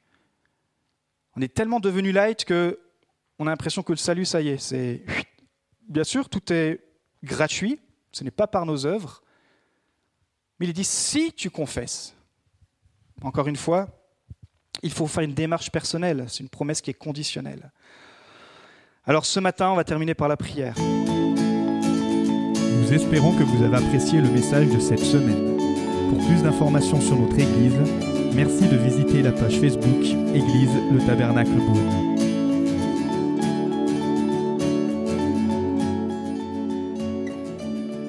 On 1.37 1.41
est 1.41 1.53
tellement 1.53 1.81
devenu 1.81 2.13
light 2.13 2.45
que 2.45 2.81
on 3.39 3.47
a 3.47 3.51
l'impression 3.51 3.83
que 3.83 3.93
le 3.93 3.99
salut, 3.99 4.25
ça 4.25 4.41
y 4.41 4.49
est, 4.49 4.59
c'est 4.59 5.03
bien 5.89 6.05
sûr 6.05 6.29
tout 6.29 6.53
est 6.53 6.81
gratuit. 7.23 7.81
Ce 8.13 8.23
n'est 8.23 8.31
pas 8.31 8.47
par 8.47 8.65
nos 8.65 8.87
œuvres, 8.87 9.23
mais 10.61 10.67
il 10.67 10.73
dit 10.73 10.85
si 10.85 11.33
tu 11.33 11.51
confesses. 11.51 12.15
Encore 13.23 13.49
une 13.49 13.57
fois, 13.57 13.89
il 14.83 14.93
faut 14.93 15.07
faire 15.07 15.25
une 15.25 15.35
démarche 15.35 15.71
personnelle. 15.71 16.27
C'est 16.29 16.41
une 16.41 16.49
promesse 16.49 16.81
qui 16.81 16.91
est 16.91 16.95
conditionnelle. 16.95 17.73
Alors 19.05 19.27
ce 19.27 19.41
matin, 19.41 19.71
on 19.71 19.77
va 19.77 19.85
terminer 19.85 20.15
par 20.15 20.29
la 20.29 20.37
prière. 20.37 20.77
Nous 22.85 22.93
espérons 22.93 23.37
que 23.37 23.43
vous 23.43 23.65
avez 23.65 23.77
apprécié 23.77 24.21
le 24.21 24.29
message 24.29 24.69
de 24.69 24.79
cette 24.79 25.01
semaine. 25.01 25.54
Pour 26.15 26.27
plus 26.27 26.43
d'informations 26.45 27.01
sur 27.01 27.17
notre 27.19 27.37
Église, 27.37 27.75
merci 28.37 28.69
de 28.69 28.77
visiter 28.77 29.21
la 29.21 29.33
page 29.33 29.59
Facebook 29.59 30.05
Église 30.33 30.71
le 30.93 31.05
Tabernacle 31.05 31.51
Beaune. 31.51 32.34